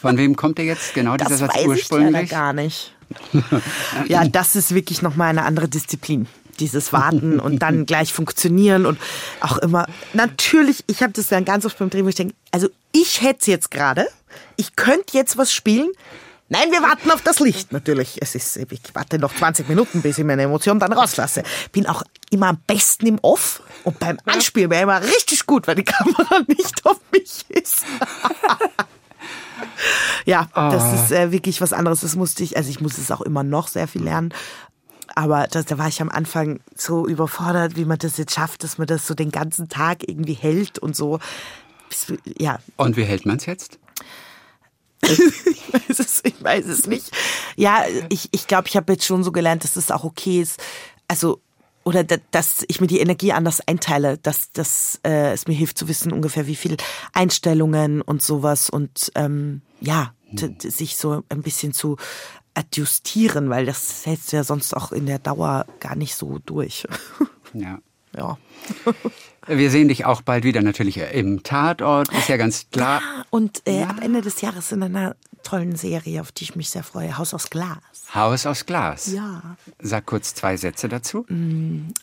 [0.02, 2.30] Von wem kommt der jetzt genau, Das dieser Satz weiß ich ursprünglich?
[2.30, 2.94] gar nicht.
[4.08, 6.28] ja, das ist wirklich nochmal eine andere Disziplin.
[6.60, 9.00] Dieses Warten und dann gleich funktionieren und
[9.42, 9.88] auch immer.
[10.14, 13.40] Natürlich, ich habe das dann ganz oft beim Drehen, wo ich denke, also ich hätte
[13.42, 14.08] es jetzt gerade,
[14.58, 15.90] ich könnte jetzt was spielen.
[16.50, 17.72] Nein, wir warten auf das Licht.
[17.72, 21.44] Natürlich, es ist, ich warte noch 20 Minuten, bis ich meine Emotionen dann rauslasse.
[21.72, 25.76] Bin auch immer am besten im Off und beim Anspielen wäre immer richtig gut, weil
[25.76, 27.86] die Kamera nicht auf mich ist.
[30.26, 32.02] Ja, das ist äh, wirklich was anderes.
[32.02, 34.34] Das musste ich, also ich muss es auch immer noch sehr viel lernen.
[35.16, 38.78] Aber das, da war ich am Anfang so überfordert, wie man das jetzt schafft, dass
[38.78, 41.20] man das so den ganzen Tag irgendwie hält und so.
[42.38, 43.80] Ja, Und wie hält man es jetzt?
[45.04, 47.12] ich weiß es, ich weiß es nicht.
[47.56, 50.60] Ja, ich, ich glaube, ich habe jetzt schon so gelernt, dass das auch okay ist.
[51.08, 51.42] Also,
[51.84, 55.78] oder da, dass ich mir die Energie anders einteile, dass, dass äh, es mir hilft
[55.78, 56.78] zu wissen, ungefähr wie viel
[57.14, 61.96] Einstellungen und sowas und ähm, ja, t- sich so ein bisschen zu
[62.54, 66.86] adjustieren, weil das hältst du ja sonst auch in der Dauer gar nicht so durch.
[67.54, 67.80] Ja.
[68.16, 68.38] ja.
[69.50, 73.02] Wir sehen dich auch bald wieder natürlich im Tatort, ist ja ganz klar.
[73.04, 76.70] Ah, und äh, ab Ende des Jahres in einer tollen Serie, auf die ich mich
[76.70, 77.80] sehr freue, Haus aus Glas.
[78.14, 79.12] Haus aus Glas.
[79.12, 79.58] Ja.
[79.80, 81.26] Sag kurz zwei Sätze dazu.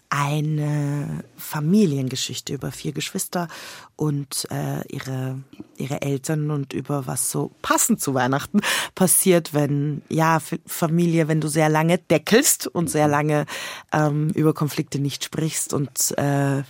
[0.08, 3.48] Eine Familiengeschichte über vier Geschwister
[3.96, 5.38] und äh, ihre,
[5.76, 8.60] ihre Eltern und über was so passend zu Weihnachten
[8.94, 13.46] passiert, wenn, ja, Familie, wenn du sehr lange deckelst und sehr lange
[13.92, 16.62] ähm, über Konflikte nicht sprichst und äh,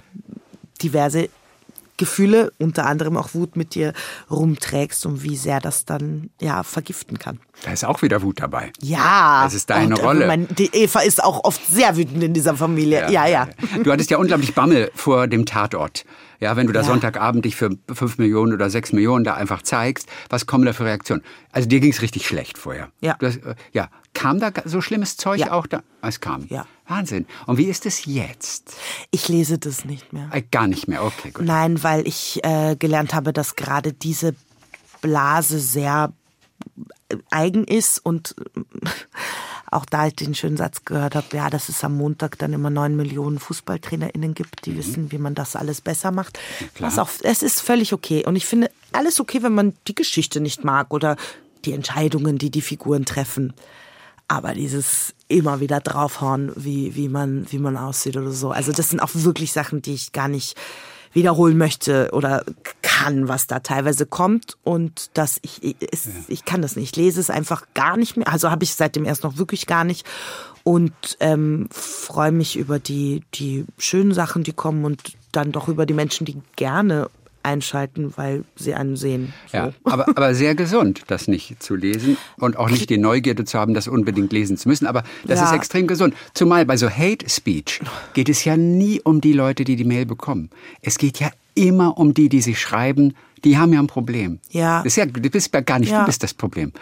[0.83, 1.29] diverse
[1.99, 3.95] Gefühle, unter anderem auch Wut mit dir
[4.31, 7.41] rumträgst und wie sehr das dann ja vergiften kann.
[7.63, 8.71] Da ist auch wieder Wut dabei.
[8.83, 9.45] Ja.
[9.45, 10.27] Das ist deine und, äh, Rolle.
[10.27, 13.11] Mein, die Eva ist auch oft sehr wütend in dieser Familie.
[13.11, 13.49] Ja, ja.
[13.83, 16.05] Du hattest ja unglaublich Bammel vor dem Tatort.
[16.39, 16.87] Ja, wenn du da Ja.
[16.87, 20.85] Sonntagabend dich für fünf Millionen oder sechs Millionen da einfach zeigst, was kommen da für
[20.85, 21.23] Reaktionen?
[21.51, 22.91] Also dir ging's richtig schlecht vorher.
[23.01, 23.17] Ja.
[23.23, 23.89] Hast, äh, ja.
[24.17, 25.53] Kam da so schlimmes Zeug Ja.
[25.53, 25.83] auch da?
[26.03, 26.47] Es kam.
[26.49, 26.67] Ja.
[26.89, 27.27] Wahnsinn.
[27.47, 28.75] Und wie ist es jetzt?
[29.11, 30.29] Ich lese das nicht mehr.
[30.33, 31.05] Äh, gar nicht mehr.
[31.05, 31.45] Okay, gut.
[31.45, 34.35] Nein, weil ich äh, gelernt habe, dass gerade diese
[35.03, 36.13] Blase sehr
[37.09, 38.35] äh, eigen ist und
[38.85, 38.89] äh,
[39.71, 42.71] auch da ich den schönen Satz gehört habe, ja, dass es am Montag dann immer
[42.71, 46.39] neun Millionen FußballtrainerInnen gibt, die wissen, wie man das alles besser macht.
[46.75, 46.97] klar.
[46.99, 48.25] Auch, es ist völlig okay.
[48.25, 51.17] Und ich finde alles okay, wenn man die Geschichte nicht mag oder
[51.65, 53.53] die Entscheidungen, die die Figuren treffen.
[54.29, 58.51] Aber dieses immer wieder draufhauen, wie, wie, man, wie man aussieht oder so.
[58.51, 60.57] Also das sind auch wirklich Sachen, die ich gar nicht
[61.13, 62.45] wiederholen möchte oder
[62.83, 64.57] kann, was da teilweise kommt.
[64.65, 66.91] Und dass ich, ich, es, ich kann das nicht.
[66.91, 68.29] Ich lese es einfach gar nicht mehr.
[68.29, 70.07] Also habe ich seitdem erst noch wirklich gar nicht.
[70.63, 75.87] Und ähm, freue mich über die, die schönen Sachen, die kommen und dann doch über
[75.87, 77.09] die Menschen, die gerne
[77.47, 79.33] einschalten, weil sie einen sehen.
[79.51, 79.57] So.
[79.57, 83.59] Ja, aber, aber sehr gesund, das nicht zu lesen und auch nicht die Neugierde zu
[83.59, 84.87] haben, das unbedingt lesen zu müssen.
[84.87, 85.47] Aber das Ja.
[85.47, 86.15] ist extrem gesund.
[86.35, 87.81] Zumal bei so Hate Speech
[88.15, 90.51] geht es ja nie um die Leute, die die Mail bekommen.
[90.83, 93.15] Es geht ja immer um die, die sie schreiben.
[93.45, 94.41] Die haben ja ein Problem.
[94.51, 94.79] Ja.
[94.83, 96.01] Das ist ja du bist ja gar nicht, Ja.
[96.01, 96.73] du bist das Problem.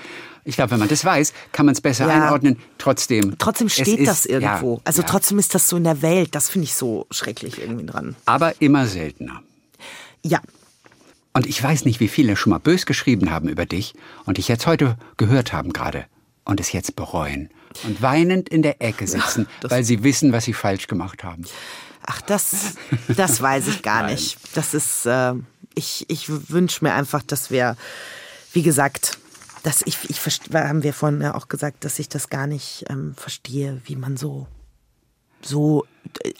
[0.47, 2.25] Ich glaube, wenn man das weiß, kann man es besser Ja.
[2.25, 2.59] einordnen.
[2.79, 3.35] Trotzdem.
[3.39, 4.75] Trotzdem steht ist- das irgendwo.
[4.77, 6.35] Ja, also trotzdem ist das so in der Welt.
[6.35, 8.15] Das finde ich so schrecklich irgendwie dran.
[8.27, 9.43] Aber immer seltener.
[10.25, 10.41] Ja,
[11.35, 13.95] Und ich weiß nicht, wie viele schon mal bös geschrieben haben über dich
[14.25, 16.07] und dich jetzt heute gehört haben gerade
[16.45, 17.51] und es jetzt bereuen
[17.83, 21.45] und weinend in der Ecke sitzen, weil sie wissen, was sie falsch gemacht haben.
[22.07, 22.75] Ach, das,
[23.09, 24.39] das weiß ich gar nicht.
[24.55, 25.35] Das ist, äh,
[25.75, 27.77] ich, ich wünsche mir einfach, dass wir,
[28.53, 29.19] wie gesagt,
[29.65, 30.21] dass ich, ich
[30.53, 34.17] haben wir vorhin ja auch gesagt, dass ich das gar nicht ähm, verstehe, wie man
[34.17, 34.47] so,
[35.43, 35.85] so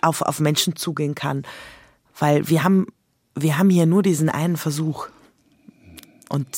[0.03, 1.43] auf, auf Menschen zugehen kann.
[2.19, 2.87] Weil wir haben,
[3.35, 5.09] wir haben hier nur diesen einen Versuch.
[6.29, 6.57] Und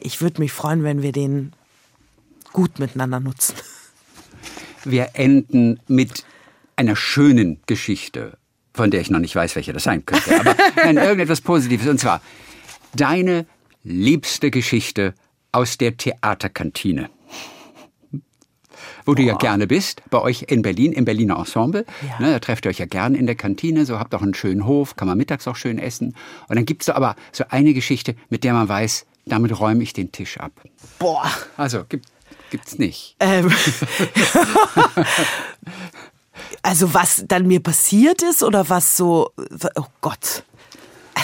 [0.00, 1.52] ich würde mich freuen, wenn wir den
[2.52, 3.54] gut miteinander nutzen.
[4.84, 6.24] Wir enden mit
[6.76, 8.38] einer schönen Geschichte,
[8.72, 10.40] von der ich noch nicht weiß, welche das sein könnte.
[10.40, 11.86] Aber nein, irgendetwas Positives.
[11.86, 12.22] Und zwar
[12.94, 13.46] deine
[13.84, 15.14] liebste Geschichte
[15.52, 17.10] aus der Theaterkantine.
[19.04, 21.84] Wo du ja gerne bist, bei euch in Berlin, im Berliner Ensemble.
[22.02, 22.26] Ja.
[22.26, 24.66] Ne, da trefft ihr euch ja gerne in der Kantine, so habt auch einen schönen
[24.66, 26.14] Hof, kann man mittags auch schön essen.
[26.48, 29.92] Und dann gibt's so aber so eine Geschichte, mit der man weiß, damit räume ich
[29.92, 30.52] den Tisch ab.
[30.98, 31.30] Boah.
[31.56, 32.06] Also gibt,
[32.50, 33.16] gibt's nicht.
[33.20, 33.50] Ähm,
[36.62, 39.32] also was dann mir passiert ist oder was so,
[39.76, 40.42] oh Gott, es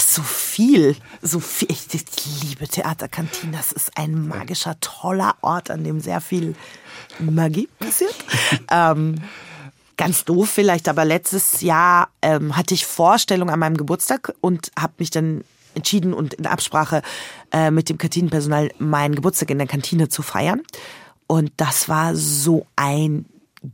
[0.01, 1.69] so viel, so viel.
[1.71, 2.05] Ich, ich
[2.43, 3.53] liebe Theaterkantinen.
[3.53, 6.55] Das ist ein magischer, toller Ort, an dem sehr viel
[7.19, 8.15] Magie passiert.
[8.71, 9.17] ähm,
[9.97, 14.95] ganz doof vielleicht, aber letztes Jahr ähm, hatte ich Vorstellung an meinem Geburtstag und habe
[14.99, 15.45] mich dann
[15.75, 17.03] entschieden und in Absprache
[17.53, 20.63] äh, mit dem Kantinenpersonal meinen Geburtstag in der Kantine zu feiern.
[21.27, 23.27] Und das war so ein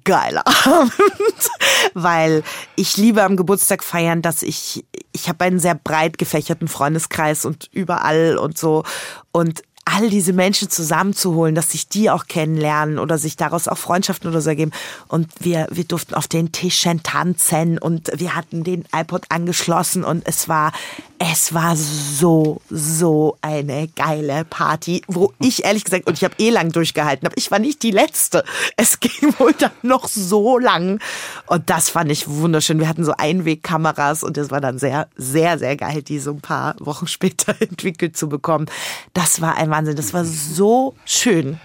[0.05, 1.51] geiler Abend,
[1.95, 2.43] weil
[2.77, 7.69] ich liebe am Geburtstag feiern, dass ich, ich habe einen sehr breit gefächerten Freundeskreis und
[7.73, 8.85] überall und so.
[9.33, 14.31] Und all diese Menschen zusammenzuholen, dass sich die auch kennenlernen oder sich daraus auch Freundschaften
[14.31, 14.71] oder so ergeben.
[15.09, 20.27] Und wir, wir durften auf den Tischen tanzen und wir hatten den iPod angeschlossen und
[20.27, 20.73] es war,
[21.19, 26.51] es war so, so eine geile Party, wo ich ehrlich gesagt, und ich habe eh
[26.51, 28.45] lang durchgehalten, aber ich war nicht die Letzte.
[28.77, 31.01] Es ging wohl dann noch so lang.
[31.47, 32.79] Und das fand ich wunderschön.
[32.79, 36.41] Wir hatten so Einwegkameras und das war dann sehr, sehr, sehr geil, die so ein
[36.41, 38.67] paar Wochen später entwickelt zu bekommen.
[39.13, 39.97] Das war ein Wahnsinn.
[39.97, 41.59] Das war so schön.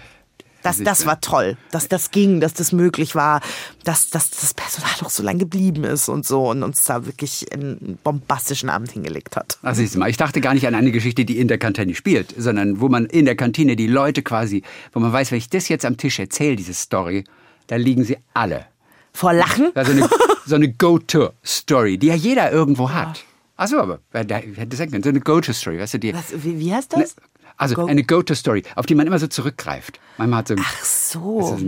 [0.62, 3.40] Das, das war toll, dass das ging, dass das möglich war,
[3.84, 7.46] dass, dass das Personal noch so lange geblieben ist und so und uns da wirklich
[7.52, 9.58] einen bombastischen Abend hingelegt hat.
[9.62, 12.88] Mal, ich dachte gar nicht an eine Geschichte, die in der Kantine spielt, sondern wo
[12.88, 14.62] man in der Kantine die Leute quasi,
[14.92, 17.24] wo man weiß, wenn ich das jetzt am Tisch erzähle, diese Story,
[17.68, 18.66] da liegen sie alle.
[19.12, 19.70] Vor Lachen?
[19.74, 20.08] Also eine,
[20.44, 23.24] so eine Go-To-Story, die ja jeder irgendwo hat.
[23.56, 26.14] Achso, aber da hätte sagen können, so eine Go-To-Story, weißt du, die.
[26.14, 27.16] Was, wie, wie heißt das?
[27.58, 30.00] Also Go- eine Go-To-Story, auf die man immer so zurückgreift.
[30.16, 30.54] Manchmal hat so.
[30.58, 31.58] Ach so.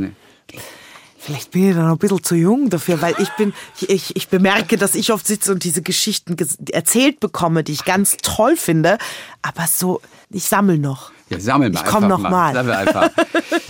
[1.18, 3.52] Vielleicht bin ich da noch ein bisschen zu jung dafür, weil ich bin,
[3.86, 7.84] ich, ich bemerke, dass ich oft sitze und diese Geschichten ges- erzählt bekomme, die ich
[7.84, 8.96] ganz toll finde.
[9.42, 10.00] Aber so,
[10.30, 11.10] ich sammle noch.
[11.28, 12.56] ja, sammeln wir Ich komm einfach noch mal.
[12.56, 13.10] Einfach.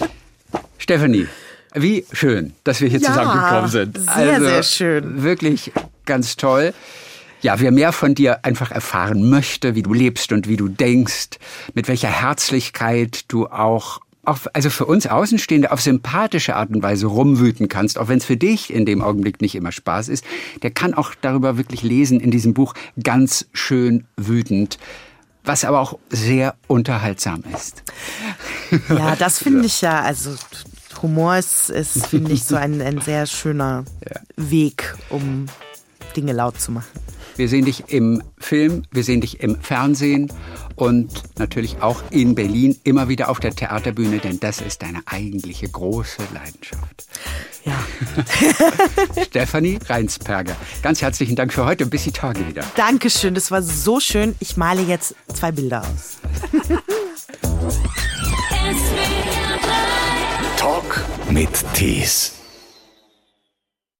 [0.78, 1.26] Stephanie,
[1.74, 3.98] wie schön, dass wir hier Ja, zusammengekommen sind.
[4.08, 5.22] Also, sehr, sehr schön.
[5.22, 5.72] Wirklich
[6.06, 6.72] ganz toll.
[7.42, 11.38] Ja, wer mehr von dir einfach erfahren möchte, wie du lebst und wie du denkst,
[11.74, 17.06] mit welcher Herzlichkeit du auch, auch also für uns Außenstehende auf sympathische Art und Weise
[17.06, 20.24] rumwüten kannst, auch wenn es für dich in dem Augenblick nicht immer Spaß ist,
[20.62, 24.78] der kann auch darüber wirklich lesen in diesem Buch ganz schön wütend,
[25.42, 27.82] was aber auch sehr unterhaltsam ist.
[28.90, 30.34] Ja, das finde ich ja, also
[31.02, 33.84] Humor ist, ist finde ich, so ein, ein sehr schöner
[34.36, 35.46] Weg, um
[36.14, 36.99] Dinge laut zu machen.
[37.40, 40.30] Wir sehen dich im Film, wir sehen dich im Fernsehen
[40.76, 45.66] und natürlich auch in Berlin immer wieder auf der Theaterbühne, denn das ist deine eigentliche
[45.66, 47.06] große Leidenschaft.
[47.64, 47.82] Ja.
[49.24, 52.62] Stefanie Reinsperger, ganz herzlichen Dank für heute und bis die Tage wieder.
[52.76, 54.36] Dankeschön, das war so schön.
[54.40, 56.18] Ich male jetzt zwei Bilder aus.
[60.58, 62.39] Talk mit Tees.